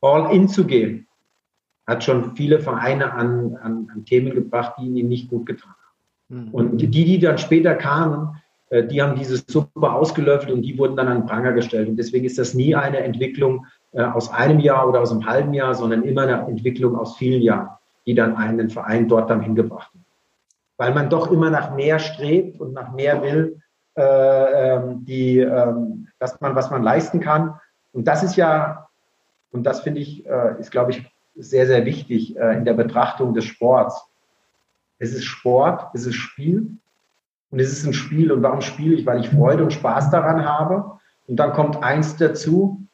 [0.00, 1.06] all in zu gehen,
[1.86, 6.46] hat schon viele Vereine an, an, an Themen gebracht, die ihnen nicht gut getan haben.
[6.46, 6.48] Mhm.
[6.50, 8.43] Und die, die dann später kamen, äh,
[8.82, 11.88] die haben diese Suppe ausgelöffelt und die wurden dann an Pranger gestellt.
[11.88, 15.54] Und deswegen ist das nie eine Entwicklung äh, aus einem Jahr oder aus einem halben
[15.54, 17.68] Jahr, sondern immer eine Entwicklung aus vielen Jahren,
[18.06, 20.04] die dann einen Verein dort dann hingebracht haben.
[20.76, 23.60] Weil man doch immer nach mehr strebt und nach mehr will,
[23.96, 24.02] äh,
[24.74, 27.60] ähm, die, ähm, dass man, was man leisten kann.
[27.92, 28.88] Und das ist ja,
[29.52, 31.06] und das finde ich, äh, ist, glaube ich,
[31.36, 34.04] sehr, sehr wichtig äh, in der Betrachtung des Sports.
[34.98, 36.78] Es ist Sport, es ist Spiel
[37.54, 38.32] und es ist ein Spiel.
[38.32, 39.06] Und warum spiele ich?
[39.06, 40.98] Weil ich Freude und Spaß daran habe.
[41.28, 42.84] Und dann kommt eins dazu.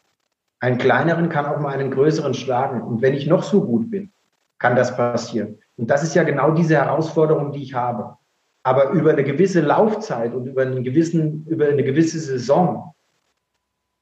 [0.61, 2.83] Einen kleineren kann auch mal einen größeren schlagen.
[2.83, 4.13] Und wenn ich noch so gut bin,
[4.59, 5.57] kann das passieren.
[5.79, 8.19] Und das ist ja genau diese Herausforderung, die ich habe.
[8.63, 12.93] Aber über eine gewisse Laufzeit und über, einen gewissen, über eine gewisse Saison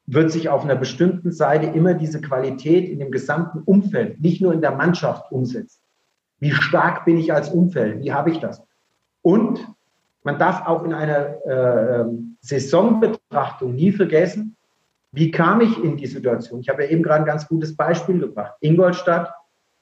[0.07, 4.53] wird sich auf einer bestimmten Seite immer diese Qualität in dem gesamten Umfeld, nicht nur
[4.53, 5.79] in der Mannschaft umsetzen.
[6.39, 8.01] Wie stark bin ich als Umfeld?
[8.01, 8.61] Wie habe ich das?
[9.21, 9.65] Und
[10.29, 14.55] man darf auch in einer äh, ähm, Saisonbetrachtung nie vergessen,
[15.11, 16.59] wie kam ich in die Situation?
[16.59, 18.53] Ich habe ja eben gerade ein ganz gutes Beispiel gebracht.
[18.61, 19.33] Ingolstadt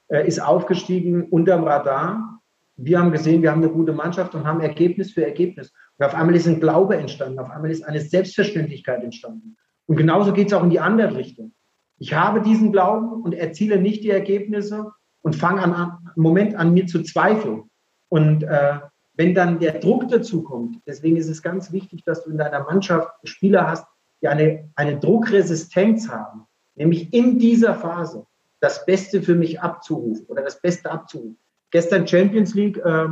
[0.08, 2.40] äh, ist aufgestiegen unterm Radar.
[2.76, 5.70] Wir haben gesehen, wir haben eine gute Mannschaft und haben Ergebnis für Ergebnis.
[5.98, 9.58] Und auf einmal ist ein Glaube entstanden, auf einmal ist eine Selbstverständlichkeit entstanden.
[9.84, 11.52] Und genauso geht es auch in die andere Richtung.
[11.98, 16.72] Ich habe diesen Glauben und erziele nicht die Ergebnisse und fange an, an Moment an,
[16.72, 17.64] mir zu zweifeln.
[18.08, 18.78] Und äh,
[19.18, 22.62] wenn dann der Druck dazu kommt, deswegen ist es ganz wichtig, dass du in deiner
[22.62, 23.84] Mannschaft Spieler hast,
[24.22, 26.46] die eine, eine Druckresistenz haben,
[26.76, 28.26] nämlich in dieser Phase
[28.60, 31.36] das Beste für mich abzurufen oder das Beste abzurufen.
[31.72, 33.08] Gestern Champions League, äh,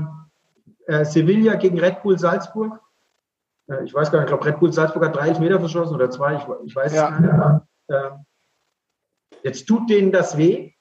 [0.86, 2.80] äh, Sevilla gegen Red Bull Salzburg.
[3.68, 6.08] Äh, ich weiß gar nicht, ich glaube, Red Bull Salzburg hat 30 Meter verschossen oder
[6.08, 7.14] zwei, ich, ich weiß ja.
[7.14, 7.32] es nicht.
[7.88, 8.10] Äh,
[9.42, 10.72] jetzt tut denen das weh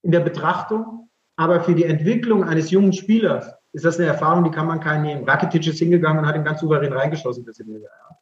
[0.00, 4.50] in der Betrachtung, aber für die Entwicklung eines jungen Spielers ist das eine Erfahrung, die
[4.50, 5.24] kann man keinen nehmen.
[5.24, 7.88] Rakitic ist hingegangen und hat ihn ganz souverän reingeschossen für Sevilla.
[7.88, 8.18] Ja.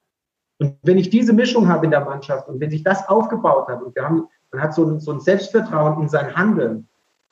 [0.58, 3.82] Und wenn ich diese Mischung habe in der Mannschaft und wenn sich das aufgebaut hat
[3.82, 6.88] und wir haben, man hat so ein, so ein Selbstvertrauen in sein Handeln,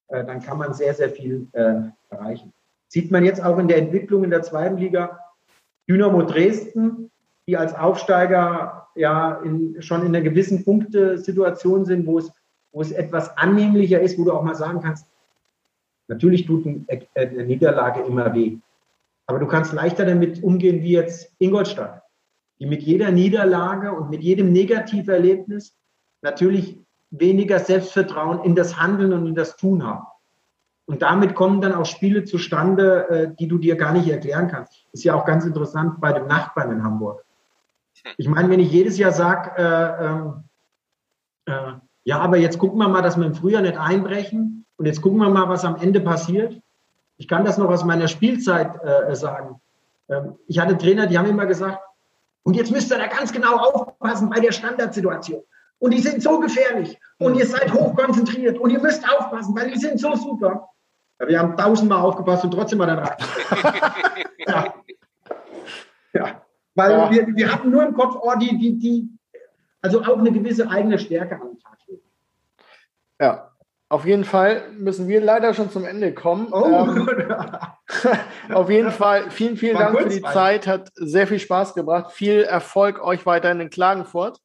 [0.08, 1.80] äh, dann kann man sehr, sehr viel äh,
[2.10, 2.52] erreichen.
[2.88, 5.18] Sieht man jetzt auch in der Entwicklung in der zweiten Liga.
[5.88, 7.10] Dynamo Dresden,
[7.46, 12.30] die als Aufsteiger ja in, schon in einer gewissen Punktesituation sind, wo es,
[12.72, 15.06] wo es etwas annehmlicher ist, wo du auch mal sagen kannst,
[16.10, 18.58] natürlich tut eine Niederlage immer weh.
[19.26, 22.02] Aber du kannst leichter damit umgehen wie jetzt Ingolstadt,
[22.58, 25.76] die mit jeder Niederlage und mit jedem Negativerlebnis
[26.20, 26.78] natürlich
[27.10, 30.04] weniger Selbstvertrauen in das Handeln und in das Tun haben.
[30.86, 34.86] Und damit kommen dann auch Spiele zustande, äh, die du dir gar nicht erklären kannst.
[34.92, 37.24] Ist ja auch ganz interessant bei dem Nachbarn in Hamburg.
[38.16, 40.44] Ich meine, wenn ich jedes Jahr sage, äh, ähm,
[41.46, 41.72] äh,
[42.02, 45.18] ja, aber jetzt gucken wir mal, dass wir im Frühjahr nicht einbrechen und jetzt gucken
[45.18, 46.58] wir mal, was am Ende passiert.
[47.18, 49.60] Ich kann das noch aus meiner Spielzeit äh, sagen.
[50.08, 51.80] Ähm, ich hatte Trainer, die haben immer gesagt,
[52.44, 55.42] und jetzt müsst ihr da ganz genau aufpassen bei der Standardsituation.
[55.80, 56.98] Und die sind so gefährlich.
[57.18, 58.58] Und ihr seid hochkonzentriert.
[58.58, 60.70] Und ihr müsst aufpassen, weil die sind so super.
[61.20, 63.16] Ja, wir haben tausendmal aufgepasst und trotzdem war dann rein.
[64.46, 64.74] ja.
[66.14, 66.42] ja.
[66.74, 67.10] Weil ja.
[67.10, 69.10] Wir, wir hatten nur im Kopf, oh, die, die, die,
[69.82, 72.02] also auch eine gewisse eigene Stärke an den Tag legen.
[73.20, 73.49] Ja,
[73.90, 76.48] auf jeden Fall müssen wir leider schon zum Ende kommen.
[76.52, 76.86] Oh.
[76.86, 77.08] Ähm,
[78.54, 80.68] auf jeden Fall vielen, vielen War Dank für die Zeit.
[80.68, 82.12] Hat sehr viel Spaß gebracht.
[82.12, 84.38] Viel Erfolg euch weiterhin in Klagenfurt.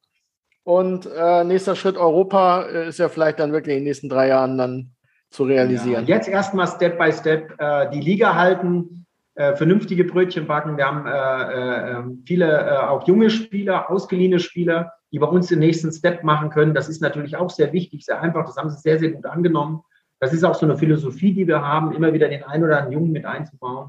[0.64, 4.26] Und äh, nächster Schritt Europa äh, ist ja vielleicht dann wirklich in den nächsten drei
[4.28, 4.90] Jahren dann
[5.30, 6.06] zu realisieren.
[6.06, 9.06] Ja, jetzt erstmal Step by Step äh, die Liga halten,
[9.36, 10.76] äh, vernünftige Brötchen backen.
[10.76, 15.90] Wir haben äh, äh, viele auch junge Spieler, ausgeliehene Spieler, die bei uns den nächsten
[15.90, 16.74] Step machen können.
[16.74, 18.44] Das ist natürlich auch sehr wichtig, sehr einfach.
[18.44, 19.82] Das haben sie sehr, sehr gut angenommen.
[20.20, 22.92] Das ist auch so eine Philosophie, die wir haben, immer wieder den einen oder anderen
[22.92, 23.88] Jungen mit einzubauen.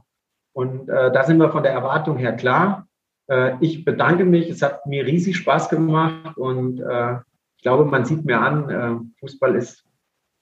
[0.54, 2.88] Und da sind wir von der Erwartung her klar.
[3.28, 4.50] Äh, ich bedanke mich.
[4.50, 7.16] Es hat mir riesig Spaß gemacht und äh,
[7.58, 9.84] ich glaube, man sieht mir an, äh, Fußball ist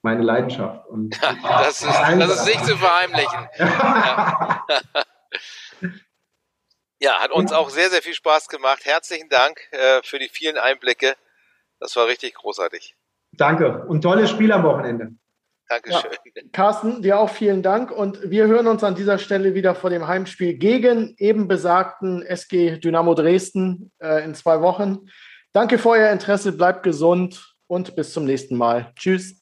[0.03, 0.87] meine Leidenschaft.
[0.87, 3.47] Und das, ist, das ist nicht zu verheimlichen.
[6.99, 7.19] ja.
[7.19, 8.85] hat uns auch sehr, sehr viel Spaß gemacht.
[8.85, 11.15] Herzlichen Dank äh, für die vielen Einblicke.
[11.79, 12.95] Das war richtig großartig.
[13.33, 15.11] Danke und tolles Spiel am Wochenende.
[15.67, 16.11] Dankeschön.
[16.35, 19.89] Ja, Carsten, dir auch vielen Dank und wir hören uns an dieser Stelle wieder vor
[19.89, 25.07] dem Heimspiel gegen eben besagten SG Dynamo Dresden äh, in zwei Wochen.
[25.53, 28.91] Danke für euer Interesse, bleibt gesund und bis zum nächsten Mal.
[28.95, 29.41] Tschüss.